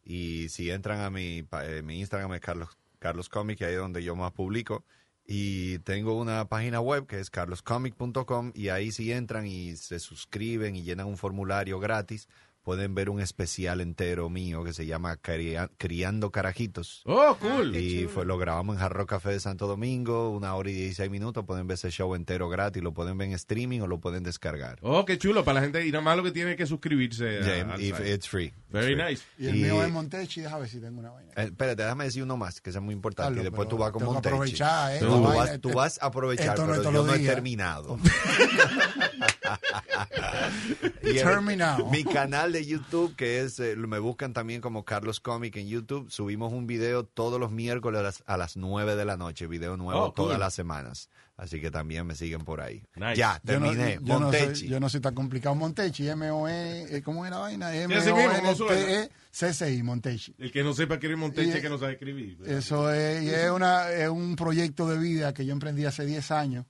[0.03, 2.69] Y si entran a mi, pa- eh, mi Instagram es Carlos,
[2.99, 4.83] Carlos Comic, que ahí es donde yo más publico.
[5.25, 10.75] Y tengo una página web que es carloscomic.com y ahí si entran y se suscriben
[10.75, 12.27] y llenan un formulario gratis,
[12.63, 17.01] pueden ver un especial entero mío que se llama Cria- Criando Carajitos.
[17.05, 17.75] Oh, cool.
[17.75, 21.43] Y fue, lo grabamos en Jarro Café de Santo Domingo, una hora y 16 minutos.
[21.45, 24.77] Pueden ver ese show entero gratis, lo pueden ver en streaming o lo pueden descargar.
[24.81, 25.43] Oh, qué chulo.
[25.43, 25.85] Para la gente.
[25.85, 27.41] Y nada más lo que tiene que suscribirse.
[27.43, 28.53] Yeah, if it's free.
[28.69, 29.11] Very It's free.
[29.11, 29.23] nice.
[29.37, 31.31] Y el Y- mío es Montechi, déjame ver si tengo una vaina.
[31.35, 33.39] Eh, espérate, déjame decir uno más, que es muy importante.
[33.39, 34.27] Y después tú vas con Montechi.
[34.35, 34.99] aprovechar, ¿eh?
[34.99, 37.19] Tú, tú vas, tú este- vas a aprovechar, esto no es pero yo no he
[37.19, 37.97] terminado.
[41.03, 41.89] Y el- Terminado.
[41.89, 46.09] Mi canal de YouTube, que es, eh, me buscan también como Carlos Comic en YouTube,
[46.11, 49.77] subimos un video todos los miércoles a las, a las 9 de la noche, video
[49.77, 50.25] nuevo Oh, cool.
[50.25, 51.09] todas las semanas.
[51.37, 52.83] Así que también me siguen por ahí.
[52.95, 53.15] Nice.
[53.15, 53.95] Ya, Yo no- terminé.
[54.03, 54.55] yo no, Montechi.
[54.61, 55.55] soy, yo no soy tan complicado.
[55.55, 57.69] Montechi, M-O-E, eh, ¿cómo es la vaina?
[57.69, 60.35] así mismo, como M-O-N-T-E-C-C-I, Montechi.
[60.37, 62.37] El que no sepa escribir Monteche, Y- que no sabe escribir.
[62.45, 66.29] Eso es, y es, una, es un proyecto de vida que yo emprendí hace 10
[66.31, 66.65] años.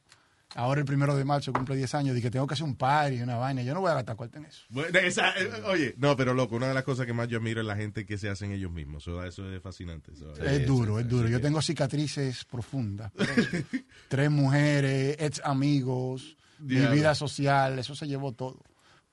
[0.56, 2.14] Ahora el primero de marzo cumple 10 años.
[2.16, 3.62] Dije que tengo que hacer un party y una vaina.
[3.64, 4.64] Yo no voy a gastar cuarto en eso.
[4.70, 7.62] Bueno, esa- eh, oye, no, pero loco, una de las cosas que más yo admiro
[7.62, 9.04] es la gente que se hacen ellos mismos.
[9.04, 10.14] So, eso es fascinante.
[10.16, 11.30] So, eh, es duro, es duro.
[11.30, 13.12] Yo tengo cicatrices profundas.
[14.10, 18.60] Tres mujeres, ex amigos, mi vida social, eso se llevó todo.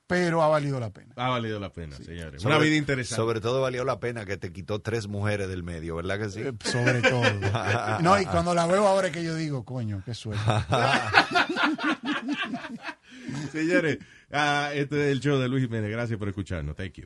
[0.09, 1.13] Pero ha valido la pena.
[1.17, 2.41] Ha valido la pena, señores.
[2.41, 3.15] Sobre- Una vida interesante.
[3.15, 6.41] Sobre todo valió la pena que te quitó tres mujeres del medio, ¿verdad que sí?
[6.41, 7.21] Eh, Sobre todo.
[8.01, 10.41] No, y cuando la veo ahora es que yo digo, coño, qué suerte.
[13.51, 13.99] Señores,
[14.31, 15.91] ah, este es el show de Luis Jiménez.
[15.91, 16.75] Gracias por escucharnos.
[16.75, 17.05] Thank you.